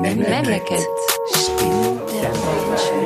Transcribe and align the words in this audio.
Memleket. 0.00 0.86
Stimmen 1.32 2.00
der 2.06 2.30
Menschen. 2.68 2.98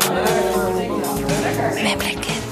Memleket. 1.82 2.42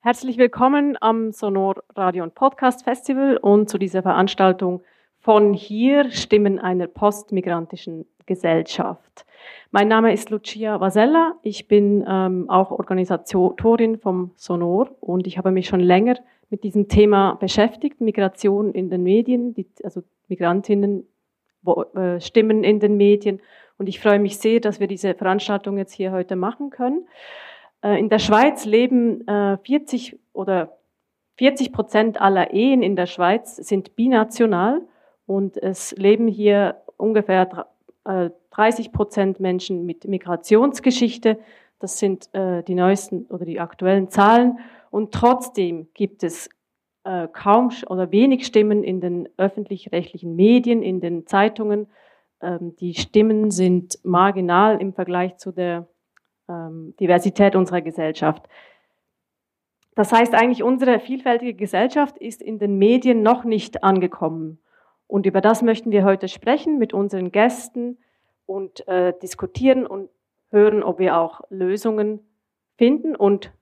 Herzlich 0.00 0.38
willkommen 0.38 0.96
am 1.00 1.32
Sonor 1.32 1.82
Radio 1.96 2.22
und 2.22 2.34
Podcast 2.34 2.84
Festival 2.84 3.36
und 3.36 3.68
zu 3.68 3.78
dieser 3.78 4.02
Veranstaltung 4.02 4.82
von 5.18 5.52
hier 5.52 6.10
Stimmen 6.12 6.58
einer 6.58 6.86
postmigrantischen 6.86 8.06
Gesellschaft. 8.26 9.26
Mein 9.72 9.88
Name 9.88 10.12
ist 10.12 10.30
Lucia 10.30 10.80
Vasella. 10.80 11.34
Ich 11.42 11.68
bin 11.68 12.04
ähm, 12.08 12.48
auch 12.48 12.70
Organisatorin 12.70 13.98
vom 13.98 14.30
Sonor 14.36 14.90
und 15.00 15.26
ich 15.26 15.36
habe 15.36 15.50
mich 15.50 15.66
schon 15.66 15.80
länger 15.80 16.14
mit 16.48 16.64
diesem 16.64 16.88
Thema 16.88 17.34
beschäftigt, 17.34 18.00
Migration 18.00 18.72
in 18.72 18.90
den 18.90 19.02
Medien, 19.02 19.54
die, 19.54 19.66
also 19.84 20.02
Migrantinnen 20.28 21.06
Stimmen 22.20 22.64
in 22.64 22.80
den 22.80 22.96
Medien. 22.96 23.40
Und 23.78 23.88
ich 23.88 24.00
freue 24.00 24.18
mich 24.18 24.38
sehr, 24.38 24.60
dass 24.60 24.78
wir 24.78 24.86
diese 24.86 25.14
Veranstaltung 25.14 25.78
jetzt 25.78 25.92
hier 25.92 26.12
heute 26.12 26.36
machen 26.36 26.70
können. 26.70 27.06
Äh, 27.82 27.98
in 27.98 28.08
der 28.08 28.18
Schweiz 28.18 28.64
leben 28.64 29.26
äh, 29.26 29.58
40 29.58 30.18
oder 30.32 30.78
40 31.36 31.72
Prozent 31.72 32.20
aller 32.20 32.52
Ehen 32.52 32.82
in 32.82 32.96
der 32.96 33.06
Schweiz 33.06 33.56
sind 33.56 33.96
binational 33.96 34.82
und 35.24 35.56
es 35.56 35.92
leben 35.92 36.28
hier 36.28 36.82
ungefähr 36.98 37.68
30 38.04 38.86
äh, 38.86 38.90
Prozent 38.90 39.40
Menschen 39.40 39.86
mit 39.86 40.06
Migrationsgeschichte. 40.06 41.38
Das 41.78 41.98
sind 41.98 42.28
äh, 42.34 42.62
die 42.62 42.74
neuesten 42.74 43.24
oder 43.26 43.46
die 43.46 43.60
aktuellen 43.60 44.10
Zahlen. 44.10 44.58
Und 44.90 45.12
trotzdem 45.14 45.88
gibt 45.94 46.22
es 46.22 46.50
äh, 47.04 47.28
kaum 47.28 47.70
oder 47.88 48.10
wenig 48.10 48.46
Stimmen 48.46 48.84
in 48.84 49.00
den 49.00 49.28
öffentlich-rechtlichen 49.36 50.36
Medien, 50.36 50.82
in 50.82 51.00
den 51.00 51.26
Zeitungen. 51.26 51.88
Ähm, 52.42 52.76
die 52.76 52.94
Stimmen 52.94 53.50
sind 53.50 53.98
marginal 54.02 54.80
im 54.80 54.92
Vergleich 54.92 55.36
zu 55.36 55.52
der 55.52 55.88
ähm, 56.48 56.94
Diversität 57.00 57.56
unserer 57.56 57.80
Gesellschaft. 57.80 58.48
Das 59.94 60.12
heißt 60.12 60.34
eigentlich, 60.34 60.62
unsere 60.62 61.00
vielfältige 61.00 61.54
Gesellschaft 61.54 62.16
ist 62.18 62.42
in 62.42 62.58
den 62.58 62.78
Medien 62.78 63.22
noch 63.22 63.44
nicht 63.44 63.82
angekommen. 63.82 64.58
Und 65.06 65.26
über 65.26 65.40
das 65.40 65.62
möchten 65.62 65.90
wir 65.90 66.04
heute 66.04 66.28
sprechen 66.28 66.78
mit 66.78 66.94
unseren 66.94 67.32
Gästen 67.32 67.98
und 68.46 68.86
äh, 68.88 69.12
diskutieren 69.20 69.86
und 69.86 70.08
hören, 70.50 70.82
ob 70.82 70.98
wir 70.98 71.18
auch 71.18 71.42
Lösungen 71.50 72.20
finden 72.76 73.16
und 73.16 73.52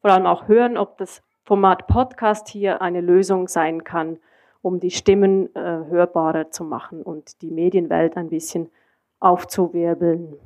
vor 0.00 0.10
allem 0.10 0.26
auch 0.26 0.48
hören, 0.48 0.76
ob 0.76 0.98
das 0.98 1.22
Format 1.44 1.86
Podcast 1.86 2.48
hier 2.48 2.80
eine 2.80 3.02
Lösung 3.02 3.48
sein 3.48 3.84
kann, 3.84 4.18
um 4.62 4.80
die 4.80 4.90
Stimmen 4.90 5.54
äh, 5.54 5.60
hörbarer 5.60 6.50
zu 6.50 6.64
machen 6.64 7.02
und 7.02 7.42
die 7.42 7.50
Medienwelt 7.50 8.16
ein 8.16 8.30
bisschen 8.30 8.70
aufzuwirbeln. 9.20 10.36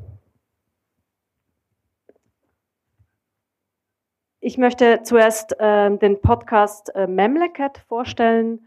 Ich 4.40 4.58
möchte 4.58 5.02
zuerst 5.04 5.58
äh, 5.60 5.96
den 5.96 6.20
Podcast 6.20 6.94
äh, 6.94 7.06
Memleket 7.06 7.78
vorstellen. 7.88 8.66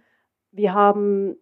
Wir 0.52 0.74
haben, 0.74 1.36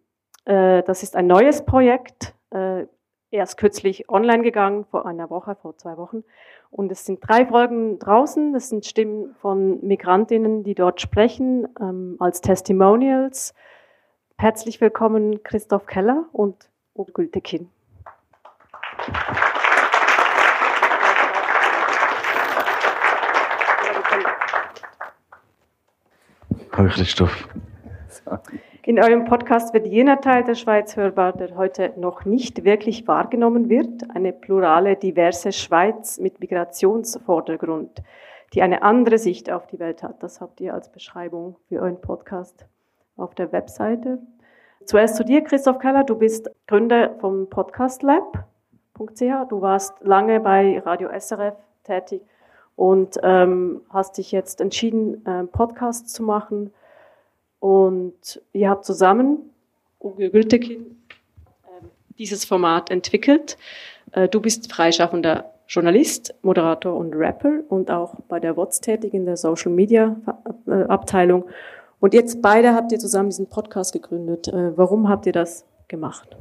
äh, 0.44 0.82
das 0.82 1.02
ist 1.04 1.14
ein 1.14 1.26
neues 1.28 1.64
Projekt, 1.64 2.34
äh, 2.50 2.86
erst 3.30 3.56
kürzlich 3.56 4.08
online 4.08 4.42
gegangen, 4.42 4.84
vor 4.84 5.06
einer 5.06 5.30
Woche, 5.30 5.54
vor 5.54 5.76
zwei 5.76 5.96
Wochen. 5.96 6.24
Und 6.70 6.90
es 6.92 7.04
sind 7.04 7.20
drei 7.26 7.46
Folgen 7.46 7.98
draußen. 7.98 8.52
Das 8.52 8.68
sind 8.68 8.84
Stimmen 8.86 9.34
von 9.40 9.84
Migrantinnen, 9.84 10.64
die 10.64 10.74
dort 10.74 11.00
sprechen, 11.00 11.68
ähm, 11.80 12.16
als 12.18 12.40
Testimonials. 12.40 13.54
Herzlich 14.36 14.80
willkommen 14.80 15.42
Christoph 15.42 15.86
Keller 15.86 16.26
und 16.32 16.68
Uwe 16.94 17.12
Gültekin. 17.12 17.70
Hallo 26.72 26.88
Christoph. 26.88 27.48
In 28.82 28.98
eurem 28.98 29.26
Podcast 29.26 29.74
wird 29.74 29.86
jener 29.86 30.22
Teil 30.22 30.42
der 30.42 30.54
Schweiz 30.54 30.96
hörbar, 30.96 31.34
der 31.34 31.54
heute 31.54 31.92
noch 31.98 32.24
nicht 32.24 32.64
wirklich 32.64 33.06
wahrgenommen 33.06 33.68
wird. 33.68 34.08
Eine 34.14 34.32
plurale, 34.32 34.96
diverse 34.96 35.52
Schweiz 35.52 36.18
mit 36.18 36.40
Migrationsvordergrund, 36.40 38.02
die 38.54 38.62
eine 38.62 38.80
andere 38.80 39.18
Sicht 39.18 39.50
auf 39.50 39.66
die 39.66 39.78
Welt 39.78 40.02
hat. 40.02 40.22
Das 40.22 40.40
habt 40.40 40.62
ihr 40.62 40.72
als 40.72 40.90
Beschreibung 40.90 41.56
für 41.68 41.82
euren 41.82 42.00
Podcast 42.00 42.64
auf 43.18 43.34
der 43.34 43.52
Webseite. 43.52 44.18
Zuerst 44.86 45.16
zu 45.16 45.26
dir, 45.26 45.42
Christoph 45.42 45.78
Keller. 45.78 46.04
Du 46.04 46.16
bist 46.16 46.50
Gründer 46.66 47.16
vom 47.20 47.50
podcastlab.ch. 47.50 49.48
Du 49.50 49.60
warst 49.60 49.92
lange 50.00 50.40
bei 50.40 50.78
Radio 50.78 51.10
SRF 51.10 51.54
tätig 51.84 52.22
und 52.76 53.18
ähm, 53.22 53.82
hast 53.90 54.16
dich 54.16 54.32
jetzt 54.32 54.62
entschieden, 54.62 55.20
einen 55.26 55.48
Podcast 55.48 56.08
zu 56.08 56.22
machen 56.22 56.72
und 57.60 58.42
ihr 58.52 58.68
habt 58.68 58.84
zusammen, 58.84 59.38
Uwe 60.00 60.30
Gültekin, 60.30 60.96
ähm, 61.64 61.90
dieses 62.18 62.44
Format 62.44 62.90
entwickelt. 62.90 63.56
Äh, 64.12 64.28
du 64.28 64.40
bist 64.40 64.72
freischaffender 64.72 65.52
Journalist, 65.68 66.34
Moderator 66.42 66.96
und 66.96 67.14
Rapper 67.14 67.60
und 67.68 67.90
auch 67.90 68.16
bei 68.28 68.40
der 68.40 68.56
WOTS 68.56 68.80
tätig 68.80 69.14
in 69.14 69.24
der 69.24 69.36
Social 69.36 69.70
Media 69.70 70.16
äh, 70.66 70.82
Abteilung. 70.84 71.44
Und 72.00 72.14
jetzt 72.14 72.42
beide 72.42 72.74
habt 72.74 72.90
ihr 72.92 72.98
zusammen 72.98 73.28
diesen 73.28 73.46
Podcast 73.46 73.92
gegründet. 73.92 74.48
Äh, 74.48 74.76
warum 74.76 75.08
habt 75.08 75.26
ihr 75.26 75.32
das 75.32 75.64
gemacht? 75.86 76.36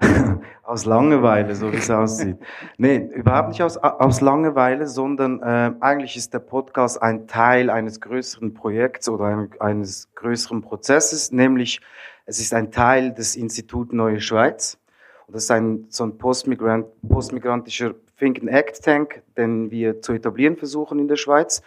aus 0.64 0.86
Langeweile, 0.86 1.54
so 1.54 1.72
wie 1.72 1.76
es 1.76 1.90
aussieht. 1.90 2.38
Nee, 2.78 3.08
überhaupt 3.14 3.48
nicht 3.48 3.62
aus, 3.62 3.76
aus 3.76 4.20
Langeweile, 4.20 4.86
sondern 4.86 5.42
äh, 5.42 5.72
eigentlich 5.80 6.16
ist 6.16 6.32
der 6.32 6.38
Podcast 6.38 7.00
ein 7.02 7.26
Teil 7.26 7.70
eines 7.70 8.00
größeren 8.00 8.54
Projekts 8.54 9.08
oder 9.08 9.26
ein, 9.26 9.50
eines 9.60 10.08
größeren 10.14 10.62
Prozesses, 10.62 11.32
nämlich 11.32 11.80
es 12.26 12.40
ist 12.40 12.54
ein 12.54 12.72
Teil 12.72 13.12
des 13.12 13.36
Institut 13.36 13.92
Neue 13.92 14.20
Schweiz. 14.20 14.78
Und 15.26 15.36
das 15.36 15.44
ist 15.44 15.50
ein, 15.50 15.86
so 15.90 16.04
ein 16.04 16.16
Postmigrant, 16.16 16.86
postmigrantischer 17.06 17.94
Think 18.18 18.40
and 18.40 18.48
Act 18.48 18.82
Tank, 18.82 19.22
den 19.36 19.70
wir 19.70 20.00
zu 20.00 20.12
etablieren 20.12 20.56
versuchen 20.56 20.98
in 20.98 21.08
der 21.08 21.16
Schweiz. 21.16 21.62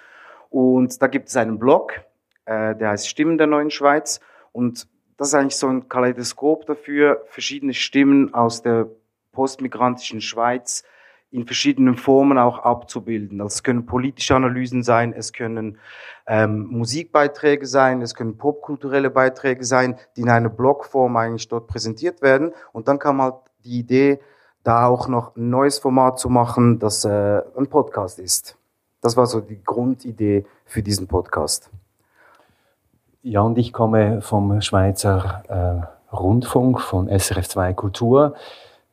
Und 0.49 1.01
da 1.01 1.07
gibt 1.07 1.29
es 1.29 1.37
einen 1.37 1.59
Blog, 1.59 1.93
äh, 2.45 2.75
der 2.75 2.89
heißt 2.89 3.07
Stimmen 3.07 3.37
der 3.37 3.47
Neuen 3.47 3.69
Schweiz. 3.69 4.19
Und 4.51 4.87
das 5.17 5.29
ist 5.29 5.33
eigentlich 5.33 5.57
so 5.57 5.67
ein 5.67 5.89
Kaleidoskop 5.89 6.65
dafür, 6.65 7.23
verschiedene 7.27 7.73
Stimmen 7.73 8.33
aus 8.33 8.61
der 8.61 8.87
postmigrantischen 9.31 10.21
Schweiz 10.21 10.83
in 11.29 11.45
verschiedenen 11.45 11.97
Formen 11.97 12.37
auch 12.37 12.59
abzubilden. 12.59 13.41
Also 13.41 13.55
es 13.55 13.63
können 13.63 13.85
politische 13.85 14.35
Analysen 14.35 14.83
sein, 14.83 15.13
es 15.13 15.33
können 15.33 15.77
ähm, 16.25 16.67
Musikbeiträge 16.67 17.65
sein, 17.65 18.01
es 18.01 18.15
können 18.15 18.37
popkulturelle 18.37 19.09
Beiträge 19.09 19.65
sein, 19.65 19.97
die 20.15 20.21
in 20.21 20.29
einer 20.29 20.49
Blogform 20.49 21.17
eigentlich 21.17 21.49
dort 21.49 21.67
präsentiert 21.67 22.21
werden. 22.21 22.53
Und 22.71 22.87
dann 22.87 22.97
kam 22.97 23.21
halt 23.21 23.35
die 23.65 23.79
Idee, 23.79 24.19
da 24.63 24.87
auch 24.87 25.07
noch 25.07 25.35
ein 25.35 25.49
neues 25.49 25.79
Format 25.79 26.19
zu 26.19 26.29
machen, 26.29 26.79
das 26.79 27.05
äh, 27.05 27.41
ein 27.57 27.67
Podcast 27.67 28.19
ist. 28.19 28.57
Das 29.01 29.15
war 29.15 29.25
so 29.25 29.41
die 29.41 29.63
Grundidee 29.63 30.45
für 30.65 30.81
diesen 30.81 31.07
Podcast. 31.07 31.69
Ja, 33.29 33.41
und 33.41 33.57
ich 33.57 33.73
komme 33.73 34.21
vom 34.21 34.61
Schweizer 34.61 35.43
äh, 35.49 36.15
Rundfunk, 36.15 36.79
von 36.79 37.09
SRF 37.09 37.49
2 37.49 37.73
Kultur. 37.73 38.35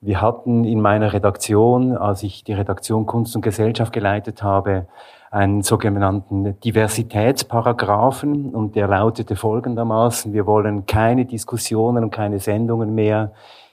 Wir 0.00 0.20
hatten 0.20 0.64
in 0.64 0.80
meiner 0.80 1.12
Redaktion, 1.12 1.96
als 1.96 2.24
ich 2.24 2.42
die 2.42 2.52
Redaktion 2.52 3.06
Kunst 3.06 3.36
und 3.36 3.42
Gesellschaft 3.42 3.92
geleitet 3.92 4.42
habe, 4.42 4.88
einen 5.30 5.62
sogenannten 5.62 6.58
Diversitätsparagraphen 6.62 8.52
und 8.52 8.74
der 8.74 8.88
lautete 8.88 9.36
folgendermaßen, 9.36 10.32
wir 10.32 10.46
wollen 10.46 10.84
keine 10.84 11.26
Diskussionen 11.26 12.02
und 12.02 12.10
keine 12.10 12.40
Sendungen 12.40 12.92
mehr, 12.92 13.30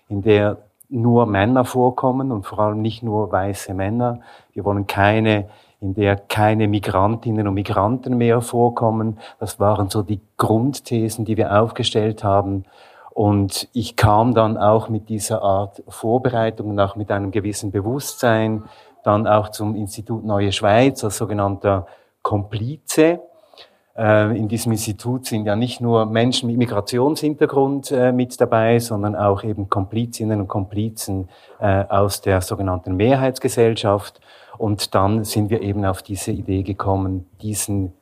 in 0.09 0.21
der 0.21 0.57
nur 0.89 1.25
Männer 1.25 1.65
vorkommen 1.65 2.31
und 2.31 2.45
vor 2.45 2.59
allem 2.59 2.83
nicht 2.83 3.01
nur 3.01 3.31
weiße 3.31 3.73
Männer. 3.73 4.19
Wir 4.53 4.63
wollen 4.63 4.85
keine 4.85 5.47
in 5.81 5.95
der 5.95 6.15
keine 6.15 6.67
Migrantinnen 6.67 7.47
und 7.47 7.55
Migranten 7.55 8.15
mehr 8.15 8.41
vorkommen. 8.41 9.19
Das 9.39 9.59
waren 9.59 9.89
so 9.89 10.03
die 10.03 10.21
Grundthesen, 10.37 11.25
die 11.25 11.37
wir 11.37 11.59
aufgestellt 11.59 12.23
haben. 12.23 12.65
Und 13.09 13.67
ich 13.73 13.95
kam 13.95 14.33
dann 14.33 14.57
auch 14.57 14.87
mit 14.87 15.09
dieser 15.09 15.41
Art 15.41 15.83
Vorbereitung 15.87 16.69
und 16.69 16.79
auch 16.79 16.95
mit 16.95 17.11
einem 17.11 17.31
gewissen 17.31 17.71
Bewusstsein 17.71 18.63
dann 19.03 19.27
auch 19.27 19.49
zum 19.49 19.75
Institut 19.75 20.23
Neue 20.23 20.51
Schweiz 20.51 21.03
als 21.03 21.17
sogenannter 21.17 21.87
Komplize. 22.21 23.19
Äh, 24.01 24.35
in 24.35 24.47
diesem 24.47 24.71
Institut 24.71 25.27
sind 25.27 25.45
ja 25.45 25.55
nicht 25.55 25.79
nur 25.79 26.07
Menschen 26.07 26.47
mit 26.47 26.57
Migrationshintergrund 26.57 27.91
äh, 27.91 28.11
mit 28.11 28.41
dabei, 28.41 28.79
sondern 28.79 29.15
auch 29.15 29.43
eben 29.43 29.69
Komplizinnen 29.69 30.41
und 30.41 30.47
Komplizen 30.47 31.29
äh, 31.59 31.83
aus 31.87 32.21
der 32.21 32.41
sogenannten 32.41 32.95
Mehrheitsgesellschaft. 32.95 34.19
Und 34.57 34.95
dann 34.95 35.23
sind 35.23 35.51
wir 35.51 35.61
eben 35.61 35.85
auf 35.85 36.01
diese 36.01 36.31
Idee 36.31 36.63
gekommen, 36.63 37.27
diesen 37.43 37.93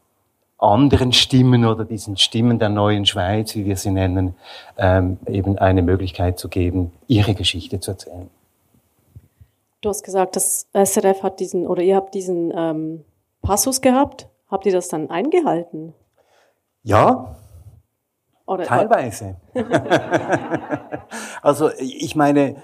anderen 0.57 1.12
Stimmen 1.12 1.66
oder 1.66 1.84
diesen 1.84 2.16
Stimmen 2.16 2.60
der 2.60 2.69
neuen 2.69 3.06
Schweiz, 3.06 3.56
wie 3.56 3.66
wir 3.66 3.75
sie 3.75 3.92
nennen, 3.92 4.36
ähm, 4.78 5.18
eben 5.28 5.57
eine 5.57 5.81
Möglichkeit 5.81 6.40
zu 6.40 6.48
geben, 6.48 6.94
ihre 7.07 7.34
Geschichte 7.34 7.81
zu 7.81 7.92
erzählen. 7.92 8.30
Du 9.81 9.90
hast 9.90 10.04
gesagt, 10.04 10.38
das 10.38 10.68
SRF 10.74 11.24
hat 11.24 11.42
diesen, 11.42 11.68
oder 11.68 11.81
ihr 11.81 11.98
habt 11.98 12.13
diesen 12.13 12.54
ähm, 12.56 13.04
Passus 13.42 13.81
gehabt. 13.81 14.28
Habt 14.50 14.66
ihr 14.66 14.72
das 14.72 14.88
dann 14.88 15.10
eingehalten? 15.10 15.94
Ja, 16.84 17.36
oder, 18.50 18.63
teilweise. 18.63 19.36
also 21.44 21.69
ich 21.78 22.16
meine, 22.16 22.56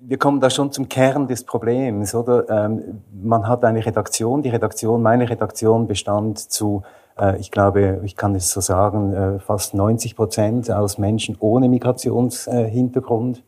wir 0.00 0.18
kommen 0.18 0.40
da 0.40 0.50
schon 0.50 0.72
zum 0.72 0.88
Kern 0.88 1.28
des 1.28 1.44
Problems, 1.44 2.16
oder? 2.16 2.48
Ähm, 2.48 3.02
man 3.12 3.46
hat 3.46 3.64
eine 3.64 3.86
Redaktion, 3.86 4.42
die 4.42 4.48
Redaktion, 4.48 5.02
meine 5.02 5.30
Redaktion 5.30 5.86
bestand 5.86 6.38
zu, 6.38 6.82
äh, 7.16 7.38
ich 7.38 7.52
glaube, 7.52 8.00
ich 8.02 8.16
kann 8.16 8.34
es 8.34 8.50
so 8.50 8.60
sagen, 8.60 9.12
äh, 9.12 9.38
fast 9.38 9.72
90 9.72 10.16
Prozent 10.16 10.68
aus 10.68 10.98
Menschen 10.98 11.36
ohne 11.38 11.68
Migrationshintergrund. 11.68 13.44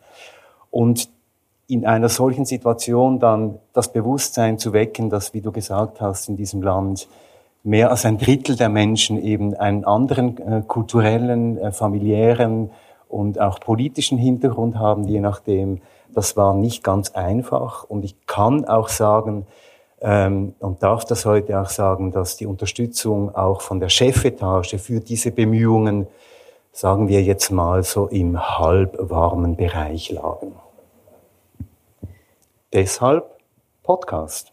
Und 0.71 1.11
in 1.67 1.85
einer 1.85 2.09
solchen 2.09 2.45
Situation 2.45 3.19
dann 3.19 3.59
das 3.73 3.93
Bewusstsein 3.93 4.57
zu 4.59 4.73
wecken, 4.73 5.11
dass, 5.11 5.35
wie 5.35 5.41
du 5.41 5.51
gesagt 5.51 6.01
hast, 6.01 6.29
in 6.29 6.37
diesem 6.37 6.63
Land 6.63 7.09
mehr 7.65 7.91
als 7.91 8.05
ein 8.05 8.19
Drittel 8.19 8.57
der 8.57 8.69
Menschen 8.69 9.23
eben 9.23 9.55
einen 9.55 9.85
anderen 9.85 10.39
äh, 10.39 10.63
kulturellen, 10.67 11.59
äh, 11.59 11.73
familiären 11.73 12.71
und 13.09 13.41
auch 13.41 13.61
politischen 13.61 14.19
Hintergrund 14.19 14.79
haben, 14.79 15.05
je 15.05 15.21
nachdem. 15.21 15.81
Das 16.15 16.37
war 16.37 16.55
nicht 16.55 16.83
ganz 16.83 17.13
einfach. 17.13 17.85
Und 17.85 18.05
ich 18.05 18.27
kann 18.27 18.65
auch 18.65 18.89
sagen, 18.89 19.47
ähm, 20.01 20.55
und 20.59 20.83
darf 20.83 21.05
das 21.05 21.25
heute 21.25 21.61
auch 21.61 21.69
sagen, 21.69 22.11
dass 22.11 22.37
die 22.37 22.47
Unterstützung 22.47 23.35
auch 23.35 23.61
von 23.61 23.81
der 23.81 23.89
Chefetage 23.89 24.79
für 24.79 25.01
diese 25.01 25.31
Bemühungen, 25.31 26.09
sagen 26.73 27.09
wir 27.09 27.23
jetzt 27.23 27.51
mal 27.51 27.85
so 27.85 28.09
im 28.09 28.59
halbwarmen 28.59 29.57
Bereich 29.57 30.11
lagen. 30.11 30.57
Deshalb 32.73 33.39
Podcast. 33.83 34.52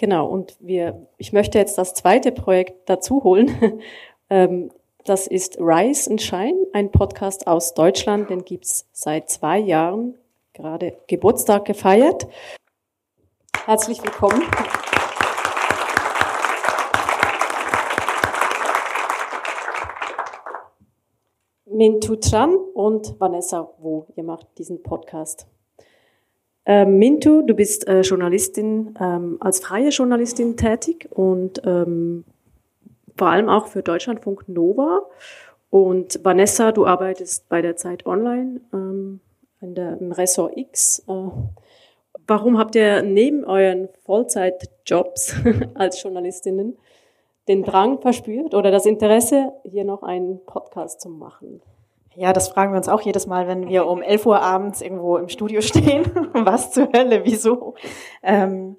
Genau, 0.00 0.28
und 0.28 0.56
wir, 0.60 1.06
ich 1.18 1.34
möchte 1.34 1.58
jetzt 1.58 1.76
das 1.76 1.92
zweite 1.92 2.32
Projekt 2.32 2.88
dazu 2.88 3.22
holen. 3.22 3.80
Ähm, 4.32 4.70
das 5.06 5.26
ist 5.26 5.58
Rise 5.58 6.08
and 6.08 6.22
Shine, 6.22 6.68
ein 6.72 6.92
Podcast 6.92 7.48
aus 7.48 7.74
Deutschland, 7.74 8.30
den 8.30 8.44
gibt's 8.44 8.88
seit 8.92 9.28
zwei 9.28 9.58
Jahren, 9.58 10.14
gerade 10.52 10.96
Geburtstag 11.08 11.64
gefeiert. 11.64 12.28
Herzlich 13.64 14.00
willkommen. 14.04 14.44
Mintu 21.64 22.14
Tran 22.14 22.54
und 22.74 23.18
Vanessa 23.18 23.68
Wu, 23.78 24.04
ihr 24.14 24.22
macht 24.22 24.46
diesen 24.58 24.80
Podcast. 24.80 25.48
Ähm, 26.66 26.98
Mintu, 26.98 27.42
du 27.42 27.54
bist 27.54 27.88
äh, 27.88 28.02
Journalistin, 28.02 28.94
ähm, 29.00 29.38
als 29.40 29.60
freie 29.60 29.88
Journalistin 29.88 30.56
tätig 30.56 31.08
und 31.10 31.62
ähm, 31.64 32.24
vor 33.16 33.28
allem 33.28 33.48
auch 33.48 33.66
für 33.66 33.82
Deutschlandfunk 33.82 34.48
Nova. 34.48 35.02
Und 35.70 36.24
Vanessa, 36.24 36.72
du 36.72 36.86
arbeitest 36.86 37.48
bei 37.48 37.62
der 37.62 37.76
Zeit 37.76 38.04
Online 38.04 38.60
ähm, 38.72 39.20
in 39.60 39.74
der, 39.74 39.98
im 40.00 40.12
Ressort 40.12 40.56
X. 40.56 41.04
Äh, 41.08 41.30
warum 42.26 42.58
habt 42.58 42.74
ihr 42.74 43.02
neben 43.02 43.44
euren 43.44 43.88
Vollzeitjobs 44.04 45.36
als 45.74 46.02
Journalistinnen 46.02 46.76
den 47.48 47.62
Drang 47.62 48.00
verspürt 48.00 48.54
oder 48.54 48.70
das 48.70 48.86
Interesse, 48.86 49.52
hier 49.64 49.84
noch 49.84 50.02
einen 50.02 50.44
Podcast 50.44 51.00
zu 51.00 51.08
machen? 51.08 51.62
Ja, 52.16 52.32
das 52.32 52.48
fragen 52.48 52.72
wir 52.72 52.76
uns 52.76 52.88
auch 52.88 53.02
jedes 53.02 53.26
Mal, 53.26 53.46
wenn 53.46 53.68
wir 53.68 53.86
um 53.86 54.02
11 54.02 54.26
Uhr 54.26 54.42
abends 54.42 54.82
irgendwo 54.82 55.16
im 55.16 55.28
Studio 55.28 55.60
stehen. 55.60 56.04
Was 56.32 56.72
zur 56.72 56.90
Hölle, 56.92 57.24
wieso? 57.24 57.74
Ähm, 58.22 58.76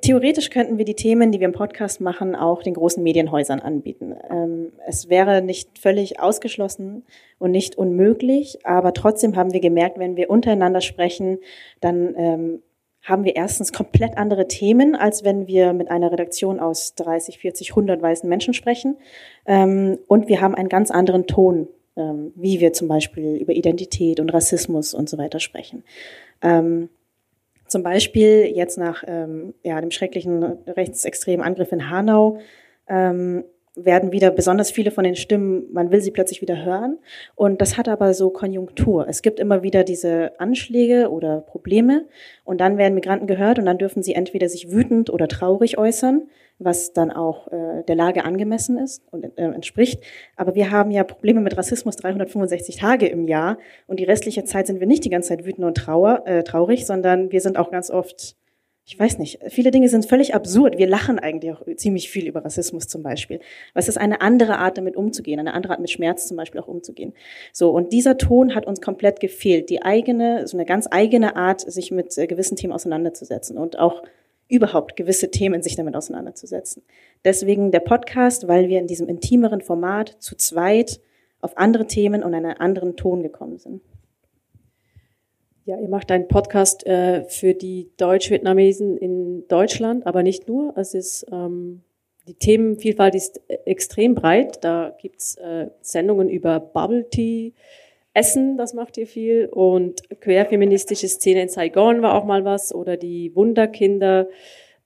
theoretisch 0.00 0.50
könnten 0.50 0.78
wir 0.78 0.84
die 0.84 0.94
Themen, 0.94 1.30
die 1.30 1.40
wir 1.40 1.46
im 1.46 1.52
Podcast 1.52 2.00
machen, 2.00 2.34
auch 2.34 2.62
den 2.62 2.74
großen 2.74 3.02
Medienhäusern 3.02 3.60
anbieten. 3.60 4.14
Ähm, 4.30 4.72
es 4.86 5.08
wäre 5.08 5.42
nicht 5.42 5.78
völlig 5.78 6.20
ausgeschlossen 6.20 7.04
und 7.38 7.50
nicht 7.50 7.76
unmöglich, 7.76 8.58
aber 8.64 8.92
trotzdem 8.94 9.36
haben 9.36 9.52
wir 9.52 9.60
gemerkt, 9.60 9.98
wenn 9.98 10.16
wir 10.16 10.30
untereinander 10.30 10.80
sprechen, 10.80 11.38
dann 11.80 12.14
ähm, 12.16 12.62
haben 13.04 13.24
wir 13.24 13.36
erstens 13.36 13.72
komplett 13.72 14.16
andere 14.16 14.48
Themen, 14.48 14.96
als 14.96 15.24
wenn 15.24 15.46
wir 15.46 15.74
mit 15.74 15.90
einer 15.90 16.10
Redaktion 16.10 16.58
aus 16.58 16.94
30, 16.94 17.38
40, 17.38 17.70
100 17.70 18.00
weißen 18.00 18.28
Menschen 18.28 18.54
sprechen. 18.54 18.96
Ähm, 19.46 19.98
und 20.08 20.28
wir 20.28 20.40
haben 20.40 20.54
einen 20.54 20.70
ganz 20.70 20.90
anderen 20.90 21.26
Ton, 21.26 21.68
ähm, 21.96 22.32
wie 22.34 22.60
wir 22.60 22.72
zum 22.72 22.88
Beispiel 22.88 23.36
über 23.36 23.52
Identität 23.52 24.20
und 24.20 24.30
Rassismus 24.32 24.94
und 24.94 25.08
so 25.08 25.18
weiter 25.18 25.38
sprechen. 25.38 25.84
Ähm, 26.42 26.88
zum 27.66 27.82
Beispiel 27.82 28.52
jetzt 28.54 28.76
nach 28.76 29.02
ja, 29.62 29.80
dem 29.80 29.90
schrecklichen 29.90 30.42
rechtsextremen 30.66 31.44
Angriff 31.44 31.72
in 31.72 31.90
Hanau 31.90 32.38
werden 33.76 34.12
wieder 34.12 34.30
besonders 34.30 34.70
viele 34.70 34.90
von 34.90 35.04
den 35.04 35.16
Stimmen, 35.16 35.64
man 35.72 35.90
will 35.90 36.00
sie 36.00 36.12
plötzlich 36.12 36.40
wieder 36.40 36.64
hören. 36.64 36.98
Und 37.34 37.60
das 37.60 37.76
hat 37.76 37.88
aber 37.88 38.14
so 38.14 38.30
Konjunktur. 38.30 39.08
Es 39.08 39.22
gibt 39.22 39.40
immer 39.40 39.62
wieder 39.62 39.82
diese 39.82 40.38
Anschläge 40.38 41.10
oder 41.10 41.40
Probleme 41.40 42.06
und 42.44 42.60
dann 42.60 42.78
werden 42.78 42.94
Migranten 42.94 43.26
gehört 43.26 43.58
und 43.58 43.66
dann 43.66 43.78
dürfen 43.78 44.02
sie 44.02 44.14
entweder 44.14 44.48
sich 44.48 44.70
wütend 44.70 45.10
oder 45.10 45.26
traurig 45.26 45.76
äußern, 45.76 46.28
was 46.58 46.92
dann 46.92 47.10
auch 47.10 47.48
äh, 47.48 47.82
der 47.82 47.96
Lage 47.96 48.24
angemessen 48.24 48.78
ist 48.78 49.02
und 49.10 49.24
äh, 49.24 49.42
entspricht. 49.42 50.02
Aber 50.36 50.54
wir 50.54 50.70
haben 50.70 50.92
ja 50.92 51.02
Probleme 51.02 51.40
mit 51.40 51.56
Rassismus 51.56 51.96
365 51.96 52.76
Tage 52.76 53.06
im 53.06 53.26
Jahr 53.26 53.58
und 53.88 53.98
die 53.98 54.04
restliche 54.04 54.44
Zeit 54.44 54.68
sind 54.68 54.78
wir 54.78 54.86
nicht 54.86 55.04
die 55.04 55.10
ganze 55.10 55.30
Zeit 55.30 55.44
wütend 55.44 55.66
und 55.66 55.76
trauer, 55.76 56.22
äh, 56.26 56.44
traurig, 56.44 56.86
sondern 56.86 57.32
wir 57.32 57.40
sind 57.40 57.58
auch 57.58 57.72
ganz 57.72 57.90
oft 57.90 58.36
ich 58.86 58.98
weiß 58.98 59.18
nicht, 59.18 59.38
viele 59.48 59.70
Dinge 59.70 59.88
sind 59.88 60.04
völlig 60.04 60.34
absurd. 60.34 60.76
Wir 60.76 60.86
lachen 60.86 61.18
eigentlich 61.18 61.52
auch 61.52 61.62
ziemlich 61.76 62.10
viel 62.10 62.28
über 62.28 62.44
Rassismus 62.44 62.86
zum 62.86 63.02
Beispiel. 63.02 63.40
Was 63.72 63.88
ist 63.88 63.96
eine 63.96 64.20
andere 64.20 64.58
Art, 64.58 64.76
damit 64.76 64.94
umzugehen, 64.94 65.40
eine 65.40 65.54
andere 65.54 65.72
Art 65.72 65.80
mit 65.80 65.90
Schmerz 65.90 66.28
zum 66.28 66.36
Beispiel 66.36 66.60
auch 66.60 66.68
umzugehen. 66.68 67.14
So, 67.52 67.70
und 67.70 67.94
dieser 67.94 68.18
Ton 68.18 68.54
hat 68.54 68.66
uns 68.66 68.82
komplett 68.82 69.20
gefehlt. 69.20 69.70
Die 69.70 69.80
eigene, 69.82 70.46
so 70.46 70.58
eine 70.58 70.66
ganz 70.66 70.86
eigene 70.90 71.34
Art, 71.34 71.62
sich 71.62 71.92
mit 71.92 72.16
äh, 72.18 72.26
gewissen 72.26 72.56
Themen 72.56 72.74
auseinanderzusetzen 72.74 73.56
und 73.56 73.78
auch 73.78 74.02
überhaupt 74.48 74.96
gewisse 74.96 75.30
Themen 75.30 75.62
sich 75.62 75.76
damit 75.76 75.96
auseinanderzusetzen. 75.96 76.82
Deswegen 77.24 77.70
der 77.70 77.80
Podcast, 77.80 78.48
weil 78.48 78.68
wir 78.68 78.80
in 78.80 78.86
diesem 78.86 79.08
intimeren 79.08 79.62
Format 79.62 80.16
zu 80.18 80.36
zweit 80.36 81.00
auf 81.40 81.56
andere 81.56 81.86
Themen 81.86 82.22
und 82.22 82.34
einen 82.34 82.58
anderen 82.58 82.96
Ton 82.96 83.22
gekommen 83.22 83.58
sind. 83.58 83.80
Ja, 85.66 85.80
ihr 85.80 85.88
macht 85.88 86.10
einen 86.10 86.28
Podcast 86.28 86.86
äh, 86.86 87.24
für 87.24 87.54
die 87.54 87.88
Deutsch-Vietnamesen 87.96 88.98
in 88.98 89.48
Deutschland, 89.48 90.06
aber 90.06 90.22
nicht 90.22 90.46
nur. 90.46 90.76
Es 90.76 90.92
ist 90.92 91.24
ähm, 91.32 91.80
die 92.28 92.34
Themenvielfalt 92.34 93.14
ist 93.14 93.40
extrem 93.64 94.14
breit. 94.14 94.62
Da 94.62 94.94
gibt's 95.00 95.36
äh, 95.36 95.68
Sendungen 95.80 96.28
über 96.28 96.60
Bubble 96.60 97.08
Tea, 97.08 97.54
Essen, 98.12 98.58
das 98.58 98.74
macht 98.74 98.98
ihr 98.98 99.06
viel, 99.06 99.46
und 99.46 100.02
querfeministische 100.20 101.08
Szene 101.08 101.40
in 101.42 101.48
Saigon 101.48 102.02
war 102.02 102.14
auch 102.14 102.24
mal 102.24 102.44
was, 102.44 102.74
oder 102.74 102.98
die 102.98 103.34
Wunderkinder. 103.34 104.28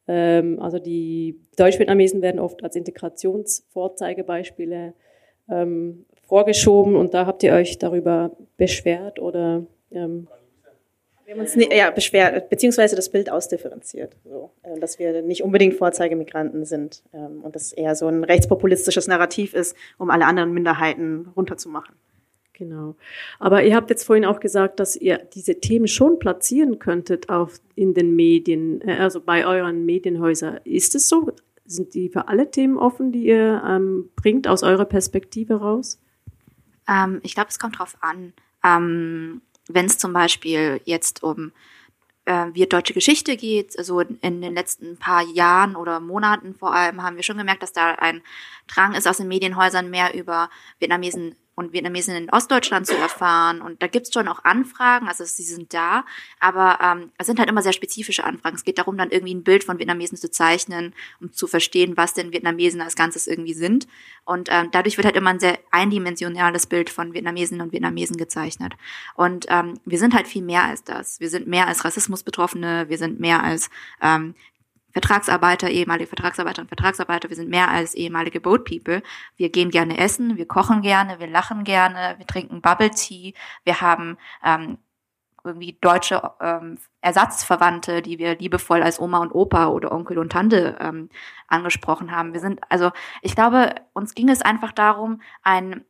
Ähm, 0.07 0.61
also 0.61 0.79
die 0.79 1.41
Deutsch-Vietnamesen 1.57 2.23
werden 2.23 2.39
oft 2.39 2.63
als 2.63 2.77
Integrationsvorzeigebeispiele 2.77 4.95
ähm, 5.51 6.07
vorgeschoben, 6.23 6.95
und 6.95 7.15
da 7.15 7.27
habt 7.27 7.43
ihr 7.43 7.53
euch 7.53 7.79
darüber 7.79 8.31
beschwert 8.57 9.19
oder 9.19 9.67
ähm, 9.91 10.29
wir 11.29 11.35
haben 11.35 11.41
uns 11.43 11.57
nie, 11.57 11.69
ja, 11.71 11.91
beschwert, 11.91 12.49
beziehungsweise 12.49 12.97
das 12.97 13.11
Bild 13.11 13.31
ausdifferenziert, 13.31 14.17
so, 14.25 14.51
äh, 14.63 14.81
dass 14.81 14.99
wir 14.99 15.21
nicht 15.21 15.43
unbedingt 15.43 15.75
Vorzeigemigranten 15.75 16.65
sind 16.65 17.03
ähm, 17.13 17.43
und 17.43 17.55
das 17.55 17.75
eher 17.75 17.95
so 17.97 18.07
ein 18.07 18.25
rechtspopulistisches 18.25 19.09
Narrativ 19.09 19.53
ist, 19.53 19.77
um 19.99 20.09
alle 20.09 20.25
anderen 20.25 20.55
Minderheiten 20.55 21.29
runterzumachen. 21.37 21.95
Genau. 22.55 22.97
Aber 23.39 23.63
ihr 23.63 23.77
habt 23.77 23.91
jetzt 23.91 24.05
vorhin 24.05 24.25
auch 24.25 24.41
gesagt, 24.41 24.81
dass 24.81 24.97
ihr 24.97 25.19
diese 25.19 25.61
Themen 25.61 25.87
schon 25.87 26.19
platzieren 26.19 26.79
könntet 26.79 27.29
auf, 27.29 27.61
in 27.75 27.93
den 27.93 28.17
Medien, 28.17 28.81
äh, 28.81 28.97
also 28.97 29.21
bei 29.21 29.47
euren 29.47 29.85
Medienhäusern. 29.85 30.61
Ist 30.65 30.95
es 30.95 31.11
so? 31.11 31.31
Sind 31.67 31.93
die 31.93 32.09
für 32.09 32.29
alle 32.29 32.51
Themen 32.51 32.79
offen, 32.79 33.13
die 33.13 33.27
ihr 33.27 33.63
ähm, 33.69 34.09
bringt 34.17 34.49
aus 34.49 34.63
eurer 34.63 34.87
Perspektive 34.87 35.57
raus? 35.57 36.01
Ähm, 36.89 37.21
ich 37.23 37.35
glaube, 37.35 37.51
es 37.51 37.59
kommt 37.59 37.79
drauf 37.79 37.99
an. 38.01 38.33
Ähm, 38.65 39.43
wenn 39.69 39.87
es 39.87 39.99
zum 39.99 40.13
Beispiel 40.13 40.81
jetzt 40.85 41.23
um 41.23 41.53
äh, 42.25 42.47
wir 42.53 42.69
deutsche 42.69 42.95
Geschichte 42.95 43.37
geht, 43.37 43.79
also 43.79 44.01
in 44.01 44.41
den 44.43 44.55
letzten 44.55 44.99
paar 44.99 45.23
Jahren 45.23 45.77
oder 45.77 46.01
Monaten 46.01 46.55
vor 46.55 46.75
allem, 46.75 47.03
haben 47.03 47.17
wir 47.17 47.23
schon 47.23 47.39
gemerkt, 47.39 47.63
dass 47.63 47.73
da 47.73 47.93
ein 47.93 48.23
Drang 48.67 48.95
ist 48.95 49.09
aus 49.09 49.17
den 49.17 49.29
Medienhäusern 49.29 49.89
mehr 49.89 50.15
über 50.15 50.51
Vietnamesen 50.79 51.37
und 51.59 51.73
Vietnamesen 51.73 52.15
in 52.15 52.31
Ostdeutschland 52.31 52.87
zu 52.87 52.97
erfahren. 52.97 53.61
Und 53.61 53.83
da 53.83 53.89
gibt's 53.89 54.13
schon 54.13 54.29
auch 54.29 54.45
Anfragen, 54.45 55.09
also 55.09 55.25
sie 55.25 55.43
sind 55.43 55.75
da, 55.75 56.05
aber 56.39 56.79
ähm, 56.81 57.11
es 57.19 57.27
sind 57.27 57.41
halt 57.41 57.49
immer 57.49 57.63
sehr 57.63 57.73
spezifische 57.73 58.23
Anfragen. 58.23 58.55
Es 58.55 58.63
geht 58.63 58.79
darum, 58.79 58.97
dann 58.97 59.11
irgendwie 59.11 59.35
ein 59.35 59.43
Bild 59.43 59.65
von 59.65 59.81
Vietnamesen 59.81 60.17
zu 60.17 60.31
zeichnen, 60.31 60.95
um 61.21 61.33
zu 61.33 61.49
verstehen, 61.49 61.97
was 61.97 62.15
denn 62.15 62.33
Vietnamesen 62.33 62.81
als 62.81 62.95
Ganzes 62.95 63.27
irgendwie 63.27 63.55
sind. 63.55 63.89
Und 64.25 64.49
ähm, 64.53 64.69
dadurch 64.71 64.99
wird 64.99 65.07
halt 65.07 65.17
immer 65.17 65.31
ein 65.31 65.41
sehr 65.41 65.59
eindimensionales 65.73 66.67
Bild 66.67 66.91
von 66.91 67.13
Vietnamesen 67.13 67.61
und 67.61 67.73
Vietnamesen 67.73 68.17
gezeichnet. 68.17 68.75
Und 69.17 69.47
ähm, 69.49 69.81
wir 69.85 69.99
sind 69.99 70.15
halt 70.15 70.29
viel 70.29 70.43
mehr 70.43 70.63
als 70.63 70.85
das. 70.85 71.19
Wir 71.19 71.29
sind 71.29 71.49
mehr 71.49 71.67
als 71.67 71.85
Rassismusbetroffene, 71.85 72.89
wir 72.89 72.99
sind 72.99 73.19
mehr 73.19 73.43
als 73.43 73.69
ähm, 74.01 74.37
Vertragsarbeiter, 74.93 75.69
ehemalige 75.69 76.09
Vertragsarbeiter 76.09 76.63
und 76.63 76.69
Vertragsarbeiter, 76.69 77.29
wir 77.29 77.37
sind 77.37 77.51
mehr 77.51 77.71
als 77.71 77.95
ehemalige 77.95 78.41
Boat 78.41 78.65
People. 78.65 79.03
Wir 79.37 79.51
gehen 79.51 79.71
gerne 79.71 79.99
essen, 79.99 80.37
wir 80.37 80.47
kochen 80.47 80.83
gerne, 80.83 81.21
wir 81.21 81.27
lachen 81.27 81.65
gerne, 81.65 82.15
wir 82.19 82.27
trinken 82.27 82.63
Bubble 82.63 82.91
Tea, 82.91 83.35
wir 83.65 83.81
haben 83.81 84.17
ähm, 84.45 84.79
irgendwie 85.45 85.79
deutsche 85.81 86.23
ähm, 86.41 86.79
Ersatzverwandte, 87.01 88.03
die 88.03 88.19
wir 88.19 88.37
liebevoll 88.37 88.83
als 88.83 89.01
Oma 89.01 89.19
und 89.19 89.33
Opa 89.33 89.69
oder 89.69 89.93
Onkel 89.93 90.19
und 90.19 90.33
Tante 90.33 90.77
ähm, 90.81 91.09
angesprochen 91.47 92.13
haben. 92.13 92.33
Wir 92.33 92.41
sind, 92.41 92.61
also 92.69 92.91
ich 93.23 93.35
glaube, 93.35 93.75
uns 93.93 94.15
ging 94.15 94.29
es 94.29 94.43
einfach 94.43 94.73
darum, 94.73 95.21
ein 95.43 95.85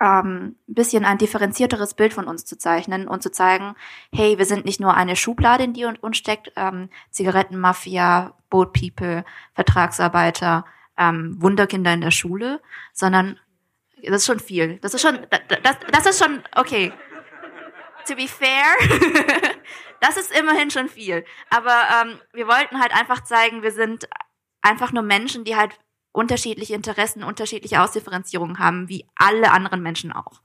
ähm, 0.00 0.56
bisschen 0.66 1.04
ein 1.04 1.18
differenzierteres 1.18 1.94
Bild 1.94 2.12
von 2.12 2.26
uns 2.26 2.44
zu 2.44 2.58
zeichnen 2.58 3.06
und 3.06 3.22
zu 3.22 3.30
zeigen, 3.30 3.74
hey, 4.12 4.38
wir 4.38 4.46
sind 4.46 4.64
nicht 4.64 4.80
nur 4.80 4.94
eine 4.94 5.16
Schublade, 5.16 5.64
in 5.64 5.74
die 5.74 5.84
uns 5.84 6.16
steckt, 6.16 6.52
ähm, 6.56 6.88
Zigarettenmafia, 7.10 8.34
Boat 8.50 8.72
People, 8.72 9.24
Vertragsarbeiter, 9.54 10.64
ähm, 10.98 11.40
Wunderkinder 11.40 11.92
in 11.92 12.00
der 12.00 12.10
Schule, 12.10 12.60
sondern 12.92 13.38
das 14.02 14.22
ist 14.22 14.26
schon 14.26 14.40
viel. 14.40 14.78
Das 14.78 14.94
ist 14.94 15.02
schon, 15.02 15.26
das, 15.30 15.76
das 15.90 16.06
ist 16.06 16.22
schon, 16.22 16.42
okay. 16.56 16.92
To 18.08 18.16
be 18.16 18.26
fair, 18.26 18.64
das 20.00 20.16
ist 20.16 20.36
immerhin 20.36 20.70
schon 20.70 20.88
viel. 20.88 21.24
Aber 21.50 21.82
ähm, 22.02 22.20
wir 22.32 22.48
wollten 22.48 22.80
halt 22.80 22.92
einfach 22.92 23.22
zeigen, 23.22 23.62
wir 23.62 23.70
sind 23.70 24.08
einfach 24.60 24.92
nur 24.92 25.04
Menschen, 25.04 25.44
die 25.44 25.54
halt 25.54 25.78
unterschiedliche 26.12 26.74
Interessen, 26.74 27.24
unterschiedliche 27.24 27.82
Ausdifferenzierungen 27.82 28.58
haben, 28.58 28.88
wie 28.88 29.04
alle 29.16 29.50
anderen 29.50 29.82
Menschen 29.82 30.12
auch. 30.12 30.40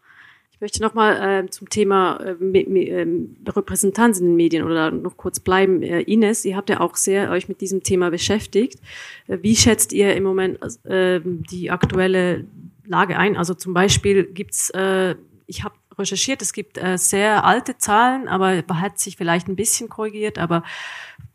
Ich 0.57 0.62
möchte 0.62 0.81
nochmal 0.81 1.43
äh, 1.43 1.50
zum 1.51 1.69
Thema 1.69 2.19
äh, 2.19 2.31
äh, 2.31 3.07
Repräsentanz 3.47 4.19
in 4.19 4.25
den 4.25 4.36
Medien 4.36 4.63
oder 4.63 4.89
noch 4.89 5.15
kurz 5.15 5.39
bleiben. 5.39 5.83
Äh, 5.83 6.01
Ines, 6.01 6.45
ihr 6.45 6.57
habt 6.57 6.71
ja 6.71 6.79
auch 6.79 6.95
sehr 6.95 7.29
euch 7.29 7.47
mit 7.47 7.62
diesem 7.62 7.83
Thema 7.83 8.09
beschäftigt. 8.09 8.79
Äh, 9.27 9.38
wie 9.43 9.55
schätzt 9.55 9.93
ihr 9.93 10.15
im 10.15 10.24
Moment 10.24 10.57
äh, 10.86 11.21
die 11.24 11.69
aktuelle 11.69 12.45
Lage 12.86 13.19
ein? 13.19 13.38
Also 13.38 13.53
zum 13.53 13.75
Beispiel 13.75 14.24
gibt's, 14.24 14.71
äh, 14.71 15.13
ich 15.45 15.63
habe 15.63 15.75
recherchiert, 15.97 16.41
es 16.41 16.53
gibt 16.53 16.77
äh, 16.77 16.97
sehr 16.97 17.43
alte 17.43 17.77
Zahlen, 17.77 18.27
aber 18.27 18.63
hat 18.73 18.99
sich 18.99 19.17
vielleicht 19.17 19.47
ein 19.47 19.55
bisschen 19.55 19.89
korrigiert, 19.89 20.37
aber 20.37 20.63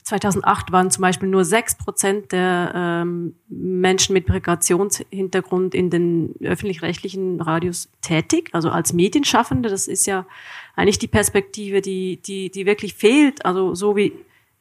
2008 0.05 0.73
waren 0.73 0.91
zum 0.91 1.03
Beispiel 1.03 1.29
nur 1.29 1.45
sechs 1.45 1.77
Prozent 1.77 2.33
der 2.33 2.73
ähm, 2.75 3.37
Menschen 3.49 4.15
mit 4.15 4.29
Migrationshintergrund 4.29 5.75
in 5.75 5.91
den 5.91 6.35
öffentlich-rechtlichen 6.43 7.41
Radios 7.41 7.89
tätig, 8.01 8.51
also 8.53 8.71
als 8.71 8.93
Medienschaffende. 8.93 9.69
Das 9.69 9.87
ist 9.87 10.07
ja 10.07 10.27
eigentlich 10.75 10.99
die 10.99 11.09
Perspektive, 11.09 11.81
die, 11.81 12.17
die, 12.17 12.51
die 12.51 12.67
wirklich 12.67 12.95
fehlt. 12.95 13.45
Also 13.45 13.77
so 13.77 13.95
wie, 13.95 14.13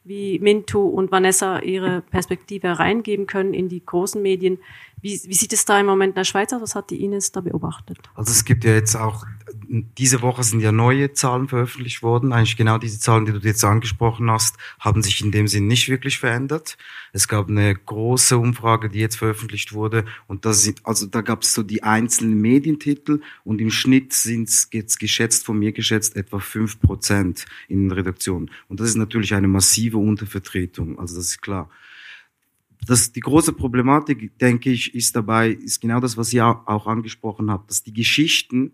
wie 0.04 0.38
Mintu 0.38 0.86
und 0.86 1.10
Vanessa 1.10 1.58
ihre 1.58 2.02
Perspektive 2.02 2.78
reingeben 2.78 3.26
können 3.26 3.52
in 3.52 3.68
die 3.68 3.84
großen 3.84 4.22
Medien, 4.22 4.58
wie, 5.00 5.20
wie 5.24 5.34
sieht 5.34 5.52
es 5.52 5.64
da 5.64 5.80
im 5.80 5.86
Moment 5.86 6.12
in 6.12 6.14
der 6.14 6.24
Schweiz 6.24 6.52
aus? 6.52 6.62
Was 6.62 6.76
hat 6.76 6.90
die 6.90 7.02
Ines 7.02 7.32
da 7.32 7.40
beobachtet? 7.40 7.98
Also 8.14 8.30
es 8.30 8.44
gibt 8.44 8.62
ja 8.62 8.72
jetzt 8.74 8.94
auch, 8.94 9.24
diese 9.74 10.20
Woche 10.20 10.44
sind 10.44 10.60
ja 10.60 10.70
neue 10.70 11.14
Zahlen 11.14 11.48
veröffentlicht 11.48 12.02
worden. 12.02 12.34
Eigentlich 12.34 12.58
genau 12.58 12.76
diese 12.76 13.00
Zahlen, 13.00 13.24
die 13.24 13.32
du 13.32 13.38
jetzt 13.38 13.64
angesprochen 13.64 14.30
hast, 14.30 14.56
haben 14.78 15.02
sich 15.02 15.22
in 15.22 15.32
dem 15.32 15.48
Sinn 15.48 15.66
nicht 15.66 15.88
wirklich 15.88 16.18
verändert. 16.18 16.76
Es 17.14 17.26
gab 17.26 17.48
eine 17.48 17.74
große 17.74 18.36
Umfrage, 18.36 18.90
die 18.90 18.98
jetzt 18.98 19.16
veröffentlicht 19.16 19.72
wurde. 19.72 20.04
Und 20.26 20.44
das 20.44 20.62
sind, 20.62 20.84
also 20.84 21.06
da 21.06 21.22
gab 21.22 21.42
es 21.42 21.54
so 21.54 21.62
die 21.62 21.82
einzelnen 21.82 22.38
Medientitel 22.38 23.22
und 23.44 23.62
im 23.62 23.70
Schnitt 23.70 24.12
sind 24.12 24.50
es 24.50 24.68
jetzt 24.72 25.00
geschätzt, 25.00 25.46
von 25.46 25.58
mir 25.58 25.72
geschätzt, 25.72 26.16
etwa 26.16 26.38
fünf 26.38 26.78
Prozent 26.78 27.46
in 27.66 27.88
den 27.88 27.92
Redaktionen. 27.92 28.50
Und 28.68 28.78
das 28.78 28.90
ist 28.90 28.96
natürlich 28.96 29.34
eine 29.34 29.48
massive 29.48 29.96
Untervertretung. 29.96 30.98
Also 30.98 31.16
das 31.16 31.28
ist 31.28 31.40
klar 31.40 31.70
das, 32.84 33.12
die 33.12 33.20
große 33.20 33.52
Problematik, 33.52 34.36
denke 34.38 34.70
ich, 34.70 34.92
ist 34.94 35.14
dabei, 35.14 35.50
ist 35.50 35.80
genau 35.80 36.00
das, 36.00 36.16
was 36.16 36.32
ihr 36.32 36.44
auch 36.44 36.88
angesprochen 36.88 37.48
habt, 37.48 37.70
dass 37.70 37.84
die 37.84 37.92
Geschichten 37.92 38.72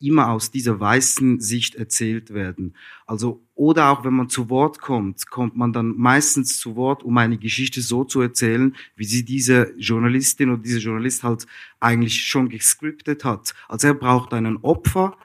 immer 0.00 0.30
aus 0.30 0.50
dieser 0.50 0.78
weißen 0.78 1.40
Sicht 1.40 1.74
erzählt 1.74 2.32
werden. 2.32 2.74
Also, 3.06 3.42
oder 3.54 3.90
auch 3.90 4.04
wenn 4.04 4.14
man 4.14 4.28
zu 4.28 4.48
Wort 4.48 4.80
kommt, 4.80 5.28
kommt 5.28 5.56
man 5.56 5.72
dann 5.72 5.96
meistens 5.96 6.58
zu 6.58 6.76
Wort, 6.76 7.02
um 7.02 7.16
eine 7.18 7.38
Geschichte 7.38 7.80
so 7.80 8.04
zu 8.04 8.20
erzählen, 8.20 8.76
wie 8.96 9.04
sie 9.04 9.24
diese 9.24 9.74
Journalistin 9.76 10.50
oder 10.50 10.62
dieser 10.62 10.78
Journalist 10.78 11.24
halt 11.24 11.46
eigentlich 11.80 12.24
schon 12.24 12.48
gescriptet 12.48 13.24
hat. 13.24 13.54
Also 13.68 13.88
er 13.88 13.94
braucht 13.94 14.32
einen 14.34 14.58
Opfer, 14.58 15.16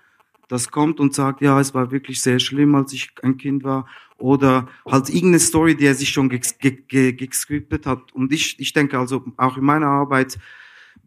das 0.48 0.70
kommt 0.72 1.00
und 1.00 1.14
sagt, 1.14 1.42
ja, 1.42 1.60
es 1.60 1.74
war 1.74 1.92
wirklich 1.92 2.22
sehr 2.22 2.40
schlimm, 2.40 2.76
als 2.76 2.94
ich 2.94 3.12
ein 3.24 3.38
Kind 3.38 3.64
war. 3.64 3.88
Oder 4.18 4.68
halt 4.86 5.10
irgendeine 5.10 5.40
Story, 5.40 5.76
die 5.76 5.86
er 5.86 5.96
sich 5.96 6.10
schon 6.10 6.30
gescriptet 6.30 7.86
hat. 7.86 8.14
Und 8.14 8.32
ich, 8.32 8.60
ich 8.60 8.74
denke 8.74 9.00
also 9.00 9.26
auch 9.38 9.58
in 9.58 9.64
meiner 9.64 9.88
Arbeit 9.88 10.38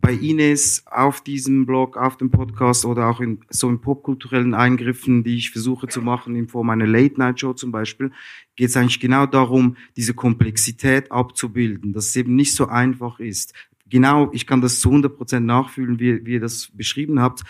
bei 0.01 0.13
Ines 0.13 0.85
auf 0.87 1.21
diesem 1.23 1.67
Blog, 1.67 1.97
auf 1.97 2.17
dem 2.17 2.31
Podcast 2.31 2.85
oder 2.85 3.09
auch 3.09 3.21
in 3.21 3.41
so 3.49 3.69
in 3.69 3.81
popkulturellen 3.81 4.55
Eingriffen, 4.55 5.25
die 5.25 5.37
ich 5.37 5.51
versuche 5.51 5.89
zu 5.89 6.03
machen 6.03 6.37
in 6.37 6.49
Form 6.49 6.71
einer 6.71 6.87
Late-Night-Show 6.87 7.55
zum 7.55 7.73
Beispiel, 7.73 8.13
geht 8.55 8.69
es 8.69 8.77
eigentlich 8.77 9.01
genau 9.01 9.27
darum, 9.27 9.77
diese 9.97 10.15
Komplexität 10.15 11.11
abzubilden, 11.11 11.93
dass 11.93 12.09
es 12.09 12.17
eben 12.17 12.37
nicht 12.37 12.55
so 12.55 12.69
einfach 12.69 13.19
ist. 13.19 13.53
Genau, 13.89 14.31
ich 14.33 14.47
kann 14.47 14.61
das 14.61 14.81
zu 14.81 14.89
100 14.89 15.17
Prozent 15.17 15.47
nachfühlen, 15.47 16.01
wie, 16.01 16.25
wie 16.27 16.35
ihr 16.35 16.41
das 16.41 16.71
beschrieben 16.75 17.21
habt 17.21 17.45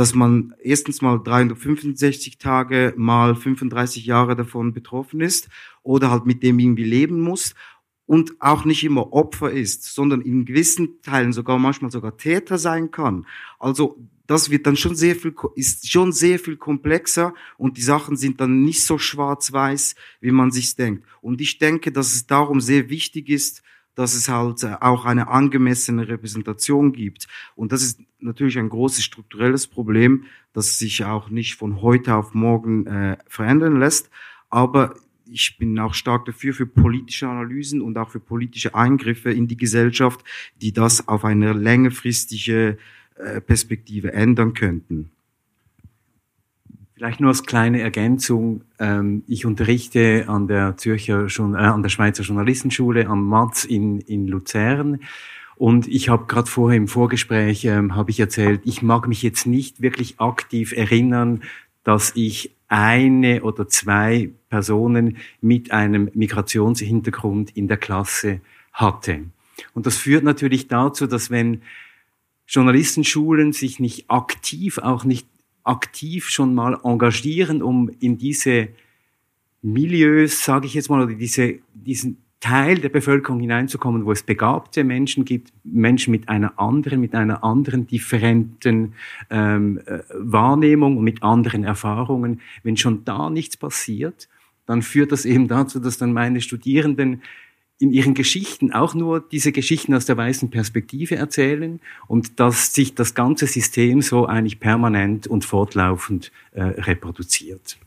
dass 0.00 0.14
man 0.14 0.54
erstens 0.62 1.02
mal 1.02 1.18
365 1.22 2.38
Tage 2.38 2.94
mal 2.96 3.34
35 3.34 4.06
Jahre 4.06 4.34
davon 4.34 4.72
betroffen 4.72 5.20
ist 5.20 5.50
oder 5.82 6.10
halt 6.10 6.24
mit 6.24 6.42
dem 6.42 6.58
irgendwie 6.58 6.84
leben 6.84 7.20
muss 7.20 7.54
und 8.10 8.40
auch 8.40 8.64
nicht 8.64 8.82
immer 8.82 9.12
Opfer 9.12 9.52
ist, 9.52 9.84
sondern 9.84 10.20
in 10.20 10.44
gewissen 10.44 11.00
Teilen 11.00 11.32
sogar 11.32 11.60
manchmal 11.60 11.92
sogar 11.92 12.16
Täter 12.16 12.58
sein 12.58 12.90
kann. 12.90 13.24
Also 13.60 14.00
das 14.26 14.50
wird 14.50 14.66
dann 14.66 14.76
schon 14.76 14.96
sehr 14.96 15.14
viel, 15.14 15.32
ist 15.54 15.88
schon 15.88 16.10
sehr 16.10 16.40
viel 16.40 16.56
komplexer 16.56 17.34
und 17.56 17.76
die 17.76 17.82
Sachen 17.82 18.16
sind 18.16 18.40
dann 18.40 18.64
nicht 18.64 18.82
so 18.82 18.98
schwarz-weiß, 18.98 19.94
wie 20.20 20.32
man 20.32 20.50
sich 20.50 20.74
denkt. 20.74 21.06
Und 21.20 21.40
ich 21.40 21.58
denke, 21.58 21.92
dass 21.92 22.12
es 22.12 22.26
darum 22.26 22.60
sehr 22.60 22.90
wichtig 22.90 23.28
ist, 23.28 23.62
dass 23.94 24.16
es 24.16 24.28
halt 24.28 24.64
äh, 24.64 24.74
auch 24.80 25.04
eine 25.04 25.28
angemessene 25.28 26.08
Repräsentation 26.08 26.92
gibt. 26.92 27.28
Und 27.54 27.70
das 27.70 27.84
ist 27.84 28.00
natürlich 28.18 28.58
ein 28.58 28.70
großes 28.70 29.04
strukturelles 29.04 29.68
Problem, 29.68 30.24
das 30.52 30.80
sich 30.80 31.04
auch 31.04 31.30
nicht 31.30 31.54
von 31.54 31.80
heute 31.80 32.16
auf 32.16 32.34
morgen 32.34 32.88
äh, 32.88 33.18
verändern 33.28 33.78
lässt. 33.78 34.10
Aber 34.48 34.96
ich 35.30 35.56
bin 35.58 35.78
auch 35.78 35.94
stark 35.94 36.24
dafür 36.24 36.52
für 36.52 36.66
politische 36.66 37.28
Analysen 37.28 37.80
und 37.80 37.96
auch 37.98 38.10
für 38.10 38.20
politische 38.20 38.74
Eingriffe 38.74 39.30
in 39.30 39.48
die 39.48 39.56
Gesellschaft, 39.56 40.24
die 40.60 40.72
das 40.72 41.08
auf 41.08 41.24
eine 41.24 41.52
längerfristige 41.52 42.78
äh, 43.16 43.40
Perspektive 43.40 44.12
ändern 44.12 44.54
könnten. 44.54 45.10
Vielleicht 46.94 47.20
nur 47.20 47.28
als 47.28 47.44
kleine 47.44 47.80
Ergänzung. 47.80 48.64
Ähm, 48.78 49.24
ich 49.26 49.46
unterrichte 49.46 50.26
an 50.28 50.48
der 50.48 50.76
Zürcher, 50.76 51.26
äh, 51.26 51.56
an 51.56 51.82
der 51.82 51.88
Schweizer 51.88 52.22
Journalistenschule 52.22 53.06
am 53.06 53.26
Matz 53.26 53.64
in, 53.64 54.00
in 54.00 54.26
Luzern. 54.26 55.00
Und 55.56 55.88
ich 55.88 56.08
habe 56.08 56.26
gerade 56.26 56.50
vorher 56.50 56.76
im 56.76 56.88
Vorgespräch 56.88 57.64
ähm, 57.64 57.94
habe 57.94 58.10
ich 58.10 58.20
erzählt, 58.20 58.62
ich 58.64 58.82
mag 58.82 59.08
mich 59.08 59.22
jetzt 59.22 59.46
nicht 59.46 59.80
wirklich 59.80 60.18
aktiv 60.20 60.72
erinnern, 60.72 61.42
dass 61.84 62.12
ich 62.14 62.54
eine 62.68 63.42
oder 63.42 63.68
zwei 63.68 64.30
Personen 64.48 65.18
mit 65.40 65.72
einem 65.72 66.10
Migrationshintergrund 66.14 67.56
in 67.56 67.68
der 67.68 67.78
Klasse 67.78 68.40
hatte. 68.72 69.24
Und 69.74 69.86
das 69.86 69.96
führt 69.96 70.24
natürlich 70.24 70.68
dazu, 70.68 71.06
dass 71.06 71.30
wenn 71.30 71.62
Journalistenschulen 72.46 73.52
sich 73.52 73.80
nicht 73.80 74.10
aktiv, 74.10 74.78
auch 74.78 75.04
nicht 75.04 75.26
aktiv 75.64 76.28
schon 76.28 76.54
mal 76.54 76.78
engagieren, 76.82 77.62
um 77.62 77.90
in 78.00 78.18
diese 78.18 78.68
Milieus, 79.62 80.44
sage 80.44 80.66
ich 80.66 80.74
jetzt 80.74 80.90
mal, 80.90 81.02
oder 81.02 81.14
diese, 81.14 81.58
diesen 81.74 82.18
Teil 82.40 82.78
der 82.78 82.88
Bevölkerung 82.88 83.38
hineinzukommen, 83.40 84.06
wo 84.06 84.12
es 84.12 84.22
begabte 84.22 84.82
Menschen 84.82 85.26
gibt, 85.26 85.52
Menschen 85.62 86.10
mit 86.10 86.28
einer 86.30 86.58
anderen, 86.58 87.00
mit 87.00 87.14
einer 87.14 87.44
anderen 87.44 87.86
differenten 87.86 88.94
ähm, 89.28 89.78
äh, 89.84 90.00
Wahrnehmung 90.14 90.96
und 90.96 91.04
mit 91.04 91.22
anderen 91.22 91.64
Erfahrungen. 91.64 92.40
Wenn 92.62 92.78
schon 92.78 93.04
da 93.04 93.28
nichts 93.28 93.58
passiert, 93.58 94.28
dann 94.64 94.80
führt 94.80 95.12
das 95.12 95.26
eben 95.26 95.48
dazu, 95.48 95.80
dass 95.80 95.98
dann 95.98 96.14
meine 96.14 96.40
Studierenden 96.40 97.22
in 97.78 97.92
ihren 97.92 98.14
Geschichten 98.14 98.72
auch 98.72 98.94
nur 98.94 99.20
diese 99.20 99.52
Geschichten 99.52 99.94
aus 99.94 100.06
der 100.06 100.16
weißen 100.16 100.50
Perspektive 100.50 101.16
erzählen 101.16 101.80
und 102.06 102.38
dass 102.38 102.74
sich 102.74 102.94
das 102.94 103.14
ganze 103.14 103.46
System 103.46 104.02
so 104.02 104.26
eigentlich 104.26 104.60
permanent 104.60 105.26
und 105.26 105.44
fortlaufend 105.44 106.30
äh, 106.52 106.62
reproduziert. 106.62 107.78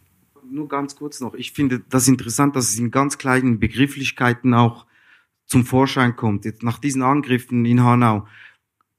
Nur 0.50 0.68
ganz 0.68 0.96
kurz 0.96 1.20
noch. 1.20 1.34
Ich 1.36 1.52
finde 1.52 1.82
das 1.90 2.08
interessant, 2.08 2.56
dass 2.56 2.70
es 2.70 2.80
in 2.80 2.92
ganz 2.92 3.18
kleinen 3.18 3.60
Begrifflichkeiten 3.60 4.54
auch 4.54 4.86
zum 5.46 5.66
Vorschein 5.66 6.16
kommt. 6.16 6.46
Jetzt 6.46 6.64
nach 6.64 6.80
diesen 6.80 7.02
Angriffen 7.02 7.66
in 7.66 7.84
Hanau 7.84 8.28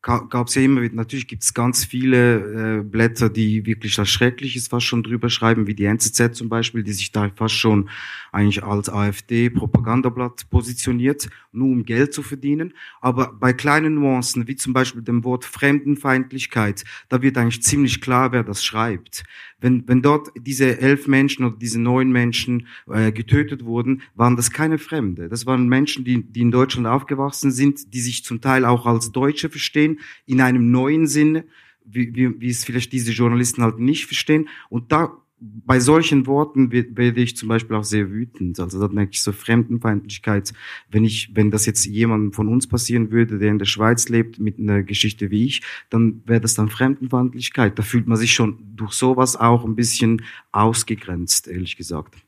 gab 0.05 0.49
es 0.49 0.55
ja 0.55 0.63
immer 0.63 0.83
wieder, 0.83 0.95
natürlich 0.95 1.27
gibt 1.27 1.43
es 1.45 1.55
ganz 1.55 1.85
viele 1.85 2.81
äh, 2.81 2.83
Blätter, 2.83 3.31
die 3.31 3.65
wirklich 3.65 3.97
das 3.97 4.11
Schreckliches 4.11 4.69
fast 4.69 4.85
schon 4.85 5.03
drüber 5.03 5.31
schreiben, 5.31 5.67
wie 5.67 5.75
die 5.75 5.87
NZZ 5.87 6.35
zum 6.35 6.51
Beispiel, 6.51 6.83
die 6.83 6.93
sich 6.93 7.11
da 7.11 7.31
fast 7.35 7.55
schon 7.55 7.89
eigentlich 8.31 8.63
als 8.63 8.91
AfD-Propagandablatt 8.91 10.51
positioniert, 10.51 11.31
nur 11.53 11.69
um 11.69 11.85
Geld 11.85 12.13
zu 12.13 12.23
verdienen. 12.23 12.75
Aber 13.01 13.33
bei 13.33 13.55
kleinen 13.55 13.95
Nuancen, 13.95 14.47
wie 14.47 14.57
zum 14.57 14.75
Beispiel 14.75 15.01
dem 15.01 15.25
Wort 15.25 15.47
Fremdenfeindlichkeit, 15.47 16.85
da 17.09 17.23
wird 17.23 17.39
eigentlich 17.39 17.63
ziemlich 17.63 18.03
klar, 18.03 18.33
wer 18.33 18.45
das 18.45 18.63
schreibt. 18.63 19.25
Wenn, 19.65 19.89
wenn 19.89 20.03
dort 20.03 20.31
diese 20.39 20.79
elf 20.79 21.09
Menschen 21.09 21.47
oder 21.47 21.57
diese 21.57 21.81
neun 21.81 22.13
Menschen 22.13 22.67
äh, 22.87 23.13
getötet 23.13 23.65
wurden, 23.65 24.03
waren 24.15 24.37
das 24.37 24.51
keine 24.51 24.77
Fremde. 24.77 25.31
Das 25.31 25.47
waren 25.47 25.69
Menschen, 25.69 26.05
die, 26.05 26.23
die 26.23 26.43
in 26.43 26.51
Deutschland 26.51 26.87
aufgewachsen 26.87 27.51
sind, 27.51 27.95
die 27.95 28.01
sich 28.01 28.25
zum 28.25 28.43
Teil 28.43 28.67
auch 28.67 28.85
als 28.85 29.11
Deutsche 29.11 29.49
verstehen, 29.49 30.01
in 30.27 30.43
einem 30.43 30.71
neuen 30.71 31.07
Sinne, 31.07 31.47
wie, 31.83 32.15
wie, 32.15 32.39
wie 32.43 32.51
es 32.51 32.63
vielleicht 32.63 32.93
diese 32.93 33.13
Journalisten 33.13 33.63
halt 33.63 33.79
nicht 33.79 34.05
verstehen. 34.05 34.51
Und 34.69 34.93
da 34.93 35.17
bei 35.41 35.81
solchen 35.81 36.27
Worten 36.27 36.73
werde 36.73 37.21
ich 37.21 37.37
zum 37.37 37.49
Beispiel 37.49 37.77
auch 37.77 37.85
sehr 37.85 38.11
wütend. 38.11 38.59
Also 38.61 38.81
da 38.81 38.93
merke 38.93 39.13
ich 39.13 39.23
so 39.23 39.33
Fremdenfeindlichkeit. 39.33 40.53
Wenn 40.91 41.05
ich, 41.05 41.31
wenn 41.35 41.51
das 41.51 41.67
jetzt 41.67 41.85
jemandem 41.85 42.33
von 42.33 42.49
uns 42.49 42.67
passieren 42.67 43.11
würde, 43.11 43.39
der 43.39 43.51
in 43.51 43.59
der 43.59 43.67
Schweiz 43.67 44.09
lebt, 44.09 44.39
mit 44.39 44.59
einer 44.59 44.83
Geschichte 44.83 45.31
wie 45.31 45.45
ich, 45.45 45.63
dann 45.91 46.23
wäre 46.25 46.41
das 46.41 46.55
dann 46.55 46.71
Fremdenfeindlichkeit. 46.71 47.79
Da 47.79 47.83
fühlt 47.83 48.07
man 48.07 48.17
sich 48.17 48.33
schon 48.33 48.59
durch 48.77 48.93
sowas 48.93 49.37
auch 49.37 49.65
ein 49.65 49.77
bisschen 49.77 50.23
ausgegrenzt, 50.53 51.49
ehrlich 51.49 51.77
gesagt. 51.77 52.24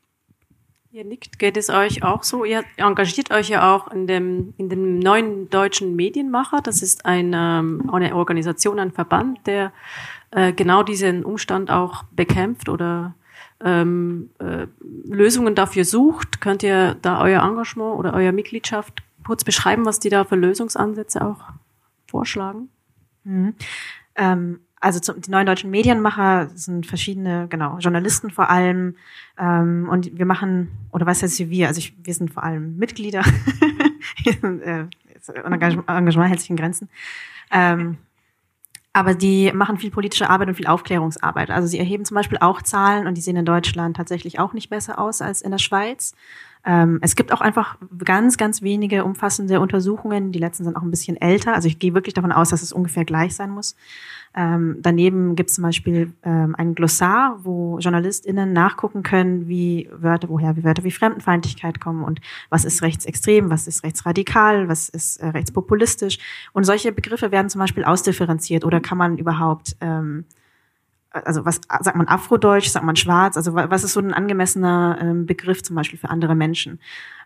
Ihr 0.97 1.05
nickt, 1.05 1.37
geht 1.37 1.57
es 1.57 1.69
euch 1.69 2.01
auch 2.01 2.23
so? 2.23 2.43
Ihr 2.43 2.63
engagiert 2.75 3.29
euch 3.29 3.49
ja 3.49 3.75
auch 3.75 3.91
in 3.91 4.07
dem, 4.07 4.55
in 4.57 4.67
dem 4.67 4.97
neuen 4.97 5.47
deutschen 5.47 5.95
Medienmacher. 5.95 6.59
Das 6.63 6.81
ist 6.81 7.05
eine, 7.05 7.59
ähm, 7.59 7.87
eine 7.93 8.15
Organisation, 8.15 8.79
ein 8.79 8.91
Verband, 8.91 9.45
der 9.45 9.73
äh, 10.31 10.53
genau 10.53 10.81
diesen 10.81 11.23
Umstand 11.23 11.69
auch 11.69 12.01
bekämpft 12.15 12.67
oder 12.67 13.13
ähm, 13.63 14.31
äh, 14.39 14.65
Lösungen 15.05 15.53
dafür 15.53 15.85
sucht. 15.85 16.41
Könnt 16.41 16.63
ihr 16.63 16.95
da 16.99 17.21
euer 17.21 17.43
Engagement 17.43 17.99
oder 17.99 18.15
euer 18.15 18.31
Mitgliedschaft 18.31 19.03
kurz 19.23 19.43
beschreiben, 19.43 19.85
was 19.85 19.99
die 19.99 20.09
da 20.09 20.23
für 20.23 20.35
Lösungsansätze 20.35 21.23
auch 21.23 21.41
vorschlagen? 22.07 22.69
Mhm. 23.23 23.53
Ähm, 24.15 24.61
also 24.79 24.99
zum, 24.99 25.21
die 25.21 25.31
neuen 25.31 25.45
deutschen 25.45 25.71
Medienmacher 25.71 26.49
sind 26.53 26.85
verschiedene, 26.85 27.47
genau, 27.49 27.77
Journalisten 27.79 28.29
vor 28.29 28.49
allem. 28.49 28.95
Ähm, 29.37 29.87
und 29.89 30.17
wir 30.17 30.25
machen, 30.25 30.71
oder 30.91 31.05
was 31.05 31.23
heißt 31.23 31.49
wir? 31.49 31.67
Also 31.67 31.79
ich, 31.79 31.95
wir 32.03 32.13
sind 32.13 32.31
vor 32.31 32.43
allem 32.43 32.77
Mitglieder. 32.77 33.23
äh, 34.41 34.85
Engagement, 35.43 35.89
Engagement 35.89 36.29
hält 36.29 36.39
sich 36.39 36.49
in 36.49 36.55
Grenzen. 36.55 36.89
Ähm, 37.51 37.97
aber 38.93 39.13
die 39.13 39.51
machen 39.51 39.77
viel 39.77 39.91
politische 39.91 40.29
Arbeit 40.29 40.47
und 40.47 40.55
viel 40.55 40.67
Aufklärungsarbeit. 40.67 41.51
Also 41.51 41.67
sie 41.67 41.77
erheben 41.77 42.05
zum 42.05 42.15
Beispiel 42.15 42.39
auch 42.39 42.61
Zahlen 42.61 43.05
und 43.05 43.15
die 43.15 43.21
sehen 43.21 43.35
in 43.35 43.45
Deutschland 43.45 43.95
tatsächlich 43.95 44.39
auch 44.39 44.53
nicht 44.53 44.69
besser 44.69 44.99
aus 44.99 45.21
als 45.21 45.41
in 45.41 45.51
der 45.51 45.59
Schweiz. 45.59 46.15
Ähm, 46.67 46.99
es 47.01 47.15
gibt 47.15 47.31
auch 47.31 47.39
einfach 47.39 47.77
ganz, 48.03 48.35
ganz 48.35 48.61
wenige 48.61 49.05
umfassende 49.05 49.61
Untersuchungen. 49.61 50.33
Die 50.33 50.39
letzten 50.39 50.65
sind 50.65 50.75
auch 50.75 50.81
ein 50.81 50.91
bisschen 50.91 51.15
älter. 51.15 51.55
Also 51.55 51.69
ich 51.69 51.79
gehe 51.79 51.93
wirklich 51.93 52.13
davon 52.13 52.33
aus, 52.33 52.49
dass 52.49 52.61
es 52.61 52.73
ungefähr 52.73 53.05
gleich 53.05 53.35
sein 53.35 53.49
muss. 53.49 53.77
Ähm, 54.35 54.75
daneben 54.81 55.37
gibt 55.37 55.49
es 55.49 55.55
zum 55.55 55.63
Beispiel 55.63 56.11
ähm, 56.23 56.55
ein 56.57 56.75
Glossar, 56.75 57.39
wo 57.41 57.79
JournalistInnen 57.79 58.51
nachgucken 58.51 59.01
können, 59.01 59.47
wie 59.47 59.89
Wörter, 59.93 60.27
woher 60.27 60.57
wie 60.57 60.65
Wörter 60.65 60.83
wie 60.83 60.91
Fremdenfeindlichkeit 60.91 61.79
kommen 61.79 62.03
und 62.03 62.19
was 62.49 62.65
ist 62.65 62.81
rechtsextrem, 62.81 63.49
was 63.49 63.65
ist 63.67 63.83
rechtsradikal, 63.83 64.67
was 64.67 64.89
ist 64.89 65.17
äh, 65.17 65.27
rechtspopulistisch. 65.27 66.19
Und 66.51 66.65
solche 66.65 66.91
Begriffe 66.91 67.31
werden 67.31 67.49
zum 67.49 67.59
Beispiel 67.59 67.85
ausdifferenziert 67.85 68.65
oder 68.65 68.81
kann 68.81 68.97
man 68.97 69.17
überhaupt 69.17 69.77
ähm, 69.79 70.25
also 71.11 71.45
was 71.45 71.61
sagt 71.81 71.95
man 71.95 72.07
Afrodeutsch, 72.07 72.69
sagt 72.69 72.85
man 72.85 72.95
Schwarz, 72.95 73.37
also 73.37 73.53
was 73.53 73.83
ist 73.83 73.93
so 73.93 73.99
ein 73.99 74.13
angemessener 74.13 74.97
ähm, 75.01 75.25
Begriff 75.25 75.63
zum 75.63 75.75
Beispiel 75.75 75.99
für 75.99 76.09
andere 76.09 76.35
Menschen? 76.35 76.79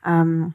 Ähm, 0.05 0.53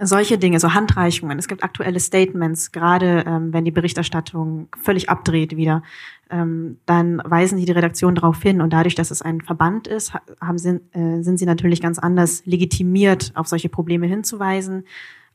solche 0.00 0.36
Dinge, 0.36 0.60
so 0.60 0.74
Handreichungen. 0.74 1.38
Es 1.38 1.48
gibt 1.48 1.64
aktuelle 1.64 1.98
Statements, 1.98 2.72
gerade 2.72 3.24
ähm, 3.26 3.52
wenn 3.52 3.64
die 3.64 3.70
Berichterstattung 3.70 4.68
völlig 4.82 5.08
abdreht 5.08 5.56
wieder, 5.56 5.82
ähm, 6.30 6.78
dann 6.84 7.22
weisen 7.24 7.58
die 7.58 7.64
die 7.64 7.72
Redaktion 7.72 8.14
darauf 8.14 8.42
hin 8.42 8.60
und 8.60 8.72
dadurch, 8.72 8.94
dass 8.94 9.10
es 9.10 9.22
ein 9.22 9.40
Verband 9.40 9.86
ist, 9.86 10.12
haben 10.40 10.58
sie, 10.58 10.80
äh, 10.92 11.22
sind 11.22 11.38
sie 11.38 11.46
natürlich 11.46 11.80
ganz 11.80 11.98
anders 11.98 12.44
legitimiert, 12.44 13.32
auf 13.34 13.46
solche 13.46 13.70
Probleme 13.70 14.06
hinzuweisen, 14.06 14.84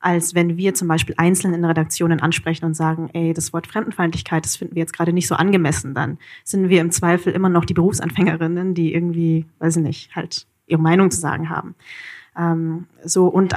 als 0.03 0.35
wenn 0.35 0.57
wir 0.57 0.73
zum 0.73 0.89
Beispiel 0.89 1.15
einzeln 1.17 1.53
in 1.53 1.63
Redaktionen 1.63 2.19
ansprechen 2.19 2.65
und 2.65 2.73
sagen, 2.73 3.09
ey, 3.13 3.33
das 3.33 3.53
Wort 3.53 3.67
Fremdenfeindlichkeit, 3.67 4.43
das 4.43 4.57
finden 4.57 4.75
wir 4.75 4.81
jetzt 4.81 4.93
gerade 4.93 5.13
nicht 5.13 5.27
so 5.27 5.35
angemessen, 5.35 5.93
dann 5.93 6.17
sind 6.43 6.67
wir 6.67 6.81
im 6.81 6.91
Zweifel 6.91 7.31
immer 7.31 7.47
noch 7.47 7.63
die 7.63 7.73
Berufsanfängerinnen, 7.73 8.73
die 8.73 8.93
irgendwie, 8.93 9.45
weiß 9.59 9.77
ich 9.77 9.83
nicht, 9.83 10.15
halt 10.15 10.45
ihre 10.67 10.81
Meinung 10.81 11.09
zu 11.09 11.19
sagen 11.19 11.49
haben. 11.49 11.75
Ähm, 12.37 12.87
so 13.05 13.27
und 13.27 13.53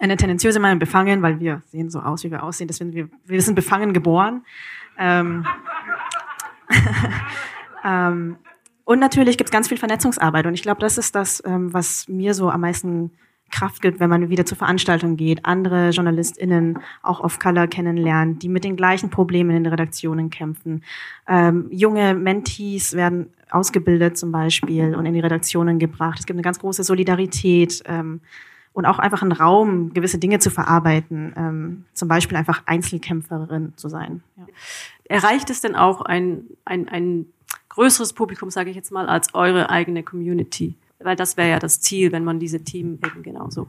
eine 0.00 0.16
tendenziöse 0.16 0.58
Meinung 0.58 0.80
befangen, 0.80 1.22
weil 1.22 1.38
wir 1.38 1.62
sehen 1.66 1.90
so 1.90 2.00
aus, 2.00 2.24
wie 2.24 2.30
wir 2.30 2.42
aussehen. 2.42 2.66
Deswegen 2.66 2.92
wir, 2.92 3.08
wir 3.24 3.40
sind 3.40 3.54
befangen 3.54 3.92
geboren. 3.92 4.44
Ähm, 4.98 5.46
ähm, 7.84 8.36
und 8.84 8.98
natürlich 8.98 9.38
gibt 9.38 9.50
es 9.50 9.52
ganz 9.52 9.68
viel 9.68 9.78
Vernetzungsarbeit. 9.78 10.46
Und 10.46 10.54
ich 10.54 10.62
glaube, 10.62 10.80
das 10.80 10.98
ist 10.98 11.14
das, 11.14 11.40
ähm, 11.46 11.72
was 11.72 12.08
mir 12.08 12.34
so 12.34 12.50
am 12.50 12.62
meisten 12.62 13.12
Kraft 13.50 13.80
gibt, 13.80 14.00
wenn 14.00 14.10
man 14.10 14.28
wieder 14.28 14.44
zur 14.44 14.58
Veranstaltung 14.58 15.16
geht, 15.16 15.44
andere 15.44 15.90
JournalistInnen 15.90 16.78
auch 17.02 17.20
auf 17.20 17.38
Color 17.38 17.68
kennenlernt, 17.68 18.42
die 18.42 18.48
mit 18.48 18.64
den 18.64 18.76
gleichen 18.76 19.10
Problemen 19.10 19.50
in 19.50 19.64
den 19.64 19.72
Redaktionen 19.72 20.30
kämpfen. 20.30 20.82
Ähm, 21.28 21.68
junge 21.70 22.14
Mentees 22.14 22.94
werden 22.94 23.30
ausgebildet 23.50 24.18
zum 24.18 24.32
Beispiel 24.32 24.94
und 24.94 25.06
in 25.06 25.14
die 25.14 25.20
Redaktionen 25.20 25.78
gebracht. 25.78 26.18
Es 26.18 26.26
gibt 26.26 26.36
eine 26.36 26.42
ganz 26.42 26.58
große 26.58 26.84
Solidarität. 26.84 27.82
Ähm, 27.86 28.20
und 28.76 28.84
auch 28.84 28.98
einfach 28.98 29.22
einen 29.22 29.32
Raum, 29.32 29.94
gewisse 29.94 30.18
Dinge 30.18 30.38
zu 30.38 30.50
verarbeiten, 30.50 31.32
ähm, 31.34 31.84
zum 31.94 32.08
Beispiel 32.08 32.36
einfach 32.36 32.62
Einzelkämpferin 32.66 33.72
zu 33.76 33.88
sein. 33.88 34.22
Ja. 34.36 34.44
Erreicht 35.04 35.48
es 35.48 35.62
denn 35.62 35.74
auch 35.74 36.02
ein, 36.02 36.42
ein, 36.66 36.86
ein 36.90 37.24
größeres 37.70 38.12
Publikum, 38.12 38.50
sage 38.50 38.68
ich 38.68 38.76
jetzt 38.76 38.92
mal, 38.92 39.08
als 39.08 39.34
eure 39.34 39.70
eigene 39.70 40.02
Community? 40.02 40.74
Weil 40.98 41.16
das 41.16 41.36
wäre 41.36 41.50
ja 41.50 41.58
das 41.58 41.80
Ziel, 41.80 42.12
wenn 42.12 42.24
man 42.24 42.38
diese 42.40 42.64
Team 42.64 42.98
eben 43.04 43.22
genauso 43.22 43.68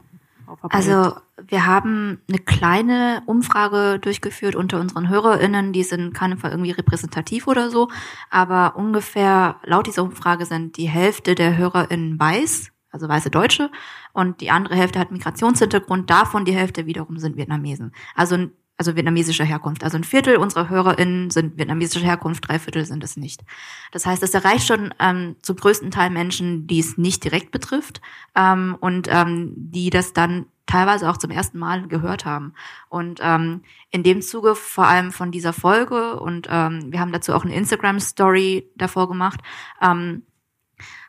also 0.62 1.16
wir 1.46 1.66
haben 1.66 2.20
eine 2.28 2.38
kleine 2.38 3.22
Umfrage 3.26 3.98
durchgeführt 3.98 4.54
unter 4.54 4.80
unseren 4.80 5.08
HörerInnen, 5.08 5.72
die 5.72 5.82
sind 5.82 6.14
keinem 6.14 6.38
Fall 6.38 6.50
irgendwie 6.50 6.70
repräsentativ 6.70 7.46
oder 7.46 7.70
so, 7.70 7.88
aber 8.30 8.76
ungefähr 8.76 9.56
laut 9.64 9.86
dieser 9.86 10.02
Umfrage 10.02 10.46
sind 10.46 10.76
die 10.76 10.88
Hälfte 10.88 11.34
der 11.34 11.56
HörerInnen 11.56 12.18
weiß, 12.18 12.70
also 12.90 13.08
weiße 13.08 13.30
Deutsche, 13.30 13.70
und 14.12 14.40
die 14.40 14.50
andere 14.50 14.74
Hälfte 14.74 14.98
hat 14.98 15.12
Migrationshintergrund, 15.12 16.10
davon 16.10 16.44
die 16.44 16.54
Hälfte 16.54 16.86
wiederum 16.86 17.18
sind 17.18 17.36
Vietnamesen. 17.36 17.92
Also, 18.14 18.48
also 18.78 18.94
vietnamesischer 18.94 19.44
Herkunft. 19.44 19.82
Also 19.82 19.98
ein 19.98 20.04
Viertel 20.04 20.36
unserer 20.36 20.68
HörerInnen 20.68 21.30
sind 21.30 21.58
vietnamesischer 21.58 22.06
Herkunft, 22.06 22.48
drei 22.48 22.60
Viertel 22.60 22.86
sind 22.86 23.02
es 23.02 23.16
nicht. 23.16 23.42
Das 23.90 24.06
heißt, 24.06 24.22
es 24.22 24.32
erreicht 24.32 24.66
schon 24.66 24.94
ähm, 25.00 25.36
zum 25.42 25.56
größten 25.56 25.90
Teil 25.90 26.10
Menschen, 26.10 26.68
die 26.68 26.78
es 26.78 26.96
nicht 26.96 27.24
direkt 27.24 27.50
betrifft 27.50 28.00
ähm, 28.36 28.76
und 28.80 29.08
ähm, 29.10 29.52
die 29.56 29.90
das 29.90 30.12
dann 30.12 30.46
teilweise 30.66 31.10
auch 31.10 31.16
zum 31.16 31.30
ersten 31.30 31.58
Mal 31.58 31.88
gehört 31.88 32.24
haben. 32.24 32.54
Und 32.88 33.18
ähm, 33.20 33.62
in 33.90 34.04
dem 34.04 34.22
Zuge 34.22 34.54
vor 34.54 34.86
allem 34.86 35.10
von 35.10 35.32
dieser 35.32 35.52
Folge 35.52 36.20
und 36.20 36.46
ähm, 36.48 36.92
wir 36.92 37.00
haben 37.00 37.12
dazu 37.12 37.34
auch 37.34 37.44
eine 37.44 37.54
Instagram-Story 37.54 38.70
davor 38.76 39.08
gemacht, 39.08 39.40
ähm, 39.82 40.22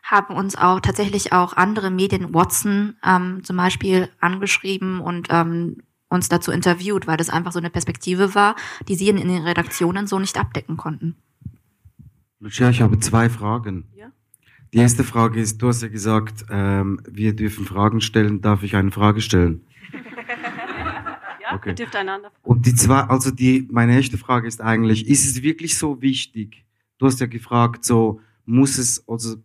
haben 0.02 0.34
uns 0.34 0.56
auch 0.56 0.80
tatsächlich 0.80 1.32
auch 1.32 1.52
andere 1.52 1.92
Medien, 1.92 2.34
Watson 2.34 2.96
ähm, 3.04 3.44
zum 3.44 3.56
Beispiel, 3.56 4.08
angeschrieben 4.18 5.00
und 5.00 5.28
ähm, 5.30 5.82
uns 6.10 6.28
dazu 6.28 6.52
interviewt, 6.52 7.06
weil 7.06 7.16
das 7.16 7.30
einfach 7.30 7.52
so 7.52 7.58
eine 7.58 7.70
Perspektive 7.70 8.34
war, 8.34 8.56
die 8.88 8.96
sie 8.96 9.08
in, 9.08 9.16
in 9.16 9.28
den 9.28 9.42
Redaktionen 9.42 10.06
so 10.06 10.18
nicht 10.18 10.38
abdecken 10.38 10.76
konnten. 10.76 11.16
Lucia, 12.40 12.68
ich 12.70 12.82
habe 12.82 12.98
zwei 12.98 13.30
Fragen. 13.30 13.84
Ja? 13.94 14.10
Die 14.72 14.78
erste 14.78 15.04
Frage 15.04 15.40
ist, 15.40 15.62
du 15.62 15.68
hast 15.68 15.82
ja 15.82 15.88
gesagt, 15.88 16.44
ähm, 16.50 17.00
wir 17.08 17.34
dürfen 17.34 17.64
Fragen 17.64 18.00
stellen. 18.00 18.40
Darf 18.40 18.62
ich 18.62 18.76
eine 18.76 18.90
Frage 18.90 19.20
stellen? 19.20 19.62
ja, 21.42 21.54
okay. 21.54 21.70
ihr 21.70 21.74
dürft 21.74 21.96
einander. 21.96 22.30
Und 22.42 22.66
die 22.66 22.74
zwei, 22.74 23.00
also 23.00 23.30
die, 23.30 23.68
meine 23.70 23.94
erste 23.94 24.18
Frage 24.18 24.48
ist 24.48 24.60
eigentlich, 24.60 25.08
ist 25.08 25.24
es 25.24 25.42
wirklich 25.42 25.78
so 25.78 26.02
wichtig? 26.02 26.64
Du 26.98 27.06
hast 27.06 27.20
ja 27.20 27.26
gefragt, 27.26 27.84
so, 27.84 28.20
muss 28.46 28.78
es, 28.78 29.06
also 29.08 29.36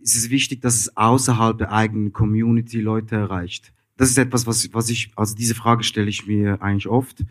ist 0.00 0.16
es 0.16 0.30
wichtig, 0.30 0.60
dass 0.60 0.76
es 0.76 0.96
außerhalb 0.96 1.58
der 1.58 1.72
eigenen 1.72 2.12
Community 2.12 2.80
Leute 2.80 3.16
erreicht. 3.16 3.73
Das 3.96 4.10
ist 4.10 4.18
etwas, 4.18 4.46
was, 4.46 4.72
was 4.72 4.90
ich, 4.90 5.12
also 5.16 5.34
diese 5.34 5.54
Frage 5.54 5.84
stelle 5.84 6.08
ich 6.08 6.26
mir 6.26 6.60
eigentlich 6.62 6.88
oft, 6.88 7.24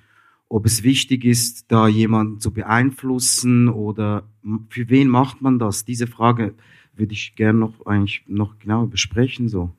ob 0.50 0.66
es 0.66 0.84
wichtig 0.84 1.26
ist, 1.26 1.72
da 1.72 1.88
jemanden 1.88 2.40
zu 2.40 2.52
beeinflussen 2.52 3.70
oder 3.70 4.24
für 4.70 4.90
wen 4.90 5.08
macht 5.08 5.42
man 5.42 5.60
das? 5.60 5.86
Diese 5.86 6.08
Frage 6.08 6.54
würde 6.96 7.14
ich 7.14 7.36
gerne 7.36 7.60
noch 7.60 7.86
eigentlich 7.86 8.24
noch 8.28 8.60
genauer 8.60 8.88
besprechen, 8.88 9.50
so. 9.50 9.72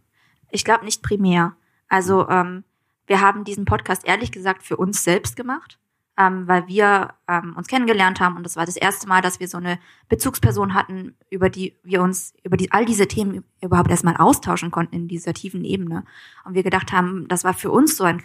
Ich 0.50 0.64
glaube 0.64 0.84
nicht 0.84 1.02
primär. 1.02 1.56
Also, 1.88 2.28
ähm, 2.28 2.64
wir 3.06 3.20
haben 3.20 3.44
diesen 3.44 3.66
Podcast 3.66 4.06
ehrlich 4.06 4.32
gesagt 4.32 4.62
für 4.62 4.76
uns 4.76 5.04
selbst 5.04 5.36
gemacht 5.36 5.78
ähm, 6.16 6.46
weil 6.46 6.68
wir 6.68 7.14
ähm, 7.26 7.54
uns 7.56 7.66
kennengelernt 7.66 8.20
haben 8.20 8.36
und 8.36 8.44
das 8.44 8.56
war 8.56 8.66
das 8.66 8.76
erste 8.76 9.08
Mal, 9.08 9.20
dass 9.20 9.40
wir 9.40 9.48
so 9.48 9.58
eine 9.58 9.78
Bezugsperson 10.08 10.74
hatten, 10.74 11.16
über 11.28 11.50
die 11.50 11.76
wir 11.82 12.02
uns 12.02 12.34
über 12.44 12.56
die, 12.56 12.70
all 12.70 12.84
diese 12.84 13.08
Themen 13.08 13.44
überhaupt 13.60 13.90
erstmal 13.90 14.16
austauschen 14.16 14.70
konnten 14.70 14.94
in 14.94 15.08
dieser 15.08 15.34
tiefen 15.34 15.64
Ebene. 15.64 16.04
Und 16.44 16.54
wir 16.54 16.62
gedacht 16.62 16.92
haben, 16.92 17.26
das 17.28 17.42
war 17.42 17.54
für 17.54 17.70
uns 17.70 17.96
so 17.96 18.04
ein 18.04 18.22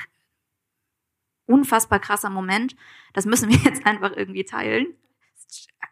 unfassbar 1.48 2.00
krasser 2.00 2.30
Moment. 2.30 2.76
Das 3.14 3.26
müssen 3.26 3.50
wir 3.50 3.58
jetzt 3.64 3.86
einfach 3.86 4.12
irgendwie 4.16 4.46
teilen. 4.46 4.88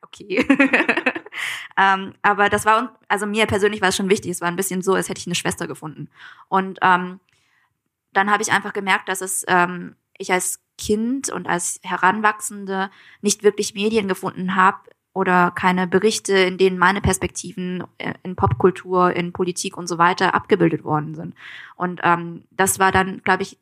Okay. 0.04 0.46
ähm, 1.78 2.14
aber 2.22 2.50
das 2.50 2.66
war, 2.66 3.00
also 3.08 3.26
mir 3.26 3.48
persönlich 3.48 3.82
war 3.82 3.90
es 3.90 3.96
schon 3.96 4.10
wichtig. 4.10 4.32
Es 4.32 4.42
war 4.42 4.48
ein 4.48 4.56
bisschen 4.56 4.84
so, 4.84 4.94
als 4.94 5.10
hätte 5.10 5.20
ich 5.20 5.28
eine 5.28 5.36
Schwester 5.36 5.68
gefunden. 5.68 6.10
Und 6.48 6.78
ähm, 6.84 7.20
dann 8.14 8.32
habe 8.32 8.44
ich 8.44 8.52
einfach 8.52 8.74
gemerkt, 8.74 9.10
dass 9.10 9.22
es 9.22 9.44
ähm, 9.48 9.96
ich 10.18 10.32
als 10.32 10.62
Kind 10.78 11.30
und 11.30 11.48
als 11.48 11.80
Heranwachsende 11.84 12.90
nicht 13.22 13.44
wirklich 13.44 13.74
Medien 13.74 14.08
gefunden 14.08 14.56
habe 14.56 14.78
oder 15.14 15.52
keine 15.52 15.88
Berichte, 15.88 16.34
in 16.34 16.58
denen 16.58 16.78
meine 16.78 17.02
Perspektiven 17.02 17.84
äh, 17.98 18.14
in 18.24 18.36
Popkultur, 18.36 19.14
in 19.14 19.34
Politik 19.34 19.76
und 19.76 19.88
so 19.88 19.98
weiter 19.98 20.36
abgebildet 20.36 20.84
worden 20.84 21.16
sind. 21.16 21.34
Und 21.76 22.02
ähm, 22.04 22.44
das 22.52 22.78
war 22.78 22.92
dann, 22.92 23.22
glaube 23.24 23.44
ich, 23.44 23.58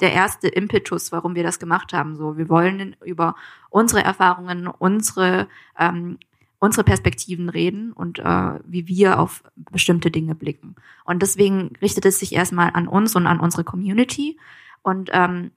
der 0.00 0.12
erste 0.12 0.48
Impetus, 0.48 1.12
warum 1.12 1.34
wir 1.34 1.42
das 1.42 1.58
gemacht 1.58 1.92
haben. 1.92 2.16
So, 2.16 2.36
wir 2.36 2.48
wollen 2.48 2.96
über 3.04 3.34
unsere 3.70 4.02
Erfahrungen, 4.02 4.66
unsere 4.66 5.48
ähm, 5.78 6.18
unsere 6.64 6.84
Perspektiven 6.84 7.50
reden 7.50 7.92
und 7.92 8.20
äh, 8.20 8.58
wie 8.64 8.88
wir 8.88 9.20
auf 9.20 9.44
bestimmte 9.70 10.10
Dinge 10.10 10.34
blicken. 10.34 10.76
Und 11.04 11.20
deswegen 11.20 11.72
richtet 11.82 12.06
es 12.06 12.18
sich 12.18 12.32
erstmal 12.32 12.70
an 12.72 12.88
uns 12.88 13.14
und 13.14 13.26
an 13.26 13.38
unsere 13.38 13.64
Community. 13.64 14.38
Und 14.82 15.10
ähm, 15.12 15.50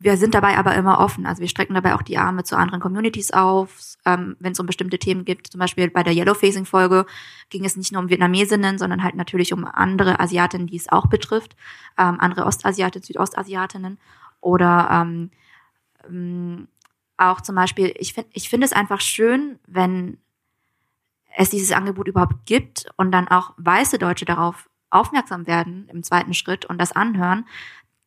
wir, 0.00 0.16
sind 0.16 0.34
dabei 0.34 0.56
aber 0.56 0.74
immer 0.74 0.98
offen. 0.98 1.26
Also 1.26 1.40
wir 1.42 1.48
strecken 1.48 1.74
dabei 1.74 1.94
auch 1.94 2.02
die 2.02 2.16
Arme 2.16 2.42
zu 2.42 2.56
anderen 2.56 2.80
Communities 2.80 3.32
auf, 3.32 3.96
ähm, 4.06 4.34
wenn 4.40 4.52
es 4.52 4.60
um 4.60 4.66
bestimmte 4.66 4.98
Themen 4.98 5.26
geht. 5.26 5.46
Zum 5.46 5.58
Beispiel 5.58 5.90
bei 5.90 6.02
der 6.02 6.14
Yellowfacing-Folge 6.14 7.04
ging 7.50 7.66
es 7.66 7.76
nicht 7.76 7.92
nur 7.92 8.00
um 8.02 8.08
Vietnamesinnen, 8.08 8.78
sondern 8.78 9.02
halt 9.02 9.14
natürlich 9.14 9.52
um 9.52 9.66
andere 9.66 10.18
Asiatinnen, 10.18 10.66
die 10.66 10.76
es 10.76 10.90
auch 10.90 11.06
betrifft, 11.06 11.54
ähm, 11.98 12.16
andere 12.18 12.46
Ostasiatinnen, 12.46 13.04
Südostasiatinnen 13.04 13.98
oder 14.40 14.88
ähm, 14.90 15.30
ähm, 16.08 16.68
auch 17.18 17.42
zum 17.42 17.54
Beispiel, 17.54 17.92
ich 17.98 18.14
finde 18.14 18.30
ich 18.32 18.48
finde 18.48 18.64
es 18.64 18.72
einfach 18.72 19.02
schön, 19.02 19.58
wenn 19.66 20.16
es 21.36 21.50
dieses 21.50 21.72
Angebot 21.72 22.08
überhaupt 22.08 22.46
gibt 22.46 22.86
und 22.96 23.12
dann 23.12 23.28
auch 23.28 23.52
weiße 23.58 23.98
Deutsche 23.98 24.24
darauf 24.24 24.70
aufmerksam 24.88 25.46
werden 25.46 25.88
im 25.92 26.02
zweiten 26.02 26.32
Schritt 26.32 26.64
und 26.64 26.78
das 26.78 26.92
anhören. 26.92 27.46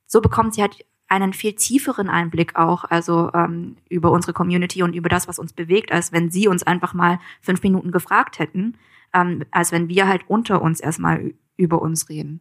So 0.07 0.21
bekommt 0.21 0.55
sie 0.55 0.61
halt 0.61 0.85
einen 1.13 1.33
viel 1.33 1.53
tieferen 1.53 2.09
Einblick 2.09 2.55
auch, 2.55 2.85
also 2.85 3.31
ähm, 3.33 3.77
über 3.89 4.11
unsere 4.11 4.33
Community 4.33 4.81
und 4.81 4.95
über 4.95 5.09
das, 5.09 5.27
was 5.27 5.39
uns 5.39 5.53
bewegt, 5.53 5.91
als 5.91 6.11
wenn 6.11 6.31
sie 6.31 6.47
uns 6.47 6.63
einfach 6.63 6.93
mal 6.93 7.19
fünf 7.41 7.61
Minuten 7.61 7.91
gefragt 7.91 8.39
hätten, 8.39 8.75
ähm, 9.13 9.43
als 9.51 9.71
wenn 9.71 9.89
wir 9.89 10.07
halt 10.07 10.23
unter 10.27 10.61
uns 10.61 10.79
erstmal 10.79 11.33
über 11.55 11.81
uns 11.81 12.09
reden. 12.09 12.39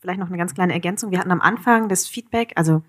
Vielleicht 0.00 0.18
noch 0.18 0.28
eine 0.28 0.38
ganz 0.38 0.54
kleine 0.54 0.72
Ergänzung. 0.72 1.10
Wir 1.10 1.18
hatten 1.18 1.30
am 1.30 1.42
Anfang 1.42 1.90
das 1.90 2.08
Feedback, 2.08 2.54
also 2.56 2.82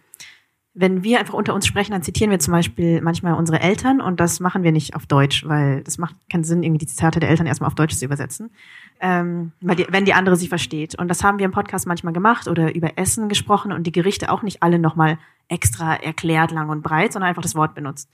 wenn 0.73 1.03
wir 1.03 1.19
einfach 1.19 1.33
unter 1.33 1.53
uns 1.53 1.67
sprechen, 1.67 1.91
dann 1.91 2.01
zitieren 2.01 2.31
wir 2.31 2.39
zum 2.39 2.53
Beispiel 2.53 3.01
manchmal 3.01 3.33
unsere 3.33 3.59
Eltern 3.59 3.99
und 3.99 4.21
das 4.21 4.39
machen 4.39 4.63
wir 4.63 4.71
nicht 4.71 4.95
auf 4.95 5.05
Deutsch, 5.05 5.45
weil 5.45 5.83
das 5.83 5.97
macht 5.97 6.15
keinen 6.29 6.45
Sinn, 6.45 6.63
irgendwie 6.63 6.85
die 6.85 6.87
Zitate 6.87 7.19
der 7.19 7.29
Eltern 7.29 7.45
erstmal 7.45 7.67
auf 7.67 7.75
Deutsch 7.75 7.95
zu 7.95 8.05
übersetzen, 8.05 8.51
ähm, 9.01 9.51
weil 9.59 9.75
die, 9.75 9.87
wenn 9.89 10.05
die 10.05 10.13
andere 10.13 10.37
sie 10.37 10.47
versteht. 10.47 10.95
Und 10.95 11.09
das 11.09 11.23
haben 11.23 11.39
wir 11.39 11.45
im 11.45 11.51
Podcast 11.51 11.87
manchmal 11.87 12.13
gemacht 12.13 12.47
oder 12.47 12.73
über 12.73 12.97
Essen 12.97 13.27
gesprochen 13.27 13.73
und 13.73 13.85
die 13.85 13.91
Gerichte 13.91 14.31
auch 14.31 14.43
nicht 14.43 14.63
alle 14.63 14.79
nochmal 14.79 15.17
extra 15.49 15.95
erklärt, 15.95 16.51
lang 16.51 16.69
und 16.69 16.83
breit, 16.83 17.11
sondern 17.11 17.29
einfach 17.29 17.41
das 17.41 17.55
Wort 17.55 17.75
benutzt. 17.75 18.09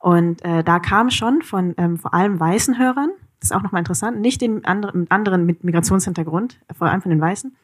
Und 0.00 0.44
äh, 0.44 0.64
da 0.64 0.80
kam 0.80 1.10
schon 1.10 1.42
von 1.42 1.74
ähm, 1.78 1.98
vor 1.98 2.12
allem 2.12 2.40
weißen 2.40 2.78
Hörern, 2.78 3.10
das 3.38 3.50
ist 3.50 3.56
auch 3.56 3.62
nochmal 3.62 3.80
interessant, 3.80 4.20
nicht 4.20 4.40
den 4.40 4.64
anderen, 4.64 5.08
anderen 5.08 5.46
mit 5.46 5.62
Migrationshintergrund, 5.62 6.58
vor 6.76 6.88
allem 6.88 7.00
von 7.00 7.10
den 7.10 7.20
Weißen, 7.20 7.54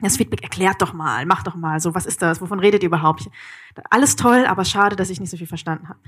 das 0.00 0.16
Feedback 0.16 0.42
erklärt 0.42 0.82
doch 0.82 0.92
mal, 0.92 1.24
mach 1.26 1.42
doch 1.42 1.54
mal, 1.54 1.80
so 1.80 1.94
was 1.94 2.06
ist 2.06 2.22
das, 2.22 2.40
wovon 2.40 2.60
redet 2.60 2.82
ihr 2.82 2.88
überhaupt? 2.88 3.28
Alles 3.90 4.16
toll, 4.16 4.44
aber 4.46 4.64
schade, 4.64 4.96
dass 4.96 5.10
ich 5.10 5.20
nicht 5.20 5.30
so 5.30 5.36
viel 5.36 5.46
verstanden 5.46 5.88
habe. 5.88 5.98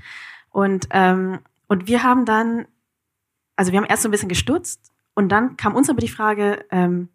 Und 0.51 0.87
ähm, 0.91 1.39
und 1.69 1.87
wir 1.87 2.03
haben 2.03 2.25
dann, 2.25 2.65
also 3.55 3.71
wir 3.71 3.79
haben 3.79 3.87
erst 3.87 4.01
so 4.01 4.09
ein 4.09 4.11
bisschen 4.11 4.27
gestutzt 4.27 4.91
und 5.13 5.29
dann 5.29 5.55
kam 5.55 5.75
uns 5.75 5.89
aber 5.89 6.01
die 6.01 6.09
Frage, 6.09 6.65
ähm, 6.71 7.09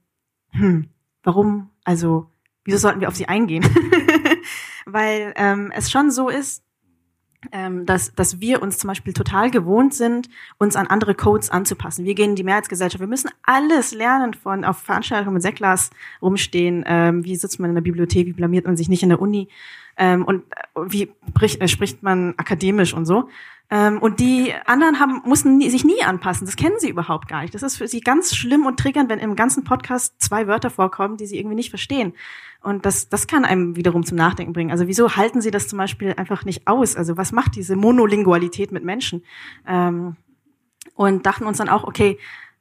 hm, 0.50 0.88
warum, 1.24 1.70
also 1.82 2.30
wieso 2.64 2.78
sollten 2.78 3.00
wir 3.00 3.08
auf 3.08 3.16
sie 3.16 3.28
eingehen? 3.28 3.64
Weil 4.86 5.34
ähm, 5.36 5.72
es 5.74 5.90
schon 5.90 6.10
so 6.12 6.28
ist, 6.28 6.63
ähm, 7.52 7.86
dass, 7.86 8.14
dass 8.14 8.40
wir 8.40 8.62
uns 8.62 8.78
zum 8.78 8.88
Beispiel 8.88 9.12
total 9.12 9.50
gewohnt 9.50 9.94
sind, 9.94 10.28
uns 10.58 10.76
an 10.76 10.86
andere 10.86 11.14
Codes 11.14 11.50
anzupassen. 11.50 12.04
Wir 12.04 12.14
gehen 12.14 12.30
in 12.30 12.36
die 12.36 12.44
Mehrheitsgesellschaft. 12.44 13.00
Wir 13.00 13.08
müssen 13.08 13.30
alles 13.42 13.92
lernen 13.94 14.34
von 14.34 14.64
auf 14.64 14.78
Veranstaltungen 14.78 15.34
mit 15.34 15.42
Sektglas 15.42 15.90
rumstehen. 16.20 16.84
Ähm, 16.86 17.24
wie 17.24 17.36
sitzt 17.36 17.60
man 17.60 17.70
in 17.70 17.74
der 17.74 17.82
Bibliothek? 17.82 18.26
Wie 18.26 18.32
blamiert 18.32 18.66
man 18.66 18.76
sich 18.76 18.88
nicht 18.88 19.02
in 19.02 19.08
der 19.08 19.20
Uni? 19.20 19.48
Ähm, 19.96 20.24
und 20.24 20.44
äh, 20.52 20.80
wie 20.86 21.12
spricht, 21.30 21.60
äh, 21.60 21.68
spricht 21.68 22.02
man 22.02 22.34
akademisch 22.36 22.94
und 22.94 23.06
so? 23.06 23.28
Ähm, 23.70 23.98
und 23.98 24.20
die 24.20 24.52
anderen 24.66 25.00
haben, 25.00 25.22
mussten 25.24 25.56
nie, 25.56 25.70
sich 25.70 25.84
nie 25.84 26.02
anpassen. 26.02 26.46
Das 26.46 26.56
kennen 26.56 26.76
sie 26.78 26.90
überhaupt 26.90 27.28
gar 27.28 27.42
nicht. 27.42 27.54
Das 27.54 27.62
ist 27.62 27.76
für 27.76 27.88
sie 27.88 28.00
ganz 28.00 28.34
schlimm 28.34 28.66
und 28.66 28.78
triggernd, 28.78 29.08
wenn 29.08 29.18
im 29.18 29.36
ganzen 29.36 29.64
Podcast 29.64 30.14
zwei 30.18 30.46
Wörter 30.46 30.70
vorkommen, 30.70 31.16
die 31.16 31.26
sie 31.26 31.38
irgendwie 31.38 31.56
nicht 31.56 31.70
verstehen. 31.70 32.12
Und 32.62 32.86
das, 32.86 33.08
das 33.08 33.26
kann 33.26 33.44
einem 33.44 33.76
wiederum 33.76 34.04
zum 34.04 34.16
Nachdenken 34.16 34.52
bringen. 34.52 34.70
Also 34.70 34.86
wieso 34.86 35.16
halten 35.16 35.40
sie 35.40 35.50
das 35.50 35.68
zum 35.68 35.78
Beispiel 35.78 36.14
einfach 36.16 36.44
nicht 36.44 36.66
aus? 36.66 36.96
Also 36.96 37.16
was 37.16 37.32
macht 37.32 37.56
diese 37.56 37.76
Monolingualität 37.76 38.72
mit 38.72 38.84
Menschen? 38.84 39.24
Ähm, 39.66 40.16
und 40.94 41.26
dachten 41.26 41.46
uns 41.46 41.58
dann 41.58 41.68
auch, 41.68 41.84
okay, 41.84 42.18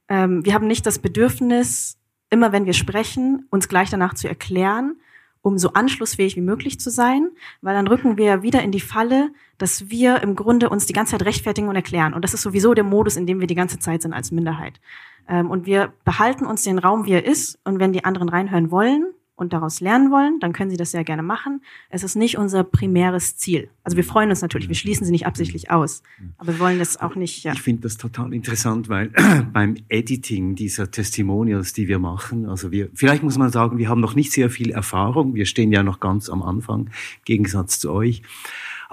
ähm, 0.08 0.46
wir 0.46 0.54
haben 0.54 0.68
nicht 0.68 0.86
das 0.86 1.00
Bedürfnis, 1.00 1.98
immer 2.30 2.52
wenn 2.52 2.66
wir 2.66 2.74
sprechen, 2.74 3.46
uns 3.50 3.68
gleich 3.68 3.90
danach 3.90 4.14
zu 4.14 4.28
erklären, 4.28 4.98
um 5.44 5.58
so 5.58 5.74
anschlussfähig 5.74 6.36
wie 6.36 6.42
möglich 6.42 6.80
zu 6.80 6.90
sein, 6.90 7.30
weil 7.62 7.76
dann 7.76 7.88
rücken 7.88 8.18
wir 8.18 8.42
wieder 8.42 8.64
in 8.64 8.72
die 8.72 8.80
Falle, 8.80 9.30
dass 9.58 9.90
wir 9.90 10.24
im 10.24 10.36
Grunde 10.36 10.70
uns 10.70 10.86
die 10.86 10.94
ganze 10.94 11.12
Zeit 11.12 11.26
rechtfertigen 11.26 11.68
und 11.68 11.76
erklären. 11.76 12.14
Und 12.14 12.24
das 12.24 12.34
ist 12.34 12.42
sowieso 12.42 12.74
der 12.74 12.86
Modus, 12.86 13.18
in 13.18 13.28
dem 13.28 13.42
wir 13.42 13.48
die 13.48 13.54
ganze 13.54 13.78
Zeit 13.78 14.02
sind 14.02 14.14
als 14.14 14.32
Minderheit. 14.32 14.80
Ähm, 15.28 15.52
und 15.52 15.66
wir 15.66 15.94
behalten 16.06 16.46
uns 16.46 16.64
den 16.64 16.80
Raum, 16.80 17.06
wie 17.06 17.12
er 17.12 17.26
ist. 17.26 17.60
Und 17.66 17.80
wenn 17.80 17.92
die 17.92 18.06
anderen 18.06 18.30
reinhören 18.30 18.72
wollen, 18.72 19.14
und 19.36 19.54
daraus 19.54 19.82
lernen 19.82 20.12
wollen, 20.12 20.40
dann 20.40 20.54
können 20.54 20.70
Sie 20.70 20.78
das 20.78 20.92
sehr 20.92 21.04
gerne 21.04 21.24
machen. 21.24 21.62
Es 21.90 22.04
ist 22.04 22.16
nicht 22.16 22.38
unser 22.38 22.64
primäres 22.64 23.36
Ziel. 23.36 23.70
Also 23.84 23.98
wir 23.98 24.04
freuen 24.04 24.30
uns 24.30 24.42
natürlich, 24.42 24.68
wir 24.68 24.76
schließen 24.76 25.06
sie 25.06 25.12
nicht 25.12 25.26
absichtlich 25.26 25.72
aus, 25.72 26.04
aber 26.38 26.54
wir 26.54 26.60
wollen 26.60 26.80
das 26.80 26.98
auch 26.98 27.16
nicht. 27.16 27.44
Ja. 27.44 27.54
Ich 27.54 27.62
finde 27.62 27.82
das 27.82 27.98
total 27.98 28.34
interessant, 28.34 28.90
weil 28.90 29.12
beim 29.54 29.76
Editing 29.90 30.56
dieser 30.56 30.92
Testimonials, 30.92 31.74
die 31.74 31.88
wir 31.88 32.00
machen, 32.00 32.48
also 32.48 32.72
wir, 32.72 32.90
vielleicht 32.94 33.24
muss 33.24 33.38
man 33.38 33.52
sagen, 33.52 33.78
wir 33.78 33.90
haben 33.90 34.02
noch 34.02 34.16
nicht 34.16 34.32
sehr 34.32 34.50
viel 34.50 34.72
Erfahrung, 34.72 35.34
wir 35.34 35.46
stehen 35.46 35.72
ja 35.72 35.84
noch 35.84 36.00
ganz 36.00 36.30
am 36.30 36.44
Anfang, 36.44 36.86
im 36.86 37.26
Gegensatz 37.26 37.80
zu 37.80 37.92
euch. 37.92 38.22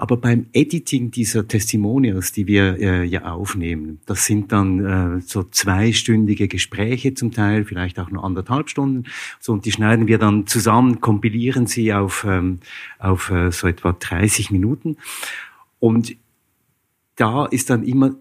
Aber 0.01 0.17
beim 0.17 0.47
Editing 0.51 1.11
dieser 1.11 1.47
Testimonials, 1.47 2.31
die 2.31 2.47
wir 2.47 2.79
äh, 2.79 3.03
ja 3.03 3.31
aufnehmen, 3.31 3.99
das 4.07 4.25
sind 4.25 4.51
dann 4.51 5.19
äh, 5.19 5.21
so 5.21 5.43
zweistündige 5.43 6.47
Gespräche 6.47 7.13
zum 7.13 7.31
Teil, 7.31 7.65
vielleicht 7.65 7.99
auch 7.99 8.09
nur 8.09 8.23
anderthalb 8.23 8.71
Stunden. 8.71 9.03
So, 9.39 9.53
und 9.53 9.63
die 9.65 9.71
schneiden 9.71 10.07
wir 10.07 10.17
dann 10.17 10.47
zusammen, 10.47 11.01
kompilieren 11.01 11.67
sie 11.67 11.93
auf, 11.93 12.25
ähm, 12.27 12.61
auf 12.97 13.29
äh, 13.29 13.51
so 13.51 13.67
etwa 13.67 13.91
30 13.93 14.49
Minuten. 14.49 14.97
Und 15.77 16.15
da 17.15 17.45
ist 17.45 17.69
dann 17.69 17.83
immer, 17.83 18.15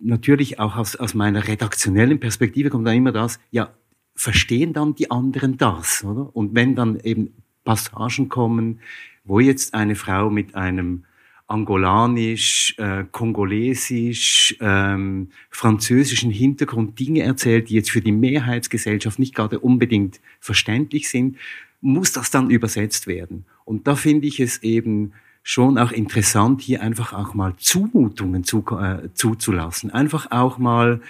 natürlich 0.00 0.58
auch 0.58 0.76
aus, 0.76 0.96
aus 0.96 1.12
meiner 1.12 1.46
redaktionellen 1.46 2.18
Perspektive 2.18 2.70
kommt 2.70 2.86
dann 2.86 2.96
immer 2.96 3.12
das, 3.12 3.38
ja, 3.50 3.74
verstehen 4.14 4.72
dann 4.72 4.94
die 4.94 5.10
anderen 5.10 5.58
das, 5.58 6.02
oder? 6.02 6.34
Und 6.34 6.54
wenn 6.54 6.74
dann 6.74 6.98
eben 7.00 7.34
Passagen 7.62 8.30
kommen, 8.30 8.80
wo 9.24 9.38
jetzt 9.38 9.74
eine 9.74 9.96
Frau 9.96 10.30
mit 10.30 10.54
einem 10.54 11.04
angolanisch, 11.50 12.74
äh, 12.78 13.04
kongolesisch, 13.10 14.56
ähm, 14.60 15.28
französischen 15.50 16.30
Hintergrund 16.30 16.98
Dinge 16.98 17.22
erzählt, 17.22 17.68
die 17.68 17.74
jetzt 17.74 17.90
für 17.90 18.00
die 18.00 18.12
Mehrheitsgesellschaft 18.12 19.18
nicht 19.18 19.34
gerade 19.34 19.58
unbedingt 19.58 20.20
verständlich 20.38 21.08
sind, 21.08 21.36
muss 21.80 22.12
das 22.12 22.30
dann 22.30 22.50
übersetzt 22.50 23.06
werden. 23.06 23.44
Und 23.64 23.88
da 23.88 23.96
finde 23.96 24.28
ich 24.28 24.38
es 24.38 24.62
eben 24.62 25.12
schon 25.42 25.76
auch 25.76 25.90
interessant, 25.90 26.60
hier 26.60 26.82
einfach 26.82 27.12
auch 27.12 27.34
mal 27.34 27.54
Zumutungen 27.56 28.44
zu, 28.44 28.64
äh, 28.80 29.08
zuzulassen. 29.14 29.90
Einfach 29.90 30.30
auch 30.30 30.58
mal 30.58 31.00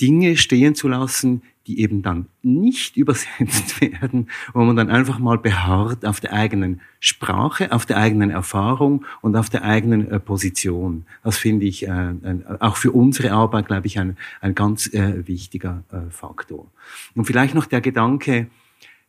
Dinge 0.00 0.36
stehen 0.36 0.74
zu 0.74 0.88
lassen, 0.88 1.42
die 1.66 1.80
eben 1.80 2.02
dann 2.02 2.26
nicht 2.42 2.96
übersetzt 2.96 3.80
werden, 3.80 4.28
wo 4.52 4.64
man 4.64 4.76
dann 4.76 4.90
einfach 4.90 5.18
mal 5.18 5.38
beharrt 5.38 6.04
auf 6.04 6.20
der 6.20 6.32
eigenen 6.32 6.80
Sprache, 7.00 7.72
auf 7.72 7.86
der 7.86 7.98
eigenen 7.98 8.30
Erfahrung 8.30 9.04
und 9.20 9.36
auf 9.36 9.50
der 9.50 9.64
eigenen 9.64 10.10
äh, 10.10 10.20
Position. 10.20 11.06
Das 11.22 11.36
finde 11.36 11.66
ich 11.66 11.86
äh, 11.86 12.14
auch 12.60 12.76
für 12.76 12.92
unsere 12.92 13.32
Arbeit, 13.32 13.66
glaube 13.66 13.86
ich, 13.86 13.98
ein, 13.98 14.16
ein 14.40 14.54
ganz 14.54 14.92
äh, 14.92 15.26
wichtiger 15.26 15.82
äh, 15.90 16.10
Faktor. 16.10 16.70
Und 17.14 17.26
vielleicht 17.26 17.54
noch 17.54 17.66
der 17.66 17.80
Gedanke, 17.80 18.48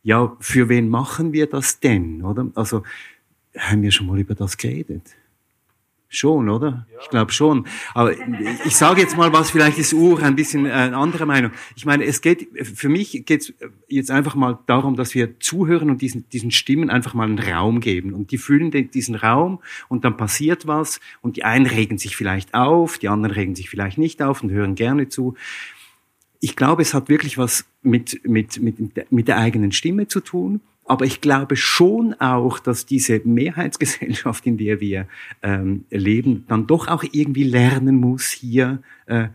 ja, 0.02 0.36
für 0.40 0.68
wen 0.68 0.88
machen 0.88 1.32
wir 1.32 1.46
das 1.46 1.80
denn, 1.80 2.22
oder? 2.22 2.50
Also, 2.54 2.82
haben 3.56 3.82
wir 3.82 3.90
schon 3.90 4.06
mal 4.06 4.18
über 4.18 4.34
das 4.34 4.56
geredet? 4.56 5.02
Schon, 6.10 6.48
oder? 6.48 6.86
Ich 7.02 7.10
glaube 7.10 7.32
schon. 7.32 7.66
Aber 7.92 8.14
ich 8.64 8.74
sage 8.74 9.02
jetzt 9.02 9.18
mal 9.18 9.30
was, 9.34 9.50
vielleicht 9.50 9.76
ist 9.76 9.92
Uhr 9.92 10.22
ein 10.22 10.36
bisschen 10.36 10.64
äh, 10.64 10.70
eine 10.70 10.96
andere 10.96 11.26
Meinung. 11.26 11.52
Ich 11.76 11.84
meine, 11.84 12.04
es 12.04 12.22
geht, 12.22 12.48
für 12.62 12.88
mich 12.88 13.26
geht 13.26 13.42
es 13.42 13.54
jetzt 13.88 14.10
einfach 14.10 14.34
mal 14.34 14.58
darum, 14.64 14.96
dass 14.96 15.14
wir 15.14 15.38
zuhören 15.38 15.90
und 15.90 16.00
diesen, 16.00 16.26
diesen 16.30 16.50
Stimmen 16.50 16.88
einfach 16.88 17.12
mal 17.12 17.24
einen 17.24 17.38
Raum 17.38 17.80
geben. 17.80 18.14
Und 18.14 18.30
die 18.30 18.38
füllen 18.38 18.70
den, 18.70 18.90
diesen 18.90 19.16
Raum 19.16 19.60
und 19.88 20.06
dann 20.06 20.16
passiert 20.16 20.66
was 20.66 20.98
und 21.20 21.36
die 21.36 21.44
einen 21.44 21.66
regen 21.66 21.98
sich 21.98 22.16
vielleicht 22.16 22.54
auf, 22.54 22.96
die 22.96 23.08
anderen 23.08 23.34
regen 23.34 23.54
sich 23.54 23.68
vielleicht 23.68 23.98
nicht 23.98 24.22
auf 24.22 24.42
und 24.42 24.50
hören 24.50 24.76
gerne 24.76 25.10
zu. 25.10 25.34
Ich 26.40 26.56
glaube, 26.56 26.80
es 26.80 26.94
hat 26.94 27.10
wirklich 27.10 27.36
was 27.36 27.66
mit, 27.82 28.26
mit, 28.26 28.62
mit, 28.62 29.12
mit 29.12 29.28
der 29.28 29.36
eigenen 29.36 29.72
Stimme 29.72 30.08
zu 30.08 30.20
tun. 30.20 30.62
Aber 30.88 31.04
ich 31.04 31.20
glaube 31.20 31.56
schon 31.56 32.14
auch, 32.14 32.58
dass 32.58 32.86
diese 32.86 33.20
Mehrheitsgesellschaft, 33.22 34.46
in 34.46 34.56
der 34.56 34.80
wir 34.80 35.06
ähm, 35.42 35.84
leben, 35.90 36.44
dann 36.48 36.66
doch 36.66 36.88
auch 36.88 37.04
irgendwie 37.12 37.44
lernen 37.44 37.96
muss, 37.96 38.30
hier 38.30 38.82
äh, 39.06 39.28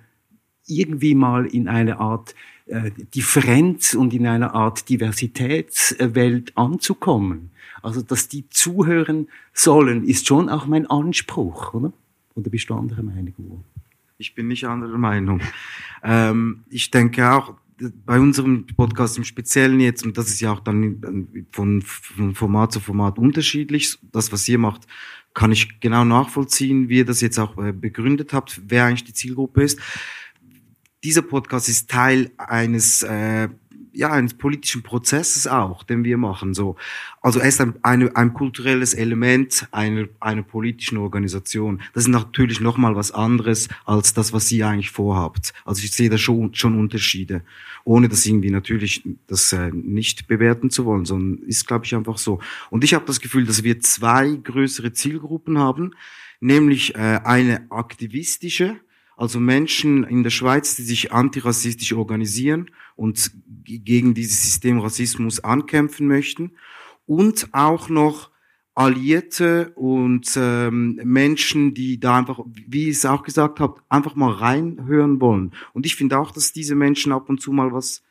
irgendwie 0.66 1.14
mal 1.14 1.46
in 1.46 1.68
eine 1.68 2.00
Art 2.00 2.34
äh, 2.66 2.90
Differenz 3.14 3.94
und 3.94 4.14
in 4.14 4.26
einer 4.26 4.56
Art 4.56 4.90
Diversitätswelt 4.90 6.58
anzukommen. 6.58 7.52
Also, 7.84 8.02
dass 8.02 8.30
die 8.30 8.50
zuhören 8.50 9.28
sollen, 9.54 10.06
ist 10.06 10.26
schon 10.26 10.50
auch 10.50 10.66
mein 10.66 10.88
Anspruch, 10.88 11.74
oder? 11.74 11.94
Oder 12.34 12.50
bist 12.50 12.70
du 12.70 12.74
anderer 12.74 13.04
Meinung? 13.04 13.64
Ich 14.18 14.34
bin 14.34 14.48
nicht 14.48 14.66
anderer 14.66 14.98
Meinung. 14.98 15.42
Ähm, 16.02 16.64
ich 16.70 16.90
denke 16.90 17.32
auch, 17.32 17.56
bei 18.06 18.20
unserem 18.20 18.68
Podcast 18.68 19.18
im 19.18 19.24
Speziellen 19.24 19.80
jetzt, 19.80 20.06
und 20.06 20.18
das 20.18 20.28
ist 20.28 20.42
ja 20.42 20.52
auch 20.52 20.60
dann 20.60 21.48
von, 21.52 21.82
von 21.82 22.36
Format 22.36 22.72
zu 22.72 22.80
Format 22.80 23.18
unterschiedlich, 23.18 23.98
das, 24.12 24.32
was 24.32 24.48
ihr 24.48 24.58
macht, 24.58 24.88
kann 25.34 25.52
ich 25.52 25.80
genau 25.80 26.06
nachvollziehen, 26.06 26.90
wie 26.90 26.98
ihr 26.98 27.06
das 27.06 27.22
jetzt 27.22 27.40
auch 27.40 27.58
äh, 27.58 27.72
begründet 27.72 28.34
habt, 28.34 28.62
wer 28.68 28.86
eigentlich 28.86 29.04
die 29.04 29.14
Zielgruppe 29.14 29.64
ist. 29.64 29.80
Dieser 31.04 31.22
Podcast 31.22 31.68
ist 31.68 31.90
Teil 31.90 32.32
eines 32.38 33.04
äh, 33.04 33.50
ja, 33.94 34.12
eines 34.12 34.34
politischen 34.34 34.84
Prozesses 34.84 35.48
auch, 35.48 35.84
den 35.84 36.04
wir 36.04 36.18
machen. 36.18 36.54
So, 36.54 36.76
also 37.22 37.40
er 37.40 37.48
ist 37.48 37.62
ein, 37.62 37.76
eine, 37.84 38.16
ein 38.16 38.34
kulturelles 38.34 38.94
Element 38.94 39.68
einer, 39.72 40.08
einer 40.20 40.44
politischen 40.44 40.98
Organisation. 40.98 41.82
Das 41.94 42.04
ist 42.04 42.10
natürlich 42.10 42.60
noch 42.60 42.78
mal 42.78 42.96
was 42.96 43.12
anderes 43.12 43.70
als 43.86 44.14
das, 44.14 44.34
was 44.34 44.48
Sie 44.48 44.64
eigentlich 44.64 44.92
vorhabt. 44.92 45.54
Also 45.66 45.84
ich 45.84 45.92
sehe 45.92 46.10
da 46.10 46.18
schon, 46.18 46.54
schon 46.56 46.78
Unterschiede, 46.78 47.44
ohne 47.84 48.10
das 48.10 48.26
irgendwie 48.26 48.50
natürlich 48.52 49.04
das 49.28 49.54
äh, 49.54 49.72
nicht 49.72 50.28
bewerten 50.28 50.70
zu 50.70 50.86
wollen, 50.86 51.06
sondern 51.06 51.48
ist, 51.48 51.68
glaube 51.68 51.86
ich, 51.86 51.96
einfach 51.96 52.18
so. 52.18 52.40
Und 52.70 52.84
ich 52.84 52.94
habe 52.94 53.06
das 53.06 53.20
Gefühl, 53.20 53.46
dass 53.46 53.64
wir 53.64 53.80
zwei 53.80 54.30
größere 54.32 54.94
Zielgruppen 54.94 55.58
haben, 55.58 55.92
nämlich 56.40 56.96
äh, 56.96 57.20
eine 57.24 57.68
aktivistische, 57.70 58.78
also 59.16 59.40
Menschen 59.40 60.04
in 60.04 60.24
der 60.24 60.30
Schweiz, 60.30 60.76
die 60.76 60.84
sich 60.84 61.12
antirassistisch 61.12 61.94
organisieren 61.94 62.72
und 62.96 63.32
gegen 63.64 64.14
dieses 64.14 64.44
System 64.44 64.80
Rassismus 64.80 65.44
ankämpfen 65.44 66.08
möchten. 66.08 66.54
Und 67.06 67.50
auch 67.52 67.90
noch 67.90 68.32
Alliierte 68.76 69.72
und 69.76 70.32
ähm, 70.36 71.00
Menschen, 71.04 71.76
die 71.76 72.00
da 72.00 72.18
einfach, 72.18 72.40
wie 72.46 72.90
ich 72.90 72.98
es 72.98 73.06
auch 73.06 73.24
gesagt 73.24 73.60
habe, 73.60 73.82
einfach 73.88 74.16
mal 74.16 74.32
reinhören 74.32 75.22
wollen. 75.22 75.52
Und 75.74 75.86
ich 75.86 75.96
finde 75.96 76.18
auch, 76.18 76.32
dass 76.32 76.54
diese 76.54 76.74
Menschen 76.74 77.12
ab 77.12 77.30
und 77.30 77.40
zu 77.40 77.52
mal 77.52 77.72
was 77.72 78.04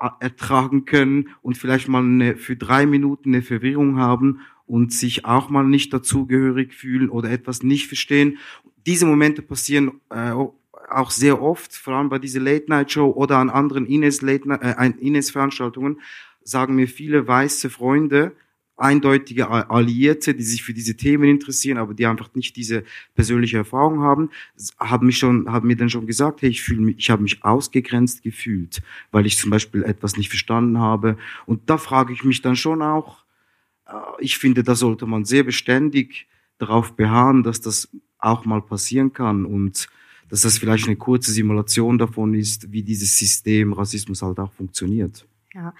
äh, 0.00 0.08
ertragen 0.18 0.86
können 0.86 1.28
und 1.40 1.56
vielleicht 1.56 1.86
mal 1.86 2.02
eine, 2.02 2.36
für 2.36 2.56
drei 2.56 2.84
Minuten 2.84 3.32
eine 3.32 3.42
Verwirrung 3.42 3.98
haben 3.98 4.40
und 4.66 4.92
sich 4.92 5.24
auch 5.24 5.50
mal 5.50 5.64
nicht 5.64 5.92
dazugehörig 5.92 6.74
fühlen 6.74 7.08
oder 7.08 7.30
etwas 7.30 7.62
nicht 7.62 7.86
verstehen 7.86 8.38
diese 8.86 9.06
Momente 9.06 9.42
passieren 9.42 10.00
äh, 10.10 10.32
auch 10.32 11.10
sehr 11.10 11.40
oft, 11.40 11.74
vor 11.74 11.94
allem 11.94 12.08
bei 12.08 12.18
dieser 12.18 12.40
Late-Night-Show 12.40 13.10
oder 13.10 13.38
an 13.38 13.50
anderen 13.50 13.86
Ines-Veranstaltungen, 13.86 15.98
äh, 15.98 16.00
sagen 16.44 16.74
mir 16.74 16.88
viele 16.88 17.26
weiße 17.26 17.70
Freunde, 17.70 18.32
eindeutige 18.76 19.48
Alliierte, 19.48 20.34
die 20.34 20.42
sich 20.42 20.62
für 20.62 20.74
diese 20.74 20.96
Themen 20.96 21.24
interessieren, 21.24 21.78
aber 21.78 21.94
die 21.94 22.06
einfach 22.06 22.34
nicht 22.34 22.56
diese 22.56 22.84
persönliche 23.14 23.58
Erfahrung 23.58 24.00
haben, 24.00 24.30
haben 24.78 25.06
mich 25.06 25.18
schon, 25.18 25.50
haben 25.50 25.68
mir 25.68 25.76
dann 25.76 25.90
schon 25.90 26.06
gesagt, 26.06 26.42
hey, 26.42 26.50
ich 26.50 26.62
fühle 26.62 26.80
mich, 26.80 26.96
ich 26.98 27.10
habe 27.10 27.22
mich 27.22 27.44
ausgegrenzt 27.44 28.22
gefühlt, 28.22 28.82
weil 29.12 29.26
ich 29.26 29.38
zum 29.38 29.50
Beispiel 29.50 29.84
etwas 29.84 30.16
nicht 30.16 30.30
verstanden 30.30 30.78
habe. 30.78 31.16
Und 31.46 31.70
da 31.70 31.78
frage 31.78 32.12
ich 32.12 32.24
mich 32.24 32.42
dann 32.42 32.56
schon 32.56 32.82
auch, 32.82 33.24
äh, 33.86 33.92
ich 34.18 34.38
finde, 34.38 34.64
da 34.64 34.74
sollte 34.74 35.06
man 35.06 35.24
sehr 35.24 35.44
beständig 35.44 36.26
darauf 36.58 36.96
beharren, 36.96 37.42
dass 37.42 37.60
das 37.60 37.88
auch 38.22 38.44
mal 38.44 38.62
passieren 38.62 39.12
kann 39.12 39.44
und 39.44 39.88
dass 40.28 40.42
das 40.42 40.56
vielleicht 40.56 40.86
eine 40.86 40.96
kurze 40.96 41.30
Simulation 41.30 41.98
davon 41.98 42.32
ist, 42.32 42.72
wie 42.72 42.82
dieses 42.82 43.18
System 43.18 43.74
Rassismus 43.74 44.22
halt 44.22 44.38
auch 44.38 44.52
funktioniert. 44.52 45.26
Ja, 45.52 45.74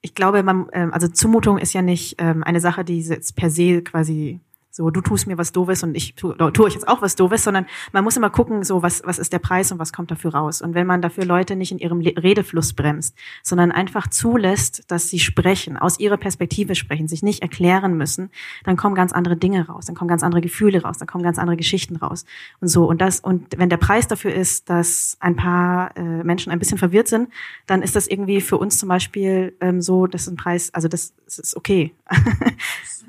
ich 0.00 0.14
glaube, 0.14 0.42
man, 0.42 0.68
ähm, 0.72 0.92
also 0.92 1.08
Zumutung 1.08 1.58
ist 1.58 1.72
ja 1.72 1.82
nicht 1.82 2.14
ähm, 2.18 2.44
eine 2.44 2.60
Sache, 2.60 2.84
die 2.84 3.00
jetzt 3.00 3.34
per 3.34 3.50
se 3.50 3.82
quasi 3.82 4.38
so, 4.72 4.90
du 4.90 5.00
tust 5.00 5.26
mir 5.26 5.36
was 5.36 5.50
Doofes 5.50 5.82
und 5.82 5.96
ich 5.96 6.14
tue, 6.14 6.36
tue 6.52 6.68
ich 6.68 6.74
jetzt 6.74 6.86
auch 6.86 7.02
was 7.02 7.16
Doofes, 7.16 7.42
sondern 7.42 7.66
man 7.92 8.04
muss 8.04 8.16
immer 8.16 8.30
gucken, 8.30 8.62
so 8.62 8.82
was, 8.82 9.02
was 9.04 9.18
ist 9.18 9.32
der 9.32 9.40
Preis 9.40 9.72
und 9.72 9.80
was 9.80 9.92
kommt 9.92 10.12
dafür 10.12 10.32
raus. 10.32 10.62
Und 10.62 10.74
wenn 10.74 10.86
man 10.86 11.02
dafür 11.02 11.24
Leute 11.24 11.56
nicht 11.56 11.72
in 11.72 11.78
ihrem 11.78 12.00
Redefluss 12.00 12.72
bremst, 12.72 13.16
sondern 13.42 13.72
einfach 13.72 14.08
zulässt, 14.08 14.84
dass 14.86 15.08
sie 15.08 15.18
sprechen, 15.18 15.76
aus 15.76 15.98
ihrer 15.98 16.16
Perspektive 16.16 16.76
sprechen, 16.76 17.08
sich 17.08 17.24
nicht 17.24 17.42
erklären 17.42 17.96
müssen, 17.96 18.30
dann 18.64 18.76
kommen 18.76 18.94
ganz 18.94 19.12
andere 19.12 19.36
Dinge 19.36 19.66
raus, 19.66 19.86
dann 19.86 19.96
kommen 19.96 20.08
ganz 20.08 20.22
andere 20.22 20.40
Gefühle 20.40 20.82
raus, 20.82 20.98
dann 20.98 21.08
kommen 21.08 21.24
ganz 21.24 21.38
andere 21.38 21.56
Geschichten 21.56 21.96
raus 21.96 22.24
und 22.60 22.68
so. 22.68 22.88
Und 22.88 23.00
das, 23.00 23.18
und 23.18 23.58
wenn 23.58 23.70
der 23.70 23.76
Preis 23.76 24.06
dafür 24.06 24.32
ist, 24.32 24.70
dass 24.70 25.16
ein 25.18 25.34
paar 25.34 25.96
äh, 25.96 26.22
Menschen 26.22 26.52
ein 26.52 26.60
bisschen 26.60 26.78
verwirrt 26.78 27.08
sind, 27.08 27.28
dann 27.66 27.82
ist 27.82 27.96
das 27.96 28.06
irgendwie 28.06 28.40
für 28.40 28.56
uns 28.58 28.78
zum 28.78 28.88
Beispiel 28.88 29.56
ähm, 29.60 29.82
so, 29.82 30.06
dass 30.06 30.28
ein 30.28 30.36
Preis, 30.36 30.72
also 30.72 30.86
das, 30.86 31.12
das 31.24 31.40
ist 31.40 31.56
okay. 31.56 31.92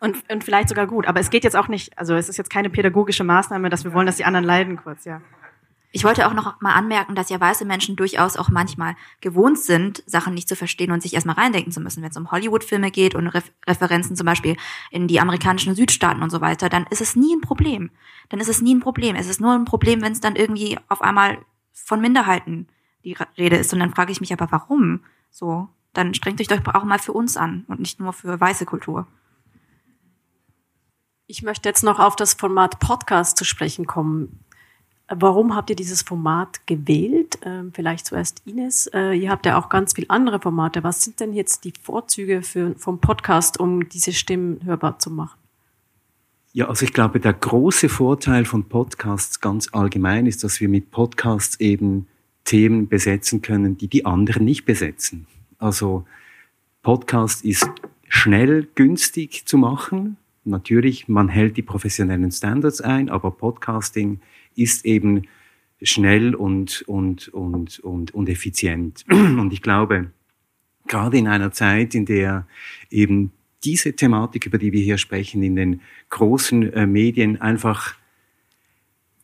Und, 0.00 0.16
und 0.30 0.44
vielleicht 0.44 0.70
sogar 0.70 0.86
gut. 0.86 1.06
Aber 1.06 1.20
es 1.20 1.30
geht 1.30 1.44
jetzt 1.44 1.56
auch 1.56 1.68
nicht, 1.68 1.96
also 1.98 2.14
es 2.14 2.28
ist 2.28 2.38
jetzt 2.38 2.50
keine 2.50 2.70
pädagogische 2.70 3.22
Maßnahme, 3.22 3.68
dass 3.68 3.84
wir 3.84 3.92
wollen, 3.92 4.06
dass 4.06 4.16
die 4.16 4.24
anderen 4.24 4.44
leiden 4.44 4.76
kurz, 4.76 5.04
ja. 5.04 5.20
Ich 5.92 6.04
wollte 6.04 6.28
auch 6.28 6.34
noch 6.34 6.60
mal 6.60 6.74
anmerken, 6.74 7.16
dass 7.16 7.30
ja 7.30 7.40
weiße 7.40 7.64
Menschen 7.64 7.96
durchaus 7.96 8.36
auch 8.36 8.48
manchmal 8.48 8.94
gewohnt 9.20 9.58
sind, 9.58 10.04
Sachen 10.06 10.34
nicht 10.34 10.48
zu 10.48 10.54
verstehen 10.54 10.92
und 10.92 11.02
sich 11.02 11.14
erstmal 11.14 11.34
reindenken 11.34 11.72
zu 11.72 11.80
müssen. 11.80 12.00
Wenn 12.00 12.10
es 12.10 12.16
um 12.16 12.30
Hollywood-Filme 12.30 12.92
geht 12.92 13.16
und 13.16 13.26
Re 13.26 13.42
Referenzen 13.66 14.14
zum 14.14 14.24
Beispiel 14.24 14.56
in 14.92 15.08
die 15.08 15.20
amerikanischen 15.20 15.74
Südstaaten 15.74 16.22
und 16.22 16.30
so 16.30 16.40
weiter, 16.40 16.68
dann 16.68 16.86
ist 16.90 17.00
es 17.00 17.16
nie 17.16 17.34
ein 17.34 17.40
Problem. 17.40 17.90
Dann 18.28 18.38
ist 18.38 18.48
es 18.48 18.62
nie 18.62 18.76
ein 18.76 18.80
Problem. 18.80 19.16
Es 19.16 19.28
ist 19.28 19.40
nur 19.40 19.52
ein 19.52 19.64
Problem, 19.64 20.00
wenn 20.00 20.12
es 20.12 20.20
dann 20.20 20.36
irgendwie 20.36 20.78
auf 20.88 21.02
einmal 21.02 21.38
von 21.72 22.00
Minderheiten 22.00 22.68
die 23.04 23.16
Rede 23.36 23.56
ist. 23.56 23.72
Und 23.72 23.80
dann 23.80 23.92
frage 23.92 24.12
ich 24.12 24.20
mich 24.20 24.32
aber, 24.32 24.46
warum? 24.52 25.00
So, 25.30 25.68
dann 25.92 26.14
strengt 26.14 26.40
euch 26.40 26.46
doch 26.46 26.64
auch 26.72 26.84
mal 26.84 27.00
für 27.00 27.12
uns 27.12 27.36
an 27.36 27.64
und 27.66 27.80
nicht 27.80 27.98
nur 27.98 28.12
für 28.12 28.40
weiße 28.40 28.64
Kultur. 28.64 29.08
Ich 31.30 31.44
möchte 31.44 31.68
jetzt 31.68 31.84
noch 31.84 32.00
auf 32.00 32.16
das 32.16 32.34
Format 32.34 32.80
Podcast 32.80 33.36
zu 33.36 33.44
sprechen 33.44 33.86
kommen. 33.86 34.40
Warum 35.06 35.54
habt 35.54 35.70
ihr 35.70 35.76
dieses 35.76 36.02
Format 36.02 36.66
gewählt? 36.66 37.38
Ähm, 37.44 37.70
vielleicht 37.72 38.06
zuerst 38.06 38.42
Ines. 38.46 38.88
Äh, 38.88 39.12
ihr 39.12 39.30
habt 39.30 39.46
ja 39.46 39.56
auch 39.56 39.68
ganz 39.68 39.92
viele 39.92 40.10
andere 40.10 40.40
Formate. 40.40 40.82
Was 40.82 41.04
sind 41.04 41.20
denn 41.20 41.32
jetzt 41.32 41.62
die 41.62 41.72
Vorzüge 41.80 42.42
für, 42.42 42.74
vom 42.76 42.98
Podcast, 42.98 43.60
um 43.60 43.88
diese 43.88 44.12
Stimmen 44.12 44.64
hörbar 44.64 44.98
zu 44.98 45.08
machen? 45.12 45.38
Ja, 46.52 46.66
also 46.66 46.84
ich 46.84 46.92
glaube, 46.92 47.20
der 47.20 47.34
große 47.34 47.88
Vorteil 47.88 48.44
von 48.44 48.64
Podcasts 48.64 49.40
ganz 49.40 49.68
allgemein 49.70 50.26
ist, 50.26 50.42
dass 50.42 50.60
wir 50.60 50.68
mit 50.68 50.90
Podcasts 50.90 51.60
eben 51.60 52.08
Themen 52.42 52.88
besetzen 52.88 53.40
können, 53.40 53.78
die 53.78 53.86
die 53.86 54.04
anderen 54.04 54.44
nicht 54.44 54.64
besetzen. 54.64 55.28
Also 55.58 56.04
Podcast 56.82 57.44
ist 57.44 57.70
schnell, 58.08 58.66
günstig 58.74 59.46
zu 59.46 59.58
machen 59.58 60.16
natürlich, 60.44 61.08
man 61.08 61.28
hält 61.28 61.56
die 61.56 61.62
professionellen 61.62 62.30
Standards 62.30 62.80
ein, 62.80 63.08
aber 63.08 63.30
Podcasting 63.30 64.20
ist 64.56 64.84
eben 64.84 65.22
schnell 65.82 66.34
und, 66.34 66.82
und, 66.82 67.28
und, 67.28 67.78
und, 67.80 68.14
und 68.14 68.28
effizient. 68.28 69.04
Und 69.10 69.52
ich 69.52 69.62
glaube, 69.62 70.10
gerade 70.86 71.16
in 71.16 71.26
einer 71.26 71.52
Zeit, 71.52 71.94
in 71.94 72.04
der 72.04 72.46
eben 72.90 73.32
diese 73.64 73.94
Thematik, 73.94 74.46
über 74.46 74.58
die 74.58 74.72
wir 74.72 74.82
hier 74.82 74.98
sprechen, 74.98 75.42
in 75.42 75.56
den 75.56 75.80
großen 76.10 76.72
äh, 76.72 76.86
Medien 76.86 77.40
einfach 77.40 77.96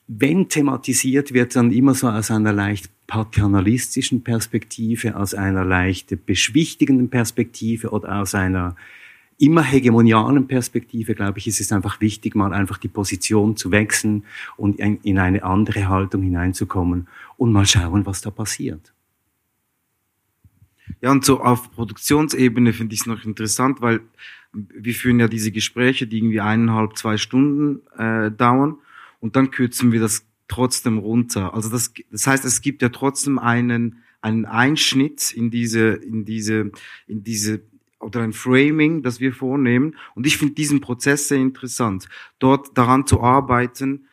wenn 0.08 0.48
thematisiert 0.48 1.34
wird, 1.34 1.56
dann 1.56 1.72
immer 1.72 1.94
so 1.94 2.08
aus 2.08 2.30
einer 2.30 2.52
leicht 2.52 2.90
paternalistischen 3.06 4.22
Perspektive, 4.22 5.16
aus 5.16 5.34
einer 5.34 5.64
leicht 5.64 6.26
beschwichtigenden 6.26 7.10
Perspektive 7.10 7.90
oder 7.90 8.20
aus 8.20 8.34
einer 8.34 8.76
immer 9.38 9.62
hegemonialen 9.62 10.46
Perspektive, 10.46 11.14
glaube 11.14 11.38
ich, 11.38 11.46
ist 11.46 11.60
es 11.60 11.72
einfach 11.72 12.00
wichtig, 12.00 12.34
mal 12.34 12.52
einfach 12.52 12.78
die 12.78 12.88
Position 12.88 13.56
zu 13.56 13.70
wechseln 13.70 14.24
und 14.56 14.78
in 14.78 15.18
eine 15.18 15.42
andere 15.42 15.88
Haltung 15.88 16.22
hineinzukommen 16.22 17.08
und 17.36 17.52
mal 17.52 17.66
schauen, 17.66 18.06
was 18.06 18.20
da 18.20 18.30
passiert. 18.30 18.92
Ja, 21.00 21.10
und 21.10 21.24
so 21.24 21.40
auf 21.40 21.70
Produktionsebene 21.72 22.72
finde 22.72 22.94
ich 22.94 23.00
es 23.00 23.06
noch 23.06 23.24
interessant, 23.24 23.80
weil 23.80 24.00
wir 24.52 24.94
führen 24.94 25.20
ja 25.20 25.28
diese 25.28 25.52
Gespräche, 25.52 26.06
die 26.06 26.18
irgendwie 26.18 26.40
eineinhalb, 26.40 26.96
zwei 26.96 27.16
Stunden 27.16 27.80
äh, 27.98 28.30
dauern 28.30 28.76
und 29.20 29.36
dann 29.36 29.50
kürzen 29.50 29.92
wir 29.92 30.00
das 30.00 30.26
trotzdem 30.48 30.98
runter. 30.98 31.54
Also 31.54 31.68
das, 31.68 31.92
das 32.10 32.26
heißt, 32.26 32.44
es 32.44 32.60
gibt 32.62 32.80
ja 32.82 32.88
trotzdem 32.88 33.38
einen, 33.38 34.02
einen 34.22 34.46
Einschnitt 34.46 35.32
in 35.32 35.50
diese, 35.50 35.88
in 35.88 36.24
diese, 36.24 36.70
in 37.06 37.22
diese 37.24 37.62
oder 38.06 38.22
ein 38.22 38.32
Framing, 38.32 39.02
das 39.02 39.18
wir 39.18 39.32
vornehmen. 39.32 39.96
Und 40.14 40.28
ich 40.28 40.38
finde 40.38 40.54
diesen 40.54 40.80
Prozess 40.80 41.26
sehr 41.26 41.38
interessant, 41.38 42.08
dort 42.38 42.78
daran 42.78 43.04
zu 43.04 43.20
arbeiten, 43.20 44.06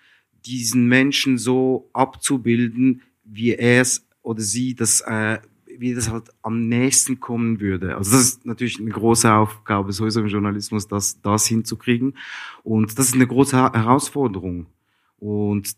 diesen 0.47 0.88
Menschen 0.88 1.38
so 1.38 1.89
abzubilden, 1.93 3.03
wie 3.23 3.51
er 3.51 3.82
es 3.82 4.08
oder 4.23 4.41
sie 4.41 4.73
das, 4.73 5.01
äh, 5.01 5.38
wie 5.77 5.93
das 5.93 6.10
halt 6.10 6.32
am 6.41 6.67
nächsten 6.67 7.19
kommen 7.19 7.60
würde. 7.60 7.95
Also 7.95 8.12
das 8.13 8.21
ist 8.21 8.45
natürlich 8.47 8.79
eine 8.79 8.89
große 8.89 9.32
Aufgabe, 9.32 9.93
sowieso 9.93 10.21
im 10.21 10.27
Journalismus, 10.27 10.88
das, 10.88 11.21
das 11.21 11.45
hinzukriegen. 11.45 12.17
Und 12.63 12.97
das 12.97 13.10
ist 13.10 13.15
eine 13.15 13.27
große 13.27 13.56
Herausforderung. 13.56 14.65
Und 15.19 15.75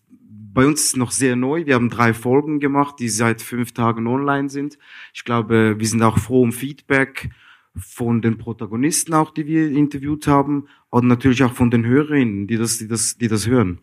bei 0.53 0.65
uns 0.65 0.79
ist 0.81 0.87
es 0.87 0.95
noch 0.95 1.11
sehr 1.11 1.35
neu. 1.35 1.65
Wir 1.65 1.75
haben 1.75 1.89
drei 1.89 2.13
Folgen 2.13 2.61
gemacht, 2.61 2.95
die 2.99 3.09
seit 3.09 3.41
fünf 3.41 3.73
Tagen 3.73 4.07
online 4.07 4.49
sind. 4.49 4.77
Ich 5.13 5.25
glaube, 5.25 5.75
wir 5.77 5.87
sind 5.87 6.01
auch 6.01 6.17
froh 6.17 6.43
um 6.43 6.53
Feedback 6.53 7.29
von 7.75 8.21
den 8.21 8.37
Protagonisten 8.37 9.13
auch, 9.13 9.31
die 9.31 9.45
wir 9.45 9.71
interviewt 9.71 10.27
haben, 10.27 10.67
und 10.89 11.07
natürlich 11.07 11.43
auch 11.43 11.53
von 11.53 11.71
den 11.71 11.85
Hörerinnen, 11.85 12.47
die 12.47 12.57
das, 12.57 12.77
die 12.77 12.87
das, 12.87 13.17
die 13.17 13.27
das 13.27 13.47
hören. 13.47 13.79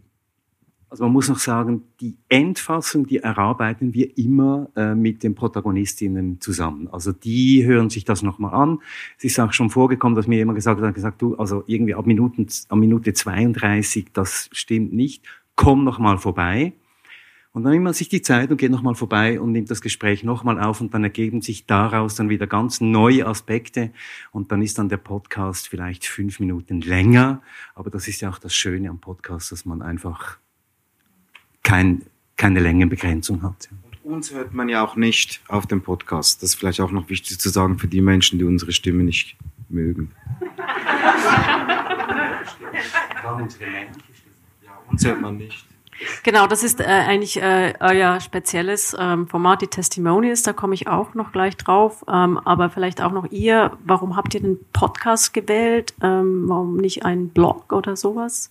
Also 0.93 1.05
man 1.05 1.15
muss 1.15 1.31
noch 1.31 1.39
sagen, 1.39 1.85
die 2.01 2.19
Endfassung, 2.29 3.07
die 3.07 3.17
erarbeiten 3.17 3.95
wir 3.95 4.19
immer 4.19 4.69
äh, 4.77 4.95
mit 4.95 5.23
den 5.23 5.35
Protagonistinnen 5.35 6.39
zusammen. 6.43 6.87
Also 6.89 7.13
die 7.13 7.65
hören 7.65 7.89
sich 7.89 8.05
das 8.05 8.23
nochmal 8.23 8.53
an. 8.53 8.79
Es 9.17 9.25
ist 9.25 9.41
auch 9.41 9.55
schon 9.55 9.71
vorgekommen, 9.71 10.17
dass 10.17 10.27
mir 10.27 10.37
jemand 10.37 10.57
gesagt 10.57 10.83
hat, 10.83 10.95
gesagt, 10.95 11.23
du, 11.23 11.35
also 11.37 11.65
irgendwie 11.67 11.95
ab 11.95 12.07
Minuten, 12.07 12.47
ab 12.69 12.77
Minute 12.77 13.15
32, 13.15 14.13
das 14.13 14.51
stimmt 14.53 14.93
nicht. 14.93 15.25
Komm 15.57 15.83
nochmal 15.85 16.19
vorbei. 16.19 16.75
Und 17.55 17.65
dann 17.65 17.73
nimmt 17.73 17.85
man 17.85 17.93
sich 17.93 18.09
die 18.09 18.23
Zeit 18.23 18.51
und 18.51 18.57
geht 18.57 18.71
nochmal 18.71 18.95
vorbei 18.95 19.39
und 19.39 19.53
nimmt 19.53 19.71
das 19.71 19.83
Gespräch 19.83 20.25
nochmal 20.25 20.59
auf 20.59 20.81
und 20.81 20.95
dann 20.95 21.05
ergeben 21.05 21.43
sich 21.43 21.67
daraus 21.67 22.15
dann 22.15 22.31
wieder 22.31 22.47
ganz 22.47 22.81
neue 22.81 23.27
Aspekte 23.27 23.91
und 24.31 24.51
dann 24.53 24.63
ist 24.63 24.79
dann 24.79 24.89
der 24.89 24.97
Podcast 24.97 25.69
vielleicht 25.69 26.07
fünf 26.07 26.41
Minuten 26.41 26.81
länger. 26.81 27.43
Aber 27.75 27.91
das 27.91 28.09
ist 28.09 28.23
ja 28.23 28.31
auch 28.31 28.39
das 28.39 28.55
Schöne 28.55 28.89
am 28.89 29.01
Podcast, 29.01 29.53
dass 29.53 29.67
man 29.67 29.83
einfach 29.83 30.39
kein, 31.63 32.03
keine 32.37 32.61
Längenbegrenzung 32.61 33.43
hat. 33.43 33.69
Und 34.03 34.15
uns 34.15 34.33
hört 34.33 34.55
man 34.55 34.71
ja 34.71 34.83
auch 34.83 34.97
nicht 34.97 35.43
auf 35.49 35.67
dem 35.67 35.83
Podcast. 35.83 36.43
Das 36.43 36.51
ist 36.51 36.55
vielleicht 36.55 36.81
auch 36.81 36.91
noch 36.91 37.11
wichtig 37.11 37.39
zu 37.39 37.51
sagen 37.51 37.79
für 37.79 37.87
die 37.87 38.01
Menschen, 38.01 38.39
die 38.39 38.47
unsere 38.47 38.73
Stimme 38.73 39.05
nicht 39.05 39.37
mögen. 39.69 40.11
Ja, 44.65 44.73
uns 44.91 45.05
hört 45.05 45.21
man 45.21 45.37
nicht. 45.37 45.67
Genau, 46.23 46.47
das 46.47 46.63
ist 46.63 46.81
äh, 46.81 46.85
eigentlich 46.85 47.41
äh, 47.41 47.75
euer 47.81 48.21
spezielles 48.21 48.97
ähm, 48.99 49.27
Format, 49.29 49.63
die 49.63 49.67
Testimonials. 49.67 50.43
Da 50.43 50.53
komme 50.53 50.75
ich 50.75 50.87
auch 50.89 51.15
noch 51.15 51.33
gleich 51.33 51.57
drauf. 51.57 52.05
Ähm, 52.09 52.39
aber 52.39 52.71
vielleicht 52.71 53.01
auch 53.01 53.13
noch 53.13 53.31
ihr. 53.31 53.77
Warum 53.85 54.17
habt 54.17 54.35
ihr 54.35 54.41
den 54.41 54.59
Podcast 54.73 55.35
gewählt? 55.35 55.95
Ähm, 56.03 56.45
warum 56.49 56.77
nicht 56.77 57.05
einen 57.05 57.29
Blog 57.29 57.73
oder 57.73 57.97
sowas? 57.97 58.51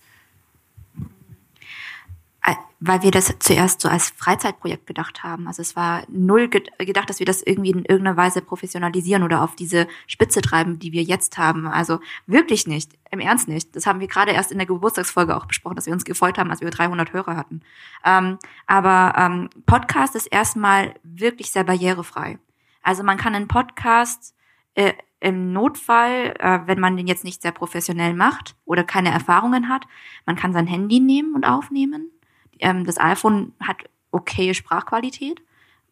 Weil 2.84 3.02
wir 3.02 3.12
das 3.12 3.32
zuerst 3.38 3.80
so 3.80 3.88
als 3.88 4.10
Freizeitprojekt 4.16 4.88
gedacht 4.88 5.22
haben. 5.22 5.46
Also 5.46 5.62
es 5.62 5.76
war 5.76 6.02
null 6.08 6.48
gedacht, 6.48 7.08
dass 7.08 7.20
wir 7.20 7.26
das 7.26 7.40
irgendwie 7.40 7.70
in 7.70 7.84
irgendeiner 7.84 8.16
Weise 8.16 8.42
professionalisieren 8.42 9.22
oder 9.22 9.42
auf 9.42 9.54
diese 9.54 9.86
Spitze 10.08 10.40
treiben, 10.40 10.80
die 10.80 10.90
wir 10.90 11.04
jetzt 11.04 11.38
haben. 11.38 11.68
Also 11.68 12.00
wirklich 12.26 12.66
nicht, 12.66 12.90
im 13.12 13.20
Ernst 13.20 13.46
nicht. 13.46 13.76
Das 13.76 13.86
haben 13.86 14.00
wir 14.00 14.08
gerade 14.08 14.32
erst 14.32 14.50
in 14.50 14.58
der 14.58 14.66
Geburtstagsfolge 14.66 15.36
auch 15.36 15.46
besprochen, 15.46 15.76
dass 15.76 15.86
wir 15.86 15.92
uns 15.92 16.04
gefreut 16.04 16.38
haben, 16.38 16.50
als 16.50 16.60
wir 16.60 16.70
300 16.70 17.12
Hörer 17.12 17.36
hatten. 17.36 17.60
Ähm, 18.04 18.38
aber 18.66 19.14
ähm, 19.16 19.48
Podcast 19.64 20.16
ist 20.16 20.26
erstmal 20.26 20.94
wirklich 21.04 21.52
sehr 21.52 21.62
barrierefrei. 21.62 22.38
Also 22.82 23.04
man 23.04 23.16
kann 23.16 23.36
einen 23.36 23.46
Podcast 23.46 24.34
äh, 24.74 24.92
im 25.20 25.52
Notfall, 25.52 26.34
äh, 26.40 26.60
wenn 26.66 26.80
man 26.80 26.96
den 26.96 27.06
jetzt 27.06 27.22
nicht 27.22 27.42
sehr 27.42 27.52
professionell 27.52 28.14
macht 28.14 28.56
oder 28.64 28.82
keine 28.82 29.12
Erfahrungen 29.12 29.68
hat, 29.68 29.84
man 30.26 30.34
kann 30.34 30.52
sein 30.52 30.66
Handy 30.66 30.98
nehmen 30.98 31.36
und 31.36 31.44
aufnehmen 31.44 32.10
ähm, 32.62 32.84
das 32.84 32.98
iPhone 32.98 33.52
hat 33.60 33.84
okaye 34.10 34.54
Sprachqualität. 34.54 35.42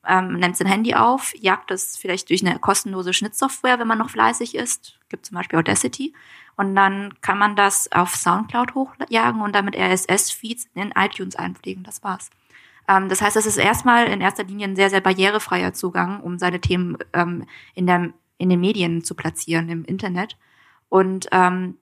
Ähm, 0.06 0.38
nimmt 0.38 0.56
sein 0.56 0.66
Handy 0.66 0.94
auf, 0.94 1.34
jagt 1.38 1.70
es 1.70 1.96
vielleicht 1.96 2.30
durch 2.30 2.44
eine 2.44 2.58
kostenlose 2.58 3.12
Schnittsoftware, 3.12 3.78
wenn 3.78 3.86
man 3.86 3.98
noch 3.98 4.08
fleißig 4.10 4.54
ist. 4.54 4.98
Gibt 5.10 5.26
zum 5.26 5.36
Beispiel 5.36 5.58
Audacity. 5.58 6.14
Und 6.56 6.74
dann 6.74 7.14
kann 7.20 7.38
man 7.38 7.56
das 7.56 7.90
auf 7.92 8.14
Soundcloud 8.14 8.74
hochjagen 8.74 9.42
und 9.42 9.54
damit 9.54 9.76
RSS-Feeds 9.76 10.68
in 10.74 10.92
iTunes 10.96 11.36
einpflegen. 11.36 11.84
Das 11.84 12.02
war's. 12.02 12.30
Ähm, 12.88 13.08
das 13.08 13.20
heißt, 13.20 13.36
es 13.36 13.46
ist 13.46 13.58
erstmal 13.58 14.06
in 14.06 14.20
erster 14.20 14.44
Linie 14.44 14.68
ein 14.68 14.76
sehr, 14.76 14.90
sehr 14.90 15.00
barrierefreier 15.00 15.72
Zugang, 15.74 16.20
um 16.20 16.38
seine 16.38 16.60
Themen 16.60 16.96
ähm, 17.12 17.46
in, 17.74 17.86
der, 17.86 18.12
in 18.38 18.48
den 18.48 18.60
Medien 18.60 19.04
zu 19.04 19.14
platzieren, 19.14 19.68
im 19.68 19.84
Internet. 19.84 20.36
Und 20.88 21.28
ähm, 21.32 21.76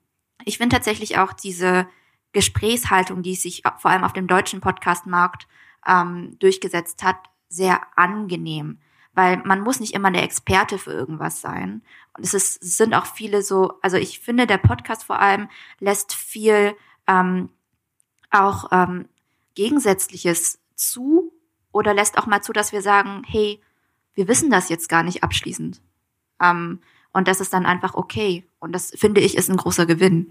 ich 0.44 0.59
finde 0.59 0.77
tatsächlich 0.77 1.18
auch 1.18 1.33
diese 1.33 1.87
Gesprächshaltung, 2.32 3.22
die 3.22 3.34
sich 3.34 3.62
vor 3.78 3.90
allem 3.90 4.04
auf 4.04 4.12
dem 4.12 4.26
deutschen 4.26 4.60
Podcastmarkt 4.60 5.46
ähm, 5.86 6.36
durchgesetzt 6.38 7.02
hat, 7.02 7.16
sehr 7.48 7.80
angenehm. 7.96 8.78
Weil 9.14 9.38
man 9.38 9.60
muss 9.60 9.80
nicht 9.80 9.94
immer 9.94 10.10
der 10.10 10.22
Experte 10.22 10.78
für 10.78 10.92
irgendwas 10.92 11.40
sein. 11.40 11.82
Und 12.16 12.24
es, 12.24 12.34
ist, 12.34 12.62
es 12.62 12.76
sind 12.76 12.94
auch 12.94 13.06
viele 13.06 13.42
so, 13.42 13.74
also 13.82 13.96
ich 13.96 14.20
finde, 14.20 14.46
der 14.46 14.58
Podcast 14.58 15.04
vor 15.04 15.18
allem 15.18 15.48
lässt 15.80 16.14
viel 16.14 16.76
ähm, 17.06 17.48
auch 18.30 18.68
ähm, 18.70 19.08
Gegensätzliches 19.54 20.60
zu 20.76 21.32
oder 21.72 21.94
lässt 21.94 22.18
auch 22.18 22.26
mal 22.26 22.42
zu, 22.42 22.52
dass 22.52 22.72
wir 22.72 22.82
sagen, 22.82 23.22
hey, 23.26 23.60
wir 24.14 24.28
wissen 24.28 24.50
das 24.50 24.68
jetzt 24.68 24.88
gar 24.88 25.02
nicht 25.02 25.24
abschließend. 25.24 25.80
Ähm, 26.40 26.80
und 27.12 27.26
das 27.26 27.40
ist 27.40 27.52
dann 27.52 27.66
einfach 27.66 27.94
okay. 27.94 28.46
Und 28.60 28.72
das 28.72 28.92
finde 28.94 29.20
ich 29.20 29.36
ist 29.36 29.50
ein 29.50 29.56
großer 29.56 29.86
Gewinn. 29.86 30.28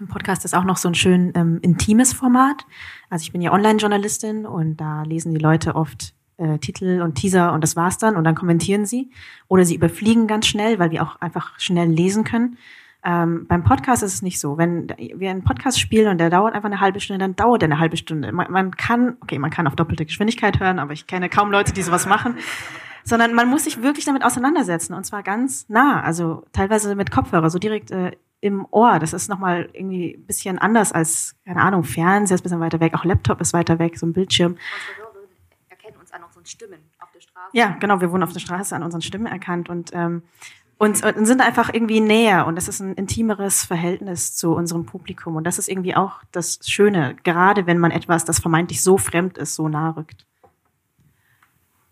Ein 0.00 0.06
Podcast 0.06 0.44
ist 0.44 0.54
auch 0.54 0.62
noch 0.62 0.76
so 0.76 0.88
ein 0.88 0.94
schön 0.94 1.32
ähm, 1.34 1.58
intimes 1.60 2.12
Format. 2.12 2.64
Also 3.10 3.22
ich 3.22 3.32
bin 3.32 3.40
ja 3.40 3.52
Online-Journalistin 3.52 4.46
und 4.46 4.76
da 4.76 5.02
lesen 5.02 5.34
die 5.34 5.40
Leute 5.40 5.74
oft 5.74 6.14
äh, 6.36 6.58
Titel 6.58 7.02
und 7.02 7.16
Teaser 7.16 7.52
und 7.52 7.64
das 7.64 7.74
war's 7.74 7.98
dann 7.98 8.14
und 8.14 8.22
dann 8.22 8.36
kommentieren 8.36 8.86
sie. 8.86 9.10
Oder 9.48 9.64
sie 9.64 9.74
überfliegen 9.74 10.28
ganz 10.28 10.46
schnell, 10.46 10.78
weil 10.78 10.92
wir 10.92 11.02
auch 11.02 11.20
einfach 11.20 11.58
schnell 11.58 11.88
lesen 11.88 12.22
können. 12.22 12.58
Ähm, 13.04 13.46
beim 13.48 13.64
Podcast 13.64 14.04
ist 14.04 14.14
es 14.14 14.22
nicht 14.22 14.38
so. 14.38 14.56
Wenn 14.56 14.88
wir 14.96 15.30
einen 15.30 15.42
Podcast 15.42 15.80
spielen 15.80 16.06
und 16.06 16.18
der 16.18 16.30
dauert 16.30 16.54
einfach 16.54 16.70
eine 16.70 16.80
halbe 16.80 17.00
Stunde, 17.00 17.18
dann 17.18 17.34
dauert 17.34 17.62
er 17.64 17.66
eine 17.66 17.80
halbe 17.80 17.96
Stunde. 17.96 18.30
Man, 18.30 18.52
man 18.52 18.76
kann, 18.76 19.16
okay, 19.20 19.40
man 19.40 19.50
kann 19.50 19.66
auf 19.66 19.74
doppelte 19.74 20.06
Geschwindigkeit 20.06 20.60
hören, 20.60 20.78
aber 20.78 20.92
ich 20.92 21.08
kenne 21.08 21.28
kaum 21.28 21.50
Leute, 21.50 21.72
die 21.72 21.82
sowas 21.82 22.06
machen. 22.06 22.36
Sondern 23.02 23.34
man 23.34 23.48
muss 23.48 23.64
sich 23.64 23.82
wirklich 23.82 24.04
damit 24.04 24.22
auseinandersetzen 24.22 24.94
und 24.94 25.04
zwar 25.04 25.24
ganz 25.24 25.68
nah, 25.68 26.02
also 26.02 26.44
teilweise 26.52 26.94
mit 26.94 27.10
Kopfhörer, 27.10 27.50
so 27.50 27.58
direkt 27.58 27.90
äh, 27.90 28.12
im 28.40 28.66
Ohr. 28.70 28.98
Das 28.98 29.12
ist 29.12 29.28
nochmal 29.28 29.68
irgendwie 29.72 30.14
ein 30.14 30.26
bisschen 30.26 30.58
anders 30.58 30.92
als, 30.92 31.36
keine 31.44 31.60
Ahnung, 31.60 31.84
Fernseher 31.84 32.36
ist 32.36 32.40
ein 32.40 32.44
bisschen 32.44 32.60
weiter 32.60 32.80
weg, 32.80 32.94
auch 32.94 33.04
Laptop 33.04 33.40
ist 33.40 33.52
weiter 33.52 33.78
weg, 33.78 33.98
so 33.98 34.06
ein 34.06 34.12
Bildschirm. 34.12 34.52
Unsere 34.52 35.28
erkennen 35.68 35.96
uns 35.98 36.12
an 36.12 36.22
unseren 36.22 36.46
Stimmen 36.46 36.78
auf 37.00 37.10
der 37.12 37.20
Straße. 37.20 37.50
Ja, 37.52 37.76
genau, 37.80 38.00
wir 38.00 38.10
wurden 38.12 38.22
auf 38.22 38.32
der 38.32 38.40
Straße 38.40 38.74
an 38.74 38.82
unseren 38.82 39.02
Stimmen 39.02 39.26
erkannt 39.26 39.68
und, 39.68 39.90
ähm, 39.92 40.22
und, 40.78 41.04
und 41.04 41.26
sind 41.26 41.40
einfach 41.40 41.72
irgendwie 41.74 42.00
näher 42.00 42.46
und 42.46 42.56
es 42.56 42.68
ist 42.68 42.80
ein 42.80 42.94
intimeres 42.94 43.64
Verhältnis 43.64 44.36
zu 44.36 44.54
unserem 44.54 44.86
Publikum 44.86 45.34
und 45.34 45.44
das 45.44 45.58
ist 45.58 45.68
irgendwie 45.68 45.96
auch 45.96 46.22
das 46.30 46.60
Schöne, 46.64 47.16
gerade 47.24 47.66
wenn 47.66 47.78
man 47.78 47.90
etwas, 47.90 48.24
das 48.24 48.38
vermeintlich 48.38 48.82
so 48.82 48.96
fremd 48.98 49.38
ist, 49.38 49.56
so 49.56 49.68
nah 49.68 49.90
rückt. 49.90 50.24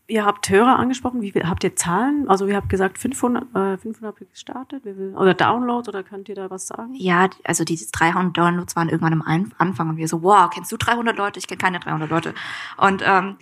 Ihr 0.09 0.25
habt 0.25 0.49
Hörer 0.49 0.79
angesprochen. 0.79 1.21
Wie 1.21 1.33
viel 1.33 1.49
habt 1.49 1.65
ihr 1.65 1.75
Zahlen? 1.75 2.29
Also 2.29 2.47
ihr 2.47 2.55
habt 2.55 2.69
gesagt 2.69 2.97
500, 2.99 3.55
äh, 3.57 3.77
500 3.77 4.17
gestartet. 4.31 4.85
Wie 4.85 4.95
viel, 4.95 5.15
oder 5.17 5.35
Downloads 5.35 5.89
oder 5.89 6.05
könnt 6.05 6.29
ihr 6.29 6.37
da 6.37 6.49
was 6.49 6.69
sagen? 6.69 6.95
Ja, 6.95 7.29
also 7.43 7.65
diese 7.65 7.91
300 7.91 8.37
Downloads 8.37 8.77
waren 8.77 8.89
irgendwann 8.89 9.15
am 9.15 9.53
Anfang 9.59 9.89
und 9.89 9.97
wir 9.97 10.07
so, 10.07 10.23
wow, 10.23 10.49
kennst 10.49 10.71
du 10.71 10.77
300 10.77 11.17
Leute? 11.17 11.41
Ich 11.41 11.49
kenne 11.49 11.59
keine 11.59 11.81
300 11.81 12.09
Leute. 12.09 12.35
Und 12.77 13.03
ähm, 13.05 13.37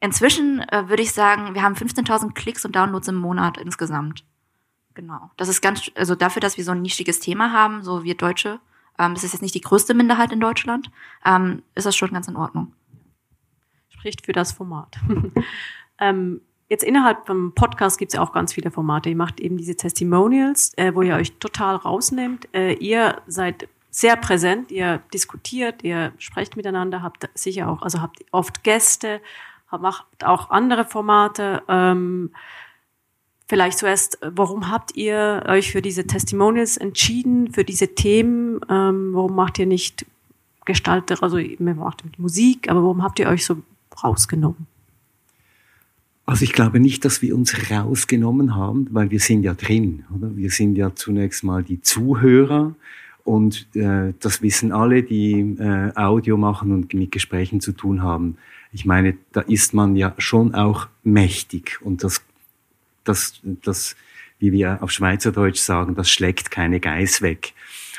inzwischen 0.00 0.60
äh, 0.70 0.88
würde 0.88 1.02
ich 1.02 1.12
sagen, 1.12 1.54
wir 1.54 1.62
haben 1.62 1.74
15.000 1.74 2.32
Klicks 2.32 2.64
und 2.64 2.74
Downloads 2.74 3.08
im 3.08 3.16
Monat 3.16 3.58
insgesamt. 3.58 4.24
Genau. 4.94 5.30
Das 5.36 5.48
ist 5.48 5.60
ganz, 5.60 5.90
also 5.96 6.14
dafür, 6.14 6.40
dass 6.40 6.56
wir 6.56 6.64
so 6.64 6.72
ein 6.72 6.80
nischiges 6.80 7.20
Thema 7.20 7.52
haben, 7.52 7.82
so 7.82 8.04
wir 8.04 8.16
Deutsche, 8.16 8.58
ähm, 8.98 9.14
das 9.14 9.24
ist 9.24 9.32
jetzt 9.32 9.42
nicht 9.42 9.54
die 9.54 9.60
größte 9.60 9.92
Minderheit 9.92 10.32
in 10.32 10.40
Deutschland, 10.40 10.90
ähm, 11.26 11.62
ist 11.74 11.84
das 11.84 11.94
schon 11.94 12.12
ganz 12.12 12.26
in 12.26 12.36
Ordnung. 12.36 12.72
Spricht 13.88 14.24
für 14.24 14.32
das 14.32 14.52
Format. 14.52 14.96
ähm, 15.98 16.40
jetzt 16.68 16.84
innerhalb 16.84 17.26
vom 17.26 17.52
Podcast 17.54 17.98
gibt 17.98 18.12
es 18.12 18.16
ja 18.16 18.22
auch 18.22 18.32
ganz 18.32 18.52
viele 18.52 18.70
Formate. 18.70 19.10
Ihr 19.10 19.16
macht 19.16 19.40
eben 19.40 19.56
diese 19.56 19.76
Testimonials, 19.76 20.72
äh, 20.76 20.94
wo 20.94 21.02
ihr 21.02 21.14
euch 21.14 21.32
total 21.38 21.76
rausnehmt. 21.76 22.48
Äh, 22.54 22.74
ihr 22.74 23.20
seid 23.26 23.68
sehr 23.90 24.16
präsent, 24.16 24.72
ihr 24.72 25.00
diskutiert, 25.12 25.84
ihr 25.84 26.12
sprecht 26.18 26.56
miteinander, 26.56 27.02
habt 27.02 27.28
sicher 27.34 27.68
auch, 27.70 27.82
also 27.82 28.02
habt 28.02 28.24
oft 28.32 28.64
Gäste, 28.64 29.20
macht 29.70 30.24
auch 30.24 30.50
andere 30.50 30.84
Formate. 30.84 31.62
Ähm, 31.68 32.30
vielleicht 33.46 33.78
zuerst, 33.78 34.18
warum 34.20 34.68
habt 34.68 34.96
ihr 34.96 35.44
euch 35.46 35.70
für 35.70 35.80
diese 35.80 36.06
Testimonials 36.06 36.76
entschieden, 36.76 37.52
für 37.52 37.64
diese 37.64 37.94
Themen? 37.94 38.60
Ähm, 38.68 39.10
warum 39.14 39.34
macht 39.36 39.58
ihr 39.60 39.66
nicht 39.66 40.06
Gestalter, 40.64 41.22
also 41.22 41.38
ihr 41.38 41.58
macht 41.60 42.02
Musik, 42.18 42.68
aber 42.70 42.82
warum 42.82 43.02
habt 43.02 43.18
ihr 43.18 43.28
euch 43.28 43.44
so 43.44 43.58
rausgenommen? 44.02 44.66
Also 46.26 46.44
ich 46.44 46.52
glaube 46.52 46.80
nicht, 46.80 47.04
dass 47.04 47.20
wir 47.20 47.34
uns 47.34 47.70
rausgenommen 47.70 48.54
haben, 48.54 48.88
weil 48.90 49.10
wir 49.10 49.20
sind 49.20 49.42
ja 49.42 49.54
drin, 49.54 50.04
oder? 50.14 50.34
Wir 50.36 50.50
sind 50.50 50.76
ja 50.76 50.94
zunächst 50.94 51.44
mal 51.44 51.62
die 51.62 51.82
Zuhörer 51.82 52.74
und 53.24 53.66
äh, 53.74 54.14
das 54.20 54.40
wissen 54.40 54.72
alle, 54.72 55.02
die 55.02 55.56
äh, 55.58 55.92
Audio 55.94 56.36
machen 56.36 56.72
und 56.72 56.94
mit 56.94 57.12
Gesprächen 57.12 57.60
zu 57.60 57.72
tun 57.72 58.02
haben. 58.02 58.38
Ich 58.72 58.86
meine, 58.86 59.16
da 59.32 59.42
ist 59.42 59.74
man 59.74 59.96
ja 59.96 60.14
schon 60.18 60.54
auch 60.54 60.88
mächtig 61.02 61.78
und 61.82 62.02
das, 62.02 62.22
das, 63.04 63.40
das, 63.44 63.94
wie 64.38 64.50
wir 64.50 64.82
auf 64.82 64.90
Schweizerdeutsch 64.90 65.60
sagen, 65.60 65.94
das 65.94 66.10
schlägt 66.10 66.50
keine 66.50 66.80
Geiß 66.80 67.20
weg. 67.20 67.52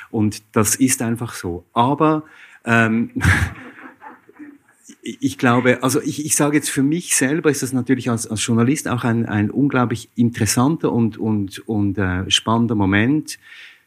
Und 0.09 0.41
das 0.51 0.75
ist 0.75 1.01
einfach 1.01 1.33
so. 1.33 1.63
Aber 1.73 2.23
ähm, 2.65 3.11
ich 5.05 5.37
glaube, 5.37 5.83
also 5.83 6.01
ich, 6.01 6.25
ich 6.25 6.35
sage 6.35 6.57
jetzt 6.57 6.69
für 6.69 6.81
mich 6.81 7.15
selber 7.15 7.51
ist 7.51 7.61
das 7.61 7.73
natürlich 7.73 8.09
als, 8.09 8.25
als 8.25 8.43
Journalist 8.43 8.87
auch 8.87 9.03
ein, 9.03 9.27
ein 9.27 9.51
unglaublich 9.51 10.09
interessanter 10.15 10.91
und, 10.91 11.17
und, 11.17 11.59
und 11.67 11.97
äh, 11.99 12.29
spannender 12.29 12.73
Moment, 12.73 13.37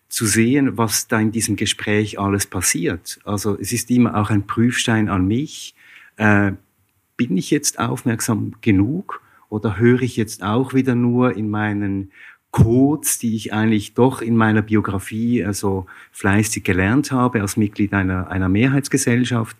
zu 0.08 0.26
sehen, 0.26 0.78
was 0.78 1.08
da 1.08 1.20
in 1.20 1.32
diesem 1.32 1.56
Gespräch 1.56 2.18
alles 2.18 2.46
passiert. 2.46 3.18
Also 3.24 3.58
es 3.60 3.72
ist 3.72 3.90
immer 3.90 4.16
auch 4.16 4.30
ein 4.30 4.46
Prüfstein 4.46 5.08
an 5.08 5.26
mich. 5.26 5.74
Äh, 6.16 6.52
bin 7.16 7.36
ich 7.36 7.50
jetzt 7.50 7.78
aufmerksam 7.78 8.54
genug 8.60 9.20
oder 9.50 9.76
höre 9.76 10.02
ich 10.02 10.16
jetzt 10.16 10.42
auch 10.42 10.72
wieder 10.72 10.94
nur 10.94 11.36
in 11.36 11.50
meinen 11.50 12.12
Codes, 12.50 13.18
die 13.18 13.36
ich 13.36 13.52
eigentlich 13.52 13.94
doch 13.94 14.22
in 14.22 14.36
meiner 14.36 14.62
Biografie 14.62 15.44
also 15.44 15.86
fleißig 16.12 16.64
gelernt 16.64 17.12
habe 17.12 17.40
als 17.40 17.56
Mitglied 17.56 17.92
einer, 17.92 18.28
einer 18.30 18.48
Mehrheitsgesellschaft? 18.48 19.56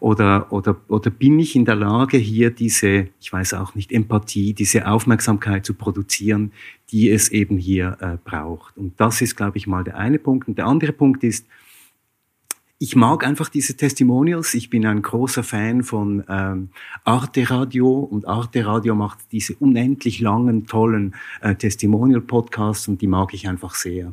Oder, 0.00 0.52
oder, 0.52 0.76
oder 0.86 1.10
bin 1.10 1.40
ich 1.40 1.56
in 1.56 1.64
der 1.64 1.74
Lage, 1.74 2.18
hier 2.18 2.50
diese, 2.50 3.08
ich 3.20 3.32
weiß 3.32 3.54
auch 3.54 3.74
nicht, 3.74 3.90
Empathie, 3.90 4.52
diese 4.52 4.86
Aufmerksamkeit 4.86 5.66
zu 5.66 5.74
produzieren, 5.74 6.52
die 6.92 7.10
es 7.10 7.30
eben 7.30 7.58
hier 7.58 7.96
äh, 8.00 8.16
braucht? 8.22 8.76
Und 8.76 9.00
das 9.00 9.20
ist, 9.22 9.36
glaube 9.36 9.58
ich, 9.58 9.66
mal 9.66 9.82
der 9.82 9.96
eine 9.96 10.20
Punkt. 10.20 10.46
Und 10.46 10.56
der 10.58 10.66
andere 10.66 10.92
Punkt 10.92 11.24
ist, 11.24 11.46
ich 12.78 12.94
mag 12.94 13.26
einfach 13.26 13.48
diese 13.48 13.76
Testimonials. 13.76 14.54
Ich 14.54 14.70
bin 14.70 14.86
ein 14.86 15.02
großer 15.02 15.42
Fan 15.42 15.82
von 15.82 16.22
ähm, 16.28 16.70
Arte 17.04 17.50
Radio 17.50 17.98
und 17.98 18.26
Arte 18.28 18.64
Radio 18.64 18.94
macht 18.94 19.18
diese 19.32 19.54
unendlich 19.56 20.20
langen, 20.20 20.66
tollen 20.66 21.16
äh, 21.40 21.56
Testimonial-Podcasts 21.56 22.86
und 22.86 23.02
die 23.02 23.08
mag 23.08 23.34
ich 23.34 23.48
einfach 23.48 23.74
sehr. 23.74 24.12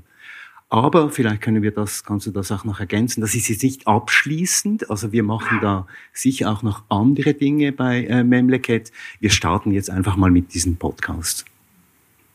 Aber 0.70 1.11
vielleicht 1.11 1.41
können 1.41 1.61
wir 1.61 1.70
das, 1.70 2.03
kannst 2.03 2.26
du 2.26 2.32
das 2.32 2.51
auch 2.51 2.63
noch 2.63 2.80
ergänzen. 2.80 3.22
Das 3.22 3.36
ist 3.36 3.49
jetzt 3.49 3.61
nicht 3.61 3.88
abschließend. 3.88 4.89
Also 4.89 5.11
wir 5.11 5.22
machen 5.22 5.59
da 5.61 5.86
sicher 6.11 6.51
auch 6.51 6.63
noch 6.63 6.84
andere 6.89 7.36
Dinge 7.36 7.72
bei 7.72 8.05
äh, 8.05 8.24
Memleket. 8.24 8.91
Wir 9.20 9.30
starten 9.30 9.72
jetzt 9.72 9.91
einfach 9.91 10.16
mal 10.16 10.32
mit 10.32 10.55
diesem 10.55 10.78
Podcast. 10.78 11.45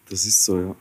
Das 0.08 0.24
ist 0.24 0.44
so, 0.44 0.60
ja. 0.60 0.76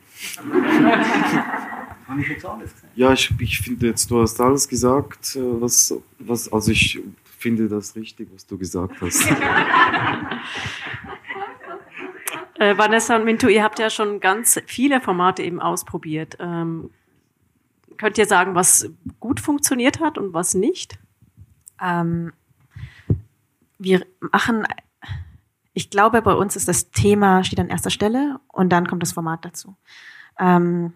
Habe 2.10 2.20
ich 2.22 2.28
jetzt 2.28 2.44
alles 2.44 2.74
gesagt? 2.74 2.96
Ja, 2.96 3.12
ich, 3.12 3.32
ich 3.38 3.60
finde 3.60 3.86
jetzt, 3.86 4.10
du 4.10 4.20
hast 4.20 4.40
alles 4.40 4.68
gesagt, 4.68 5.36
äh, 5.36 5.60
was, 5.60 5.94
was, 6.18 6.52
also 6.52 6.72
ich 6.72 7.00
finde 7.22 7.68
das 7.68 7.94
richtig, 7.94 8.28
was 8.34 8.44
du 8.46 8.58
gesagt 8.58 9.00
hast. 9.00 9.24
äh, 12.58 12.76
Vanessa 12.76 13.14
und 13.14 13.24
Mintu, 13.24 13.46
ihr 13.46 13.62
habt 13.62 13.78
ja 13.78 13.88
schon 13.90 14.18
ganz 14.18 14.60
viele 14.66 15.00
Formate 15.00 15.44
eben 15.44 15.60
ausprobiert. 15.60 16.36
Ähm, 16.40 16.90
Könnt 17.96 18.16
ihr 18.16 18.26
sagen, 18.26 18.54
was 18.54 18.90
gut 19.20 19.40
funktioniert 19.40 20.00
hat 20.00 20.16
und 20.16 20.32
was 20.32 20.54
nicht? 20.54 20.98
Ähm, 21.80 22.32
wir 23.78 24.06
machen, 24.32 24.66
ich 25.74 25.90
glaube, 25.90 26.22
bei 26.22 26.32
uns 26.32 26.56
ist 26.56 26.66
das 26.66 26.90
Thema 26.92 27.44
steht 27.44 27.60
an 27.60 27.68
erster 27.68 27.90
Stelle 27.90 28.40
und 28.48 28.70
dann 28.70 28.86
kommt 28.86 29.02
das 29.02 29.12
Format 29.12 29.44
dazu. 29.44 29.76
Ähm, 30.38 30.94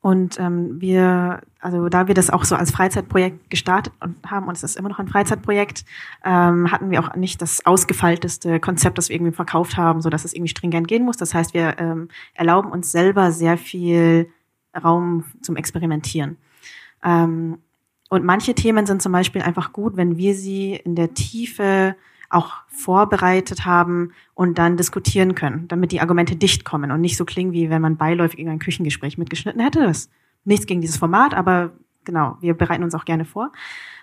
und 0.00 0.38
ähm, 0.38 0.80
wir, 0.80 1.40
also 1.60 1.88
da 1.88 2.06
wir 2.06 2.14
das 2.14 2.30
auch 2.30 2.44
so 2.44 2.54
als 2.54 2.70
Freizeitprojekt 2.70 3.50
gestartet 3.50 3.92
und 4.00 4.16
haben, 4.30 4.46
und 4.46 4.56
es 4.56 4.62
ist 4.62 4.76
immer 4.76 4.88
noch 4.88 5.00
ein 5.00 5.08
Freizeitprojekt, 5.08 5.84
ähm, 6.24 6.70
hatten 6.70 6.90
wir 6.90 7.00
auch 7.00 7.16
nicht 7.16 7.42
das 7.42 7.66
ausgefeilteste 7.66 8.60
Konzept, 8.60 8.96
das 8.96 9.08
wir 9.08 9.16
irgendwie 9.16 9.32
verkauft 9.32 9.76
haben, 9.76 10.00
so 10.00 10.08
dass 10.08 10.24
es 10.24 10.34
irgendwie 10.34 10.50
stringent 10.50 10.86
gehen 10.86 11.04
muss. 11.04 11.16
Das 11.16 11.34
heißt, 11.34 11.52
wir 11.52 11.78
ähm, 11.78 12.08
erlauben 12.34 12.70
uns 12.70 12.92
selber 12.92 13.32
sehr 13.32 13.58
viel 13.58 14.30
Raum 14.80 15.24
zum 15.42 15.56
Experimentieren. 15.56 16.36
Ähm, 17.04 17.58
und 18.08 18.24
manche 18.24 18.54
Themen 18.54 18.86
sind 18.86 19.02
zum 19.02 19.12
Beispiel 19.12 19.42
einfach 19.42 19.72
gut, 19.72 19.96
wenn 19.96 20.16
wir 20.16 20.34
sie 20.34 20.74
in 20.74 20.94
der 20.94 21.12
Tiefe 21.14 21.96
auch 22.30 22.54
vorbereitet 22.68 23.64
haben 23.64 24.12
und 24.34 24.58
dann 24.58 24.76
diskutieren 24.76 25.34
können, 25.34 25.66
damit 25.68 25.92
die 25.92 26.00
Argumente 26.00 26.36
dicht 26.36 26.64
kommen 26.64 26.90
und 26.90 27.00
nicht 27.00 27.16
so 27.16 27.24
klingen, 27.24 27.52
wie 27.52 27.70
wenn 27.70 27.82
man 27.82 27.96
beiläufig 27.96 28.38
in 28.38 28.48
ein 28.48 28.58
Küchengespräch 28.58 29.18
mitgeschnitten 29.18 29.60
hätte. 29.60 29.80
Das 29.80 30.10
nichts 30.44 30.66
gegen 30.66 30.80
dieses 30.80 30.96
Format, 30.96 31.34
aber 31.34 31.72
genau, 32.04 32.36
wir 32.40 32.54
bereiten 32.54 32.84
uns 32.84 32.94
auch 32.94 33.04
gerne 33.04 33.24
vor. 33.24 33.52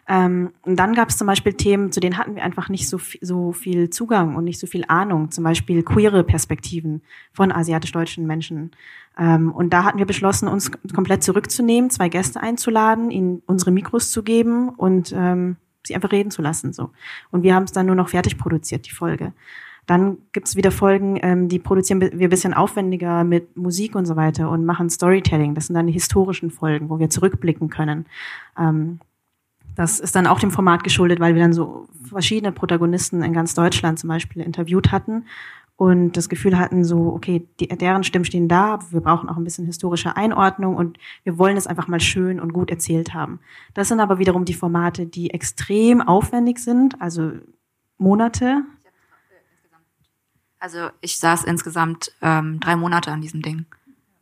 Ähm, 0.08 0.52
und 0.62 0.78
dann 0.78 0.94
gab 0.94 1.10
es 1.10 1.18
zum 1.18 1.26
Beispiel 1.26 1.54
Themen, 1.54 1.92
zu 1.92 2.00
denen 2.00 2.18
hatten 2.18 2.36
wir 2.36 2.44
einfach 2.44 2.70
nicht 2.70 2.88
so, 2.88 3.00
so 3.22 3.52
viel 3.52 3.90
Zugang 3.90 4.36
und 4.36 4.44
nicht 4.44 4.60
so 4.60 4.68
viel 4.68 4.86
Ahnung. 4.88 5.32
Zum 5.32 5.44
Beispiel 5.44 5.82
queere 5.82 6.24
Perspektiven 6.24 7.02
von 7.34 7.52
asiatisch-deutschen 7.52 8.28
Menschen. 8.28 8.72
Ähm, 9.18 9.52
und 9.52 9.72
da 9.74 9.84
hatten 9.84 9.98
wir 9.98 10.06
beschlossen, 10.06 10.48
uns 10.48 10.72
komplett 10.94 11.24
zurückzunehmen, 11.24 11.90
zwei 11.90 12.10
Gäste 12.10 12.40
einzuladen, 12.40 13.10
ihnen 13.10 13.42
unsere 13.48 13.72
Mikros 13.72 14.12
zu 14.12 14.22
geben 14.22 14.70
und 14.70 15.12
ähm, 15.16 15.58
sie 15.88 15.96
einfach 15.96 16.12
reden 16.12 16.32
zu 16.32 16.42
lassen. 16.42 16.74
So. 16.74 16.92
Und 17.32 17.44
wir 17.44 17.56
haben 17.56 17.64
es 17.64 17.72
dann 17.72 17.86
nur 17.86 17.96
noch 17.96 18.10
fertig 18.10 18.38
produziert, 18.38 18.86
die 18.88 18.92
Folge. 18.92 19.34
Dann 19.86 20.18
gibt's 20.32 20.56
wieder 20.56 20.72
Folgen, 20.72 21.20
ähm, 21.22 21.48
die 21.48 21.60
produzieren 21.60 22.02
wir 22.02 22.30
bisschen 22.30 22.54
aufwendiger 22.54 23.24
mit 23.24 23.56
Musik 23.56 23.96
und 23.96 24.06
so 24.06 24.16
weiter 24.16 24.50
und 24.50 24.66
machen 24.66 24.90
Storytelling. 24.90 25.54
Das 25.54 25.68
sind 25.68 25.76
dann 25.76 25.88
die 25.88 25.94
historischen 25.94 26.50
Folgen, 26.50 26.90
wo 26.90 26.98
wir 26.98 27.10
zurückblicken 27.10 27.70
können. 27.70 28.06
Ähm, 28.58 29.00
das 29.76 30.00
ist 30.00 30.16
dann 30.16 30.26
auch 30.26 30.40
dem 30.40 30.52
Format 30.52 30.84
geschuldet, 30.84 31.20
weil 31.20 31.36
wir 31.36 31.42
dann 31.42 31.54
so 31.54 31.88
verschiedene 32.10 32.52
Protagonisten 32.52 33.22
in 33.22 33.34
ganz 33.34 33.54
Deutschland 33.54 34.00
zum 34.00 34.08
Beispiel 34.08 34.42
interviewt 34.42 34.92
hatten 34.92 35.26
und 35.78 36.14
das 36.14 36.30
Gefühl 36.30 36.58
hatten, 36.58 36.86
so, 36.86 37.14
okay, 37.14 37.48
die, 37.60 37.68
deren 37.68 38.04
Stimmen 38.04 38.26
stehen 38.26 38.48
da, 38.48 38.80
wir 38.92 39.02
brauchen 39.02 39.28
auch 39.30 39.36
ein 39.36 39.44
bisschen 39.44 39.66
historische 39.66 40.16
Einordnung 40.16 40.76
und 40.78 40.98
wir 41.24 41.38
wollen 41.38 41.58
es 41.58 41.68
einfach 41.68 41.88
mal 41.88 42.00
schön 42.00 42.40
und 42.40 42.54
gut 42.54 42.72
erzählt 42.72 43.14
haben. 43.14 43.40
Das 43.74 43.90
sind 43.90 44.00
aber 44.00 44.18
wiederum 44.18 44.46
die 44.46 44.54
Formate, 44.54 45.06
die 45.06 45.32
extrem 45.32 46.02
aufwendig 46.02 46.60
sind, 46.60 47.02
also 47.02 47.34
Monate. 47.98 48.64
Also 50.60 50.90
ich 51.02 51.20
saß 51.20 51.44
insgesamt 51.44 52.12
ähm, 52.22 52.60
drei 52.60 52.76
Monate 52.76 53.12
an 53.12 53.22
diesem 53.22 53.42
Ding. 53.42 53.66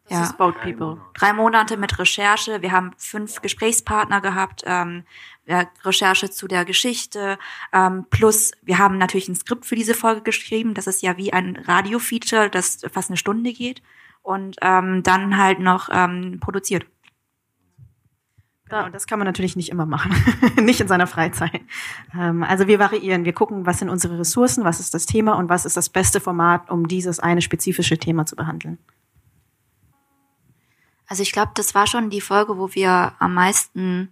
Das 0.09 0.17
ja. 0.17 0.23
ist 0.25 0.37
Boat 0.37 0.59
People. 0.61 0.97
Drei 1.13 1.31
Monate 1.31 1.77
mit 1.77 1.97
Recherche. 1.97 2.61
Wir 2.61 2.71
haben 2.71 2.91
fünf 2.97 3.41
Gesprächspartner 3.41 4.19
gehabt, 4.19 4.63
ähm, 4.65 5.03
Recherche 5.47 6.29
zu 6.29 6.47
der 6.47 6.65
Geschichte. 6.65 7.37
Ähm, 7.73 8.05
plus, 8.09 8.51
wir 8.61 8.77
haben 8.77 8.97
natürlich 8.97 9.27
ein 9.27 9.35
Skript 9.35 9.65
für 9.65 9.75
diese 9.75 9.93
Folge 9.93 10.21
geschrieben. 10.21 10.73
Das 10.73 10.87
ist 10.87 11.01
ja 11.01 11.17
wie 11.17 11.33
ein 11.33 11.55
Radio-Feature, 11.55 12.49
das 12.49 12.81
fast 12.91 13.09
eine 13.09 13.17
Stunde 13.17 13.53
geht. 13.53 13.81
Und 14.21 14.55
ähm, 14.61 15.03
dann 15.03 15.37
halt 15.37 15.59
noch 15.59 15.89
ähm, 15.91 16.39
produziert. 16.39 16.85
Genau, 18.69 18.89
das 18.89 19.05
kann 19.05 19.19
man 19.19 19.27
natürlich 19.27 19.55
nicht 19.55 19.69
immer 19.69 19.85
machen, 19.85 20.15
nicht 20.63 20.79
in 20.79 20.87
seiner 20.87 21.05
Freizeit. 21.05 21.61
Ähm, 22.17 22.43
also 22.43 22.65
wir 22.65 22.79
variieren, 22.79 23.25
wir 23.25 23.33
gucken, 23.33 23.65
was 23.65 23.79
sind 23.79 23.89
unsere 23.89 24.17
Ressourcen, 24.17 24.63
was 24.63 24.79
ist 24.79 24.93
das 24.93 25.05
Thema 25.05 25.33
und 25.33 25.49
was 25.49 25.65
ist 25.65 25.75
das 25.75 25.89
beste 25.89 26.21
Format, 26.21 26.71
um 26.71 26.87
dieses 26.87 27.19
eine 27.19 27.41
spezifische 27.41 27.97
Thema 27.97 28.25
zu 28.25 28.35
behandeln. 28.35 28.79
Also 31.05 31.21
ich 31.21 31.33
glaube, 31.33 31.51
das 31.53 31.75
war 31.75 31.85
schon 31.85 32.09
die 32.09 32.21
Folge, 32.21 32.57
wo 32.57 32.73
wir 32.73 33.13
am 33.19 33.33
meisten 33.33 34.09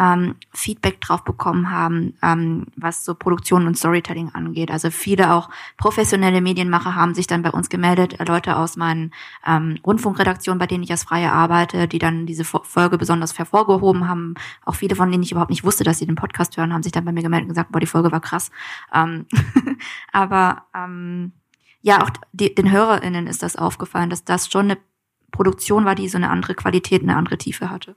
ähm, 0.00 0.36
Feedback 0.52 1.00
drauf 1.02 1.24
bekommen 1.24 1.70
haben, 1.70 2.14
ähm, 2.22 2.66
was 2.74 3.04
so 3.04 3.14
Produktion 3.14 3.66
und 3.66 3.76
Storytelling 3.76 4.30
angeht. 4.30 4.70
Also 4.70 4.90
viele 4.90 5.34
auch 5.34 5.50
professionelle 5.76 6.40
Medienmacher 6.40 6.94
haben 6.94 7.14
sich 7.14 7.26
dann 7.26 7.42
bei 7.42 7.50
uns 7.50 7.68
gemeldet, 7.68 8.16
Leute 8.26 8.56
aus 8.56 8.76
meinen 8.76 9.12
ähm, 9.46 9.78
Rundfunkredaktionen, 9.84 10.58
bei 10.58 10.66
denen 10.66 10.82
ich 10.82 10.90
als 10.90 11.04
Freie 11.04 11.30
arbeite, 11.30 11.86
die 11.86 11.98
dann 11.98 12.24
diese 12.24 12.44
Folge 12.44 12.96
besonders 12.96 13.38
hervorgehoben 13.38 14.08
haben. 14.08 14.34
Auch 14.64 14.74
viele, 14.74 14.96
von 14.96 15.10
denen 15.10 15.22
ich 15.22 15.32
überhaupt 15.32 15.50
nicht 15.50 15.64
wusste, 15.64 15.84
dass 15.84 15.98
sie 15.98 16.06
den 16.06 16.16
Podcast 16.16 16.56
hören, 16.56 16.72
haben 16.72 16.82
sich 16.82 16.92
dann 16.92 17.04
bei 17.04 17.12
mir 17.12 17.22
gemeldet 17.22 17.44
und 17.44 17.54
gesagt, 17.54 17.70
boah, 17.70 17.80
die 17.80 17.86
Folge 17.86 18.10
war 18.10 18.20
krass. 18.20 18.50
Ähm, 18.94 19.26
aber 20.12 20.64
ähm, 20.74 21.32
ja, 21.82 22.02
auch 22.02 22.10
die, 22.32 22.54
den 22.54 22.70
HörerInnen 22.70 23.26
ist 23.26 23.42
das 23.42 23.56
aufgefallen, 23.56 24.08
dass 24.08 24.24
das 24.24 24.50
schon 24.50 24.70
eine 24.70 24.78
Produktion 25.30 25.84
war, 25.84 25.94
die 25.94 26.08
so 26.08 26.16
eine 26.16 26.30
andere 26.30 26.54
Qualität, 26.54 27.02
eine 27.02 27.16
andere 27.16 27.36
Tiefe 27.36 27.68
hatte. 27.68 27.96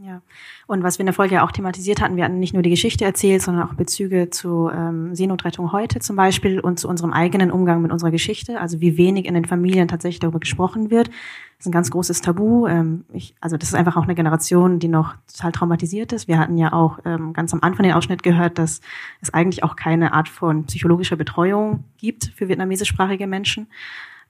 Ja, 0.00 0.22
und 0.68 0.84
was 0.84 0.98
wir 0.98 1.00
in 1.00 1.06
der 1.06 1.12
Folge 1.12 1.34
ja 1.34 1.44
auch 1.44 1.50
thematisiert 1.50 2.00
hatten, 2.00 2.14
wir 2.14 2.22
hatten 2.22 2.38
nicht 2.38 2.54
nur 2.54 2.62
die 2.62 2.70
Geschichte 2.70 3.04
erzählt, 3.04 3.42
sondern 3.42 3.68
auch 3.68 3.74
Bezüge 3.74 4.30
zu 4.30 4.70
ähm, 4.72 5.12
Seenotrettung 5.16 5.72
heute 5.72 5.98
zum 5.98 6.14
Beispiel 6.14 6.60
und 6.60 6.78
zu 6.78 6.88
unserem 6.88 7.12
eigenen 7.12 7.50
Umgang 7.50 7.82
mit 7.82 7.90
unserer 7.90 8.12
Geschichte, 8.12 8.60
also 8.60 8.80
wie 8.80 8.96
wenig 8.96 9.26
in 9.26 9.34
den 9.34 9.44
Familien 9.44 9.88
tatsächlich 9.88 10.20
darüber 10.20 10.38
gesprochen 10.38 10.92
wird. 10.92 11.08
Das 11.08 11.16
ist 11.58 11.66
ein 11.66 11.72
ganz 11.72 11.90
großes 11.90 12.20
Tabu. 12.20 12.68
Ähm, 12.68 13.06
ich, 13.12 13.34
also 13.40 13.56
das 13.56 13.70
ist 13.70 13.74
einfach 13.74 13.96
auch 13.96 14.04
eine 14.04 14.14
Generation, 14.14 14.78
die 14.78 14.86
noch 14.86 15.16
total 15.34 15.50
traumatisiert 15.50 16.12
ist. 16.12 16.28
Wir 16.28 16.38
hatten 16.38 16.58
ja 16.58 16.72
auch 16.72 17.00
ähm, 17.04 17.32
ganz 17.32 17.52
am 17.52 17.60
Anfang 17.62 17.82
den 17.82 17.94
Ausschnitt 17.94 18.22
gehört, 18.22 18.58
dass 18.58 18.80
es 19.20 19.34
eigentlich 19.34 19.64
auch 19.64 19.74
keine 19.74 20.12
Art 20.12 20.28
von 20.28 20.66
psychologischer 20.66 21.16
Betreuung 21.16 21.82
gibt 21.96 22.26
für 22.36 22.46
vietnamesischsprachige 22.46 23.26
Menschen. 23.26 23.66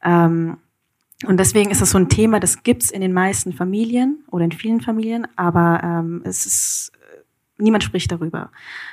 Ähm, 0.02 0.56
und 1.26 1.38
deswegen 1.38 1.70
ist 1.70 1.82
das 1.82 1.90
so 1.90 1.98
ein 1.98 2.08
Thema, 2.08 2.38
das 2.38 2.62
gibt's 2.62 2.90
in 2.90 3.00
den 3.00 3.12
meisten 3.12 3.52
Familien 3.52 4.24
oder 4.30 4.44
in 4.44 4.52
vielen 4.52 4.80
Familien, 4.80 5.26
aber 5.34 5.80
ähm, 5.82 6.22
es 6.24 6.46
ist 6.46 6.92
äh, 6.94 7.22
niemand 7.60 7.82
spricht 7.82 8.12
darüber. 8.12 8.50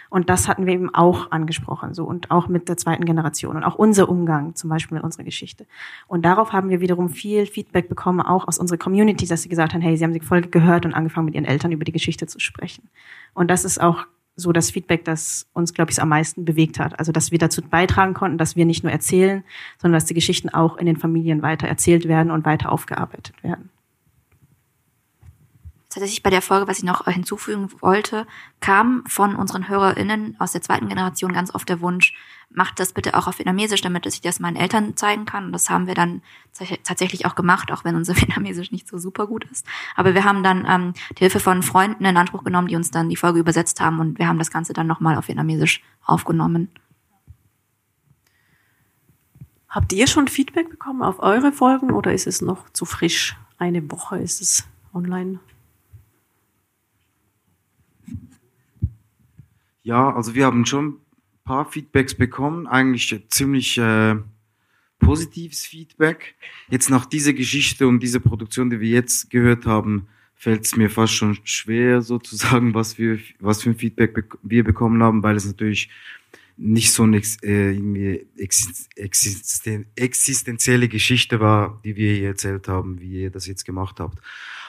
Und 0.09 0.27
das 0.29 0.47
hatten 0.47 0.65
wir 0.65 0.73
eben 0.73 0.93
auch 0.93 1.29
angesprochen, 1.29 1.93
so 1.93 2.03
und 2.03 2.31
auch 2.31 2.47
mit 2.47 2.67
der 2.67 2.77
zweiten 2.77 3.05
Generation 3.05 3.55
und 3.55 3.63
auch 3.63 3.75
unser 3.75 4.09
Umgang 4.09 4.55
zum 4.55 4.71
Beispiel 4.71 4.95
mit 4.95 5.03
unserer 5.03 5.23
Geschichte. 5.23 5.67
Und 6.07 6.25
darauf 6.25 6.51
haben 6.51 6.69
wir 6.69 6.81
wiederum 6.81 7.09
viel 7.09 7.45
Feedback 7.45 7.89
bekommen, 7.89 8.21
auch 8.21 8.47
aus 8.47 8.57
unserer 8.57 8.79
Community, 8.79 9.27
dass 9.27 9.43
sie 9.43 9.49
gesagt 9.49 9.75
haben, 9.75 9.81
hey, 9.81 9.95
sie 9.95 10.03
haben 10.03 10.13
die 10.13 10.19
Folge 10.19 10.49
gehört 10.49 10.85
und 10.85 10.95
angefangen 10.95 11.25
mit 11.25 11.35
ihren 11.35 11.45
Eltern 11.45 11.71
über 11.71 11.85
die 11.85 11.91
Geschichte 11.91 12.25
zu 12.25 12.39
sprechen. 12.39 12.89
Und 13.35 13.51
das 13.51 13.65
ist 13.65 13.79
auch 13.79 14.07
so 14.35 14.51
das 14.51 14.71
Feedback, 14.71 15.05
das 15.05 15.47
uns, 15.53 15.73
glaube 15.73 15.91
ich, 15.91 16.01
am 16.01 16.09
meisten 16.09 16.45
bewegt 16.45 16.79
hat. 16.79 16.99
Also, 16.99 17.11
dass 17.11 17.31
wir 17.31 17.39
dazu 17.39 17.61
beitragen 17.61 18.13
konnten, 18.13 18.37
dass 18.37 18.55
wir 18.55 18.65
nicht 18.65 18.83
nur 18.83 18.91
erzählen, 18.91 19.43
sondern 19.81 19.97
dass 19.97 20.05
die 20.05 20.13
Geschichten 20.13 20.49
auch 20.49 20.77
in 20.77 20.85
den 20.85 20.97
Familien 20.97 21.41
weiter 21.41 21.67
erzählt 21.67 22.07
werden 22.07 22.31
und 22.31 22.45
weiter 22.45 22.71
aufgearbeitet 22.71 23.41
werden 23.43 23.69
tatsächlich 25.95 26.23
bei 26.23 26.29
der 26.29 26.41
Folge, 26.41 26.67
was 26.67 26.79
ich 26.79 26.83
noch 26.83 27.05
hinzufügen 27.05 27.69
wollte, 27.79 28.27
kam 28.59 29.05
von 29.07 29.35
unseren 29.35 29.69
HörerInnen 29.69 30.35
aus 30.39 30.51
der 30.51 30.61
zweiten 30.61 30.89
Generation 30.89 31.31
ganz 31.31 31.55
oft 31.55 31.69
der 31.69 31.79
Wunsch, 31.79 32.13
macht 32.49 32.81
das 32.81 32.91
bitte 32.91 33.15
auch 33.15 33.27
auf 33.27 33.39
Vietnamesisch, 33.39 33.79
damit 33.79 34.05
ich 34.05 34.19
das 34.19 34.41
meinen 34.41 34.57
Eltern 34.57 34.97
zeigen 34.97 35.25
kann. 35.25 35.45
Und 35.45 35.51
das 35.53 35.69
haben 35.69 35.87
wir 35.87 35.93
dann 35.93 36.21
tatsächlich 36.83 37.25
auch 37.25 37.35
gemacht, 37.35 37.71
auch 37.71 37.85
wenn 37.85 37.95
unser 37.95 38.15
Vietnamesisch 38.21 38.73
nicht 38.73 38.89
so 38.89 38.97
super 38.97 39.25
gut 39.25 39.45
ist. 39.49 39.65
Aber 39.95 40.13
wir 40.13 40.25
haben 40.25 40.43
dann 40.43 40.65
ähm, 40.67 40.93
die 41.11 41.19
Hilfe 41.19 41.39
von 41.39 41.63
Freunden 41.63 42.03
in 42.03 42.17
Anspruch 42.17 42.43
genommen, 42.43 42.67
die 42.67 42.75
uns 42.75 42.91
dann 42.91 43.07
die 43.07 43.15
Folge 43.15 43.39
übersetzt 43.39 43.79
haben 43.79 43.99
und 44.01 44.19
wir 44.19 44.27
haben 44.27 44.39
das 44.39 44.51
Ganze 44.51 44.73
dann 44.73 44.87
nochmal 44.87 45.15
auf 45.15 45.29
Vietnamesisch 45.29 45.81
aufgenommen. 46.05 46.69
Habt 49.69 49.93
ihr 49.93 50.07
schon 50.07 50.27
Feedback 50.27 50.69
bekommen 50.69 51.03
auf 51.03 51.19
eure 51.19 51.53
Folgen 51.53 51.91
oder 51.91 52.13
ist 52.13 52.27
es 52.27 52.41
noch 52.41 52.69
zu 52.71 52.83
frisch? 52.83 53.37
Eine 53.57 53.89
Woche 53.89 54.19
ist 54.19 54.41
es 54.41 54.67
online. 54.93 55.39
Ja, 59.85 60.15
also 60.15 60.33
wir 60.33 60.47
haben 60.47 60.65
schon 60.65 60.87
ein 60.87 60.99
paar 61.43 61.71
Feedbacks 61.71 62.15
bekommen, 62.15 62.65
eigentlich 62.65 63.23
ziemlich 63.29 63.77
äh, 63.77 64.15
positives 64.97 65.63
Feedback. 65.63 66.33
Jetzt 66.71 66.89
nach 66.89 67.05
dieser 67.05 67.33
Geschichte 67.33 67.87
und 67.87 67.99
dieser 67.99 68.19
Produktion, 68.19 68.71
die 68.71 68.79
wir 68.79 68.89
jetzt 68.89 69.29
gehört 69.29 69.67
haben, 69.67 70.07
fällt 70.33 70.65
es 70.65 70.75
mir 70.75 70.89
fast 70.89 71.13
schon 71.13 71.37
schwer, 71.43 72.01
sozusagen, 72.01 72.73
was 72.73 72.97
wir, 72.97 73.19
was 73.39 73.61
für 73.61 73.69
ein 73.69 73.77
Feedback 73.77 74.35
wir 74.41 74.63
bekommen 74.63 75.03
haben, 75.03 75.21
weil 75.21 75.35
es 75.35 75.45
natürlich 75.45 75.91
nicht 76.57 76.91
so 76.91 77.03
eine 77.03 77.21
äh, 77.43 77.75
irgendwie 77.75 78.25
existen 78.37 79.85
existenzielle 79.95 80.87
Geschichte 80.87 81.39
war, 81.39 81.79
die 81.83 81.95
wir 81.95 82.11
hier 82.15 82.29
erzählt 82.29 82.67
haben, 82.67 82.99
wie 83.01 83.21
ihr 83.21 83.29
das 83.29 83.45
jetzt 83.45 83.65
gemacht 83.65 83.99
habt. 83.99 84.17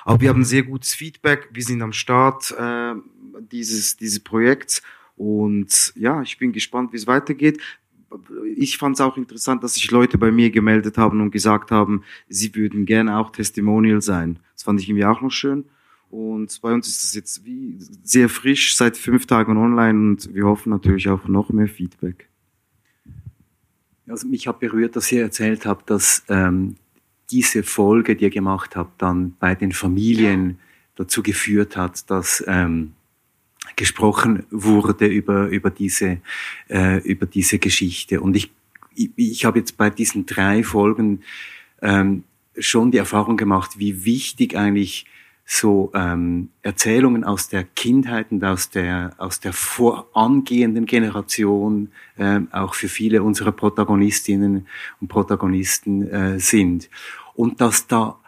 Aber 0.05 0.21
wir 0.21 0.29
haben 0.29 0.45
sehr 0.45 0.64
gutes 0.64 0.95
Feedback. 0.95 1.49
Wir 1.53 1.62
sind 1.62 1.81
am 1.81 1.93
Start 1.93 2.55
äh, 2.59 2.95
dieses, 3.51 3.97
dieses 3.97 4.21
Projekts 4.21 4.83
und 5.17 5.93
ja, 5.97 6.23
ich 6.23 6.39
bin 6.39 6.53
gespannt, 6.53 6.93
wie 6.93 6.97
es 6.97 7.07
weitergeht. 7.07 7.61
Ich 8.57 8.79
fand 8.79 8.95
es 8.95 9.01
auch 9.01 9.17
interessant, 9.17 9.64
dass 9.64 9.75
sich 9.75 9.91
Leute 9.91 10.19
bei 10.19 10.31
mir 10.31 10.51
gemeldet 10.51 10.97
haben 10.97 11.21
und 11.21 11.31
gesagt 11.31 11.71
haben, 11.71 12.03
sie 12.29 12.55
würden 12.55 12.87
gerne 12.87 13.19
auch 13.19 13.31
Testimonial 13.31 14.01
sein. 14.01 14.39
Das 14.55 14.62
fand 14.62 14.81
ich 14.81 14.89
irgendwie 14.89 15.05
auch 15.05 15.21
noch 15.21 15.31
schön. 15.31 15.64
Und 16.11 16.61
bei 16.62 16.73
uns 16.73 16.87
ist 16.87 17.03
das 17.03 17.14
jetzt 17.14 17.45
wie 17.45 17.77
sehr 17.79 18.29
frisch, 18.29 18.77
seit 18.77 18.97
fünf 18.97 19.27
Tagen 19.27 19.57
online 19.57 19.99
und 19.99 20.35
wir 20.35 20.45
hoffen 20.45 20.71
natürlich 20.71 21.09
auch 21.09 21.27
noch 21.27 21.51
mehr 21.51 21.69
Feedback. 21.69 22.29
Also 24.09 24.29
mich 24.29 24.47
hat 24.47 24.61
berührt, 24.61 24.95
dass 24.95 25.11
ihr 25.11 25.23
erzählt 25.23 25.67
habt, 25.67 25.91
dass 25.91 26.23
ähm, 26.29 26.77
diese 27.31 27.64
Folge, 27.64 28.14
die 28.14 28.25
ihr 28.25 28.31
gemacht 28.31 28.77
habt, 28.77 29.03
dann 29.03 29.35
bei 29.41 29.55
den 29.57 29.73
Familien 29.73 30.59
dazu 30.95 31.23
geführt 31.23 31.77
hat, 31.77 32.09
dass 32.09 32.45
ähm, 32.47 32.93
gesprochen 33.76 34.44
wurde 34.50 35.07
über, 35.07 35.48
über, 35.48 35.70
diese, 35.70 36.18
äh, 36.68 36.98
über 37.00 37.26
diese 37.26 37.59
Geschichte. 37.59 38.20
Und 38.20 38.36
ich, 38.36 38.50
ich, 38.94 39.11
ich 39.16 39.44
habe 39.44 39.59
jetzt 39.59 39.76
bei 39.76 39.90
diesen 39.90 40.26
drei 40.26 40.62
Folgen 40.62 41.22
ähm, 41.82 42.24
schon 42.59 42.90
die 42.90 42.98
Erfahrung 42.98 43.36
gemacht, 43.36 43.78
wie 43.78 44.04
wichtig 44.04 44.57
eigentlich 44.57 45.07
so 45.48 45.92
ähm, 45.94 46.48
Erzählungen 46.62 47.22
aus 47.22 47.48
der 47.48 47.62
Kindheit 47.62 48.32
und 48.32 48.44
aus 48.44 48.68
der 48.68 49.14
aus 49.16 49.38
der 49.38 49.52
vorangehenden 49.52 50.86
Generation 50.86 51.92
äh, 52.16 52.40
auch 52.50 52.74
für 52.74 52.88
viele 52.88 53.22
unserer 53.22 53.52
Protagonistinnen 53.52 54.66
und 55.00 55.09
Protagonisten 55.09 56.02
äh, 56.09 56.40
sind 56.40 56.90
und 57.34 57.61
dass 57.61 57.86
da 57.86 58.18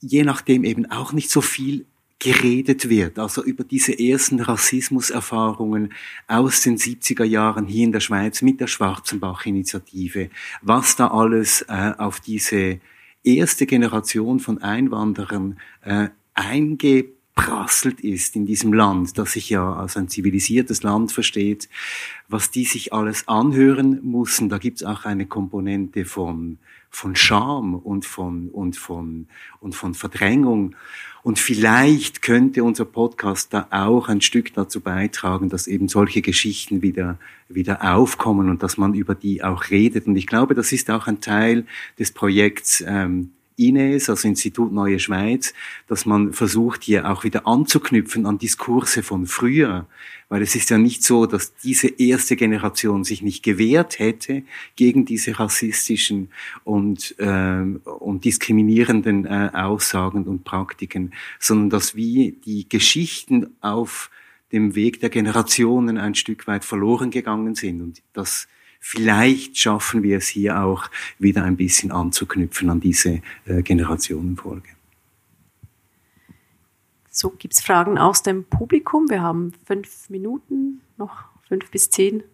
je 0.00 0.24
nachdem 0.24 0.64
eben 0.64 0.90
auch 0.90 1.14
nicht 1.14 1.30
so 1.30 1.40
viel 1.40 1.86
geredet 2.22 2.88
wird, 2.88 3.18
also 3.18 3.42
über 3.42 3.64
diese 3.64 3.98
ersten 3.98 4.38
Rassismuserfahrungen 4.38 5.92
aus 6.28 6.60
den 6.60 6.78
70er 6.78 7.24
Jahren 7.24 7.66
hier 7.66 7.82
in 7.82 7.90
der 7.90 7.98
Schweiz 7.98 8.42
mit 8.42 8.60
der 8.60 8.68
Schwarzenbach-Initiative, 8.68 10.30
was 10.60 10.94
da 10.94 11.08
alles 11.08 11.62
äh, 11.62 11.94
auf 11.98 12.20
diese 12.20 12.78
erste 13.24 13.66
Generation 13.66 14.38
von 14.38 14.62
Einwanderern 14.62 15.58
äh, 15.82 16.10
eingeprasselt 16.34 18.00
ist 18.00 18.36
in 18.36 18.46
diesem 18.46 18.72
Land, 18.72 19.18
das 19.18 19.32
sich 19.32 19.50
ja 19.50 19.74
als 19.74 19.96
ein 19.96 20.06
zivilisiertes 20.06 20.84
Land 20.84 21.10
versteht, 21.10 21.68
was 22.28 22.52
die 22.52 22.66
sich 22.66 22.92
alles 22.92 23.26
anhören 23.26 23.98
mussten. 24.00 24.48
Da 24.48 24.58
gibt's 24.58 24.84
auch 24.84 25.06
eine 25.06 25.26
Komponente 25.26 26.04
von, 26.04 26.58
von 26.92 27.16
Scham 27.16 27.74
und 27.74 28.04
von, 28.04 28.48
und 28.50 28.76
von, 28.76 29.26
und 29.60 29.74
von 29.74 29.94
Verdrängung. 29.94 30.76
Und 31.22 31.38
vielleicht 31.38 32.20
könnte 32.20 32.62
unser 32.62 32.84
Podcast 32.84 33.54
da 33.54 33.66
auch 33.70 34.08
ein 34.08 34.20
Stück 34.20 34.52
dazu 34.54 34.80
beitragen, 34.80 35.48
dass 35.48 35.66
eben 35.66 35.88
solche 35.88 36.20
Geschichten 36.20 36.82
wieder, 36.82 37.18
wieder 37.48 37.94
aufkommen 37.94 38.50
und 38.50 38.62
dass 38.62 38.76
man 38.76 38.94
über 38.94 39.14
die 39.14 39.42
auch 39.42 39.70
redet. 39.70 40.06
Und 40.06 40.16
ich 40.16 40.26
glaube, 40.26 40.54
das 40.54 40.70
ist 40.72 40.90
auch 40.90 41.06
ein 41.06 41.20
Teil 41.20 41.64
des 41.98 42.12
Projekts 42.12 42.84
ähm, 42.86 43.30
INES, 43.56 44.10
also 44.10 44.28
Institut 44.28 44.72
Neue 44.72 44.98
Schweiz, 44.98 45.54
dass 45.86 46.06
man 46.06 46.32
versucht, 46.32 46.82
hier 46.84 47.10
auch 47.10 47.24
wieder 47.24 47.46
anzuknüpfen 47.46 48.26
an 48.26 48.38
Diskurse 48.38 49.02
von 49.02 49.26
früher. 49.26 49.86
Weil 50.28 50.42
es 50.42 50.54
ist 50.54 50.70
ja 50.70 50.78
nicht 50.78 51.02
so, 51.02 51.26
dass 51.26 51.54
diese 51.56 51.88
erste 51.88 52.36
Generation 52.36 53.04
sich 53.04 53.22
nicht 53.22 53.42
gewehrt 53.42 53.98
hätte 53.98 54.42
gegen 54.76 55.04
diese 55.04 55.38
rassistischen 55.38 56.30
und, 56.64 57.14
äh, 57.18 57.62
und 57.84 58.24
diskriminierenden 58.24 59.26
äh, 59.26 59.50
Aussagen 59.52 60.24
und 60.24 60.44
Praktiken, 60.44 61.12
sondern 61.38 61.70
dass 61.70 61.94
wir 61.94 62.32
die 62.32 62.68
Geschichten 62.68 63.54
auf 63.60 64.10
dem 64.52 64.74
Weg 64.74 65.00
der 65.00 65.10
Generationen 65.10 65.98
ein 65.98 66.14
Stück 66.14 66.46
weit 66.46 66.64
verloren 66.64 67.10
gegangen 67.10 67.54
sind 67.54 67.80
und 67.80 68.02
das 68.12 68.48
vielleicht 68.82 69.56
schaffen 69.56 70.02
wir 70.02 70.18
es 70.18 70.26
hier 70.26 70.60
auch 70.60 70.90
wieder 71.18 71.44
ein 71.44 71.56
bisschen 71.56 71.92
anzuknüpfen 71.92 72.68
an 72.68 72.80
diese 72.80 73.22
äh, 73.46 73.62
Generationenfolge. 73.62 74.68
So, 77.08 77.30
gibt 77.30 77.54
es 77.54 77.62
Fragen 77.62 77.96
aus 77.96 78.22
dem 78.22 78.44
Publikum? 78.44 79.08
Wir 79.08 79.22
haben 79.22 79.52
fünf 79.66 80.10
Minuten, 80.10 80.82
noch 80.96 81.24
fünf 81.46 81.70
bis 81.70 81.90
zehn. 81.90 82.24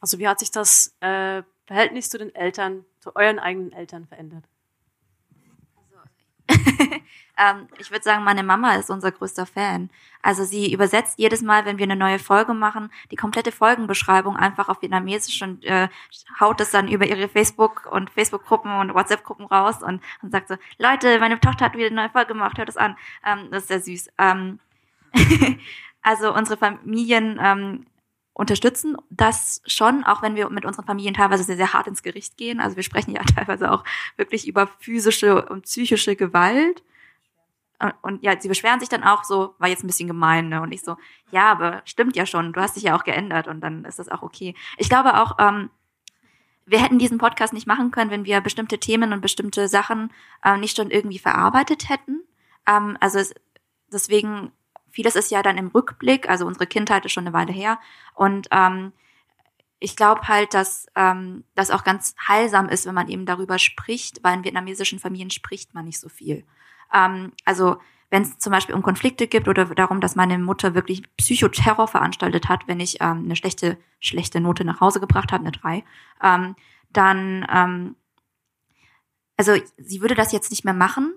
Also 0.00 0.18
wie 0.18 0.26
hat 0.26 0.40
sich 0.40 0.50
das 0.50 0.96
äh, 1.00 1.42
Verhältnis 1.66 2.10
zu 2.10 2.18
den 2.18 2.34
Eltern, 2.34 2.84
zu 2.98 3.14
euren 3.14 3.38
eigenen 3.38 3.72
Eltern 3.72 4.06
verändert? 4.06 4.44
ähm, 7.38 7.68
ich 7.78 7.90
würde 7.90 8.02
sagen, 8.02 8.24
meine 8.24 8.42
Mama 8.42 8.74
ist 8.74 8.90
unser 8.90 9.12
größter 9.12 9.46
Fan. 9.46 9.90
Also 10.22 10.44
sie 10.44 10.72
übersetzt 10.72 11.18
jedes 11.18 11.42
Mal, 11.42 11.64
wenn 11.64 11.78
wir 11.78 11.84
eine 11.84 11.96
neue 11.96 12.18
Folge 12.18 12.54
machen, 12.54 12.90
die 13.10 13.16
komplette 13.16 13.52
Folgenbeschreibung 13.52 14.36
einfach 14.36 14.68
auf 14.68 14.82
Vietnamesisch 14.82 15.42
und 15.42 15.64
äh, 15.64 15.88
haut 16.40 16.60
es 16.60 16.70
dann 16.70 16.88
über 16.88 17.06
ihre 17.06 17.28
Facebook- 17.28 17.86
und 17.90 18.10
Facebook-Gruppen 18.10 18.72
und 18.80 18.94
WhatsApp-Gruppen 18.94 19.46
raus 19.46 19.82
und, 19.82 20.02
und 20.22 20.32
sagt 20.32 20.48
so, 20.48 20.56
Leute, 20.78 21.18
meine 21.20 21.38
Tochter 21.40 21.66
hat 21.66 21.74
wieder 21.74 21.86
eine 21.86 21.96
neue 21.96 22.10
Folge 22.10 22.28
gemacht, 22.34 22.58
hört 22.58 22.68
es 22.68 22.76
an. 22.76 22.96
Ähm, 23.24 23.48
das 23.50 23.62
ist 23.62 23.68
sehr 23.68 23.80
süß. 23.80 24.08
Ähm, 24.18 24.58
also 26.02 26.34
unsere 26.34 26.58
Familien 26.58 27.38
ähm, 27.42 27.86
unterstützen 28.36 28.98
das 29.08 29.62
schon, 29.66 30.04
auch 30.04 30.20
wenn 30.20 30.34
wir 30.34 30.50
mit 30.50 30.66
unseren 30.66 30.84
Familien 30.84 31.14
teilweise 31.14 31.42
sehr, 31.42 31.56
sehr 31.56 31.72
hart 31.72 31.86
ins 31.86 32.02
Gericht 32.02 32.36
gehen. 32.36 32.60
Also 32.60 32.76
wir 32.76 32.82
sprechen 32.82 33.12
ja 33.12 33.22
teilweise 33.34 33.72
auch 33.72 33.82
wirklich 34.16 34.46
über 34.46 34.66
physische 34.78 35.46
und 35.46 35.62
psychische 35.62 36.16
Gewalt. 36.16 36.82
Und 38.02 38.22
ja, 38.22 38.38
sie 38.38 38.48
beschweren 38.48 38.78
sich 38.78 38.90
dann 38.90 39.04
auch 39.04 39.24
so, 39.24 39.54
war 39.58 39.68
jetzt 39.68 39.84
ein 39.84 39.86
bisschen 39.86 40.06
gemein, 40.06 40.48
ne? 40.48 40.60
Und 40.60 40.72
ich 40.72 40.82
so, 40.82 40.96
ja, 41.30 41.50
aber 41.50 41.80
stimmt 41.84 42.16
ja 42.16 42.24
schon, 42.24 42.52
du 42.52 42.60
hast 42.60 42.76
dich 42.76 42.84
ja 42.84 42.96
auch 42.96 43.04
geändert 43.04 43.48
und 43.48 43.60
dann 43.60 43.84
ist 43.84 43.98
das 43.98 44.10
auch 44.10 44.22
okay. 44.22 44.54
Ich 44.76 44.88
glaube 44.88 45.18
auch, 45.20 45.36
ähm, 45.38 45.70
wir 46.66 46.82
hätten 46.82 46.98
diesen 46.98 47.18
Podcast 47.18 47.52
nicht 47.52 47.66
machen 47.66 47.90
können, 47.90 48.10
wenn 48.10 48.24
wir 48.24 48.40
bestimmte 48.40 48.78
Themen 48.78 49.12
und 49.12 49.20
bestimmte 49.20 49.68
Sachen 49.68 50.12
äh, 50.42 50.58
nicht 50.58 50.76
schon 50.76 50.90
irgendwie 50.90 51.18
verarbeitet 51.18 51.88
hätten. 51.88 52.22
Ähm, 52.66 52.96
also 53.00 53.18
es, 53.18 53.34
deswegen 53.90 54.52
Vieles 54.96 55.14
ist 55.14 55.30
ja 55.30 55.42
dann 55.42 55.58
im 55.58 55.66
Rückblick, 55.66 56.26
also 56.26 56.46
unsere 56.46 56.66
Kindheit 56.66 57.04
ist 57.04 57.12
schon 57.12 57.26
eine 57.26 57.34
Weile 57.34 57.52
her. 57.52 57.78
Und 58.14 58.48
ähm, 58.50 58.94
ich 59.78 59.94
glaube 59.94 60.26
halt, 60.26 60.54
dass 60.54 60.86
ähm, 60.96 61.44
das 61.54 61.70
auch 61.70 61.84
ganz 61.84 62.14
heilsam 62.26 62.70
ist, 62.70 62.86
wenn 62.86 62.94
man 62.94 63.10
eben 63.10 63.26
darüber 63.26 63.58
spricht, 63.58 64.24
weil 64.24 64.38
in 64.38 64.44
vietnamesischen 64.44 64.98
Familien 64.98 65.28
spricht 65.28 65.74
man 65.74 65.84
nicht 65.84 66.00
so 66.00 66.08
viel. 66.08 66.46
Ähm, 66.94 67.32
also 67.44 67.76
wenn 68.08 68.22
es 68.22 68.38
zum 68.38 68.52
Beispiel 68.52 68.74
um 68.74 68.80
Konflikte 68.80 69.26
gibt 69.26 69.48
oder 69.48 69.66
darum, 69.66 70.00
dass 70.00 70.16
meine 70.16 70.38
Mutter 70.38 70.74
wirklich 70.74 71.02
Psychoterror 71.18 71.88
veranstaltet 71.88 72.48
hat, 72.48 72.66
wenn 72.66 72.80
ich 72.80 73.02
ähm, 73.02 73.24
eine 73.24 73.36
schlechte, 73.36 73.76
schlechte 74.00 74.40
Note 74.40 74.64
nach 74.64 74.80
Hause 74.80 74.98
gebracht 74.98 75.30
habe, 75.30 75.42
eine 75.42 75.52
drei, 75.52 75.84
ähm, 76.22 76.56
dann, 76.88 77.46
ähm, 77.52 77.96
also 79.36 79.52
sie 79.76 80.00
würde 80.00 80.14
das 80.14 80.32
jetzt 80.32 80.50
nicht 80.50 80.64
mehr 80.64 80.72
machen 80.72 81.12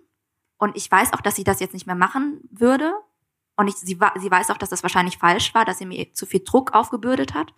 und 0.58 0.76
ich 0.76 0.92
weiß 0.92 1.14
auch, 1.14 1.22
dass 1.22 1.38
sie 1.38 1.46
das 1.46 1.62
jetzt 1.62 1.74
nicht 1.74 1.88
mehr 1.88 1.96
machen 1.96 2.42
würde, 2.52 2.94
und 3.60 3.68
ich, 3.68 3.76
sie, 3.76 4.00
sie 4.16 4.32
weiß 4.32 4.52
auch, 4.52 4.58
dass 4.58 4.70
das 4.70 4.84
wahrscheinlich 4.84 5.18
falsch 5.18 5.54
war, 5.54 5.66
dass 5.66 5.80
sie 5.80 5.86
mir 5.86 6.14
zu 6.14 6.26
viel 6.26 6.42
Druck 6.46 6.74
aufgebürdet 6.74 7.34
hat. 7.34 7.54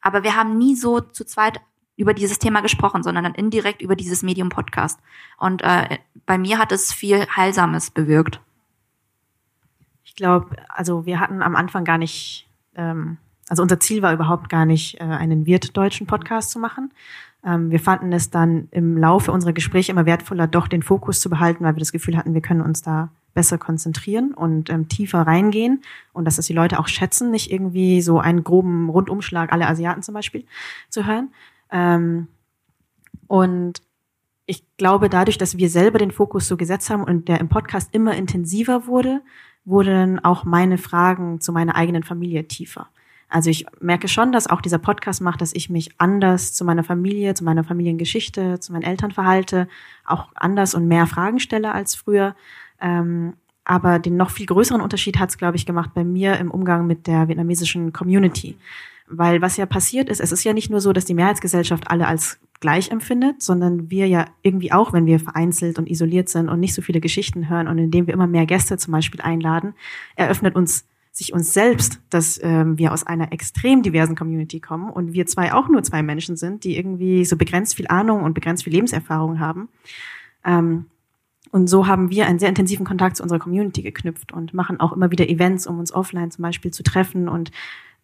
Aber 0.00 0.24
wir 0.24 0.34
haben 0.34 0.58
nie 0.58 0.74
so 0.74 0.98
zu 0.98 1.24
zweit 1.24 1.60
über 1.96 2.12
dieses 2.12 2.40
Thema 2.40 2.60
gesprochen, 2.60 3.04
sondern 3.04 3.22
dann 3.22 3.36
indirekt 3.36 3.80
über 3.80 3.94
dieses 3.94 4.24
Medium 4.24 4.48
Podcast. 4.48 4.98
Und 5.38 5.62
äh, 5.62 5.98
bei 6.26 6.38
mir 6.38 6.58
hat 6.58 6.72
es 6.72 6.92
viel 6.92 7.24
Heilsames 7.36 7.92
bewirkt. 7.92 8.40
Ich 10.02 10.16
glaube, 10.16 10.56
also 10.68 11.06
wir 11.06 11.20
hatten 11.20 11.40
am 11.40 11.54
Anfang 11.54 11.84
gar 11.84 11.98
nicht, 11.98 12.48
ähm, 12.74 13.18
also 13.48 13.62
unser 13.62 13.78
Ziel 13.78 14.02
war 14.02 14.12
überhaupt 14.12 14.48
gar 14.48 14.66
nicht, 14.66 15.00
äh, 15.00 15.04
einen 15.04 15.46
wirtdeutschen 15.46 16.08
Podcast 16.08 16.50
zu 16.50 16.58
machen. 16.58 16.92
Ähm, 17.44 17.70
wir 17.70 17.78
fanden 17.78 18.12
es 18.12 18.28
dann 18.28 18.66
im 18.72 18.98
Laufe 18.98 19.30
unserer 19.30 19.52
Gespräche 19.52 19.92
immer 19.92 20.04
wertvoller, 20.04 20.48
doch 20.48 20.66
den 20.66 20.82
Fokus 20.82 21.20
zu 21.20 21.30
behalten, 21.30 21.62
weil 21.62 21.76
wir 21.76 21.80
das 21.80 21.92
Gefühl 21.92 22.16
hatten, 22.16 22.34
wir 22.34 22.42
können 22.42 22.60
uns 22.60 22.82
da 22.82 23.10
besser 23.34 23.58
konzentrieren 23.58 24.32
und 24.32 24.70
ähm, 24.70 24.88
tiefer 24.88 25.22
reingehen 25.22 25.82
und 26.12 26.24
dass 26.24 26.36
das 26.36 26.46
die 26.46 26.52
Leute 26.52 26.78
auch 26.78 26.88
schätzen, 26.88 27.30
nicht 27.30 27.50
irgendwie 27.50 28.00
so 28.00 28.20
einen 28.20 28.44
groben 28.44 28.88
Rundumschlag 28.88 29.52
alle 29.52 29.66
Asiaten 29.66 30.02
zum 30.02 30.14
Beispiel 30.14 30.44
zu 30.88 31.06
hören. 31.06 31.32
Ähm, 31.70 32.28
und 33.26 33.82
ich 34.46 34.64
glaube, 34.76 35.08
dadurch, 35.08 35.38
dass 35.38 35.56
wir 35.56 35.68
selber 35.68 35.98
den 35.98 36.10
Fokus 36.10 36.48
so 36.48 36.56
gesetzt 36.56 36.90
haben 36.90 37.02
und 37.02 37.28
der 37.28 37.40
im 37.40 37.48
Podcast 37.48 37.88
immer 37.92 38.14
intensiver 38.14 38.86
wurde, 38.86 39.20
wurden 39.64 40.22
auch 40.22 40.44
meine 40.44 40.78
Fragen 40.78 41.40
zu 41.40 41.52
meiner 41.52 41.74
eigenen 41.74 42.02
Familie 42.02 42.46
tiefer. 42.46 42.88
Also 43.28 43.50
ich 43.50 43.66
merke 43.80 44.06
schon, 44.06 44.30
dass 44.30 44.46
auch 44.46 44.60
dieser 44.60 44.78
Podcast 44.78 45.20
macht, 45.20 45.40
dass 45.40 45.54
ich 45.54 45.70
mich 45.70 45.90
anders 45.98 46.52
zu 46.52 46.64
meiner 46.64 46.84
Familie, 46.84 47.34
zu 47.34 47.42
meiner 47.42 47.64
Familiengeschichte, 47.64 48.60
zu 48.60 48.72
meinen 48.72 48.84
Eltern 48.84 49.10
verhalte, 49.10 49.66
auch 50.04 50.28
anders 50.34 50.74
und 50.74 50.86
mehr 50.86 51.06
Fragen 51.06 51.40
stelle 51.40 51.72
als 51.72 51.94
früher. 51.96 52.36
Ähm, 52.80 53.34
aber 53.64 53.98
den 53.98 54.16
noch 54.16 54.30
viel 54.30 54.46
größeren 54.46 54.80
Unterschied 54.80 55.18
hat 55.18 55.30
es, 55.30 55.38
glaube 55.38 55.56
ich, 55.56 55.66
gemacht 55.66 55.90
bei 55.94 56.04
mir 56.04 56.38
im 56.38 56.50
Umgang 56.50 56.86
mit 56.86 57.06
der 57.06 57.28
vietnamesischen 57.28 57.92
Community. 57.92 58.56
Weil 59.06 59.42
was 59.42 59.56
ja 59.56 59.66
passiert 59.66 60.08
ist, 60.08 60.20
es 60.20 60.32
ist 60.32 60.44
ja 60.44 60.52
nicht 60.52 60.70
nur 60.70 60.80
so, 60.80 60.92
dass 60.92 61.04
die 61.04 61.14
Mehrheitsgesellschaft 61.14 61.90
alle 61.90 62.06
als 62.06 62.38
gleich 62.60 62.90
empfindet, 62.90 63.42
sondern 63.42 63.90
wir 63.90 64.06
ja 64.06 64.26
irgendwie 64.42 64.72
auch, 64.72 64.92
wenn 64.92 65.06
wir 65.06 65.20
vereinzelt 65.20 65.78
und 65.78 65.90
isoliert 65.90 66.28
sind 66.28 66.48
und 66.48 66.60
nicht 66.60 66.74
so 66.74 66.82
viele 66.82 67.00
Geschichten 67.00 67.48
hören 67.48 67.68
und 67.68 67.78
indem 67.78 68.06
wir 68.06 68.14
immer 68.14 68.26
mehr 68.26 68.46
Gäste 68.46 68.78
zum 68.78 68.92
Beispiel 68.92 69.20
einladen, 69.20 69.74
eröffnet 70.16 70.54
uns 70.54 70.86
sich 71.16 71.32
uns 71.32 71.52
selbst, 71.52 72.00
dass 72.10 72.40
ähm, 72.42 72.76
wir 72.76 72.92
aus 72.92 73.06
einer 73.06 73.32
extrem 73.32 73.84
diversen 73.84 74.16
Community 74.16 74.58
kommen 74.58 74.90
und 74.90 75.12
wir 75.12 75.26
zwei 75.26 75.52
auch 75.52 75.68
nur 75.68 75.84
zwei 75.84 76.02
Menschen 76.02 76.36
sind, 76.36 76.64
die 76.64 76.76
irgendwie 76.76 77.24
so 77.24 77.36
begrenzt 77.36 77.76
viel 77.76 77.86
Ahnung 77.86 78.24
und 78.24 78.34
begrenzt 78.34 78.64
viel 78.64 78.72
Lebenserfahrung 78.72 79.38
haben. 79.38 79.68
Ähm, 80.44 80.86
und 81.54 81.68
so 81.68 81.86
haben 81.86 82.10
wir 82.10 82.26
einen 82.26 82.40
sehr 82.40 82.48
intensiven 82.48 82.84
Kontakt 82.84 83.16
zu 83.16 83.22
unserer 83.22 83.38
Community 83.38 83.80
geknüpft 83.82 84.32
und 84.32 84.54
machen 84.54 84.80
auch 84.80 84.92
immer 84.92 85.12
wieder 85.12 85.28
Events, 85.28 85.68
um 85.68 85.78
uns 85.78 85.92
offline 85.92 86.32
zum 86.32 86.42
Beispiel 86.42 86.72
zu 86.72 86.82
treffen. 86.82 87.28
Und 87.28 87.52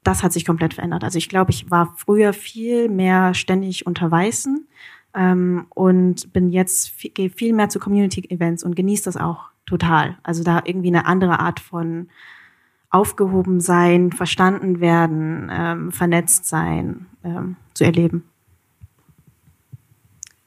das 0.04 0.22
hat 0.22 0.32
sich 0.32 0.46
komplett 0.46 0.74
verändert. 0.74 1.02
Also 1.02 1.18
ich 1.18 1.28
glaube, 1.28 1.50
ich 1.50 1.68
war 1.68 1.92
früher 1.96 2.32
viel 2.32 2.88
mehr 2.88 3.34
ständig 3.34 3.88
unter 3.88 4.08
Weißen 4.08 4.68
ähm, 5.14 5.66
und 5.70 6.32
bin 6.32 6.50
jetzt 6.50 6.92
gehe 7.12 7.28
viel 7.28 7.52
mehr 7.52 7.68
zu 7.68 7.80
Community-Events 7.80 8.62
und 8.62 8.76
genieße 8.76 9.02
das 9.02 9.16
auch 9.16 9.48
total. 9.66 10.16
Also 10.22 10.44
da 10.44 10.62
irgendwie 10.64 10.86
eine 10.86 11.06
andere 11.06 11.40
Art 11.40 11.58
von 11.58 12.08
aufgehoben 12.88 13.58
sein, 13.58 14.12
verstanden 14.12 14.78
werden, 14.78 15.50
ähm, 15.52 15.90
vernetzt 15.90 16.46
sein 16.46 17.06
ähm, 17.24 17.56
zu 17.74 17.82
erleben. 17.82 18.22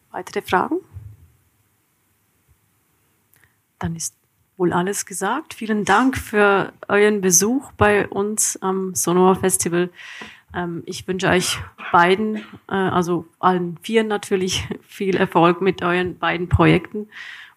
Weitere 0.10 0.42
Fragen? 0.42 0.78
Dann 3.84 3.96
ist 3.98 4.16
wohl 4.56 4.72
alles 4.72 5.06
gesagt. 5.06 5.54
Vielen 5.54 5.84
Dank 5.84 6.18
für 6.18 6.72
euren 6.88 7.22
Besuch 7.22 7.72
bei 7.74 8.08
uns 8.08 8.58
am 8.62 8.96
Sonora 8.96 9.36
Festival. 9.36 9.90
Ähm, 10.56 10.84
ich 10.86 11.08
wünsche 11.08 11.28
euch 11.28 11.60
beiden, 11.92 12.38
äh, 12.70 12.76
also 12.76 13.28
allen 13.40 13.78
vier 13.82 14.04
natürlich, 14.04 14.68
viel 14.88 15.18
Erfolg 15.18 15.62
mit 15.62 15.84
euren 15.84 16.18
beiden 16.18 16.48
Projekten. 16.48 17.10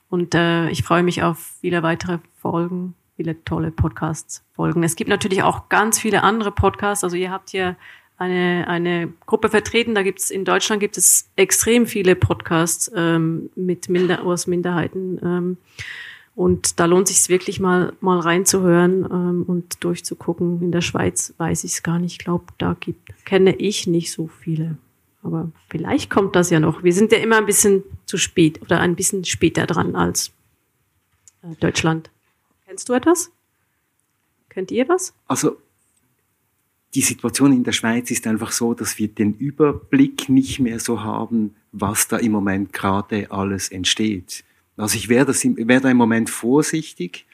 Und 0.09 0.35
äh, 0.35 0.68
ich 0.70 0.83
freue 0.83 1.03
mich 1.03 1.22
auf 1.22 1.39
viele 1.61 1.83
weitere 1.83 2.18
Folgen, 2.41 2.95
viele 3.16 3.45
tolle 3.45 3.70
Podcasts 3.70 4.45
folgen. 4.55 4.83
Es 4.83 4.97
gibt 4.97 5.11
natürlich 5.11 5.43
auch 5.43 5.68
ganz 5.68 6.01
viele 6.01 6.22
andere 6.22 6.51
Podcasts. 6.51 7.05
Also 7.05 7.16
ihr 7.16 7.31
habt 7.31 7.51
hier 7.51 7.77
eine, 8.16 8.66
eine 8.66 9.12
Gruppe 9.27 9.49
vertreten. 9.49 9.95
Da 9.95 10.03
gibt 10.03 10.20
es 10.20 10.31
in 10.31 10.45
Deutschland 10.45 10.81
gibt 10.81 10.97
es 10.97 11.31
extrem 11.37 11.87
viele 11.87 12.16
Podcasts 12.16 12.91
ähm, 12.97 13.51
mit 13.55 13.89
Minder, 13.89 14.24
aus 14.24 14.47
Minderheiten. 14.47 15.20
Ähm, 15.22 15.57
und 16.37 16.78
da 16.78 16.84
lohnt 16.84 17.09
sich 17.09 17.30
wirklich 17.30 17.61
mal, 17.61 17.95
mal 18.01 18.20
reinzuhören 18.20 19.09
ähm, 19.11 19.45
und 19.47 19.82
durchzugucken. 19.82 20.61
In 20.61 20.70
der 20.70 20.82
Schweiz 20.82 21.32
weiß 21.39 21.64
ich 21.64 21.72
es 21.72 21.82
gar 21.82 21.99
nicht. 21.99 22.12
Ich 22.12 22.18
glaube, 22.18 22.45
da 22.59 22.76
gibt, 22.78 23.24
kenne 23.24 23.57
ich 23.57 23.87
nicht 23.87 24.12
so 24.12 24.28
viele. 24.28 24.76
Aber 25.22 25.51
vielleicht 25.70 26.11
kommt 26.11 26.37
das 26.37 26.51
ja 26.51 26.61
noch. 26.61 26.84
Wir 26.84 26.93
sind 26.93 27.11
ja 27.11 27.18
immer 27.18 27.39
ein 27.39 27.47
bisschen 27.47 27.84
zu 28.05 28.18
spät 28.18 28.61
oder 28.61 28.80
ein 28.80 28.97
bisschen 28.97 29.24
später 29.24 29.66
dran 29.66 29.97
als 29.97 30.30
äh, 31.43 31.55
Deutschland. 31.59 32.11
Kennst 32.66 32.91
du 32.91 32.93
etwas? 32.93 33.30
Kennt 34.51 34.70
ihr 34.70 34.87
was? 34.91 35.14
Also 35.26 35.57
die 36.95 37.01
Situation 37.01 37.53
in 37.53 37.64
der 37.64 37.72
Schweiz 37.72 38.11
ist 38.11 38.26
einfach 38.26 38.53
so, 38.53 38.74
dass 38.74 38.99
wir 38.99 39.09
den 39.09 39.32
Überblick 39.32 40.28
nicht 40.28 40.61
mehr 40.61 40.80
so 40.80 41.03
haben, 41.03 41.57
was 41.72 42.09
da 42.09 42.18
im 42.18 42.32
Moment 42.32 42.74
gerade 42.74 43.30
alles 43.30 43.70
entsteht. 43.70 44.45
Also 44.77 44.97
ich 44.97 45.09
wäre 45.09 45.33
wär 45.35 45.81
da 45.81 45.91
im 45.91 45.97
Moment 45.97 46.29
vorsichtig. 46.29 47.27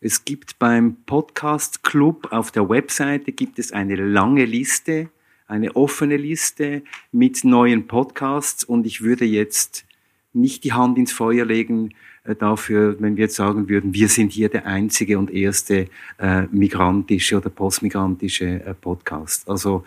Es 0.00 0.24
gibt 0.24 0.58
beim 0.58 0.96
Podcast 1.06 1.82
Club 1.82 2.28
auf 2.30 2.50
der 2.50 2.68
Webseite 2.68 3.32
gibt 3.32 3.58
es 3.58 3.72
eine 3.72 3.96
lange 3.96 4.44
Liste, 4.44 5.08
eine 5.48 5.74
offene 5.76 6.16
Liste 6.16 6.82
mit 7.10 7.42
neuen 7.42 7.86
Podcasts 7.86 8.64
und 8.64 8.86
ich 8.86 9.00
würde 9.00 9.24
jetzt 9.24 9.86
nicht 10.32 10.64
die 10.64 10.72
Hand 10.72 10.98
ins 10.98 11.12
Feuer 11.12 11.44
legen 11.44 11.94
äh, 12.24 12.34
dafür, 12.34 12.96
wenn 13.00 13.16
wir 13.16 13.24
jetzt 13.24 13.36
sagen 13.36 13.68
würden, 13.68 13.94
wir 13.94 14.08
sind 14.08 14.32
hier 14.32 14.48
der 14.48 14.66
einzige 14.66 15.18
und 15.18 15.30
erste 15.30 15.88
äh, 16.18 16.42
migrantische 16.50 17.36
oder 17.38 17.50
postmigrantische 17.50 18.64
äh, 18.64 18.74
Podcast. 18.74 19.48
Also 19.48 19.84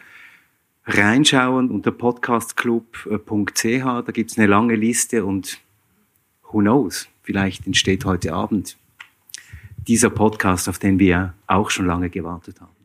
reinschauen 0.85 1.69
unter 1.69 1.91
podcastclub.ch, 1.91 3.83
da 3.83 4.11
gibt's 4.11 4.37
eine 4.37 4.47
lange 4.47 4.75
Liste 4.75 5.25
und 5.25 5.59
who 6.51 6.59
knows, 6.59 7.07
vielleicht 7.23 7.65
entsteht 7.65 8.05
heute 8.05 8.33
Abend 8.33 8.77
dieser 9.87 10.09
Podcast, 10.09 10.67
auf 10.67 10.79
den 10.79 10.99
wir 10.99 11.33
auch 11.47 11.69
schon 11.69 11.85
lange 11.85 12.09
gewartet 12.09 12.59
haben. 12.59 12.75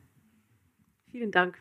Vielen 1.10 1.30
Dank. 1.30 1.60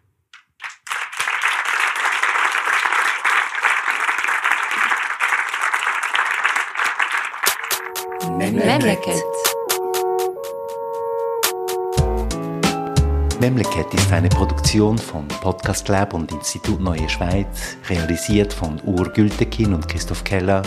Memleket. 8.38 9.41
Memleket 13.42 13.92
ist 13.96 14.12
eine 14.12 14.30
Produktion 14.30 15.00
von 15.00 15.28
Podcast 15.28 15.88
Lab 15.88 16.14
und 16.14 16.32
Institut 16.32 16.80
Neue 16.80 17.10
Schweiz, 17.10 17.76
realisiert 17.90 18.54
von 18.54 18.80
Ur 18.86 19.10
Gültekin 19.10 19.74
und 19.74 19.88
Christoph 19.88 20.24
Keller, 20.24 20.62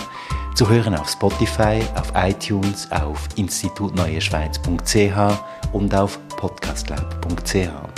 zu 0.56 0.68
hören 0.68 0.96
auf 0.96 1.08
Spotify, 1.08 1.80
auf 1.94 2.12
iTunes, 2.16 2.90
auf 2.90 3.28
institutneueschweiz.ch 3.36 5.72
und 5.72 5.94
auf 5.94 6.18
podcastlab.ch. 6.36 7.93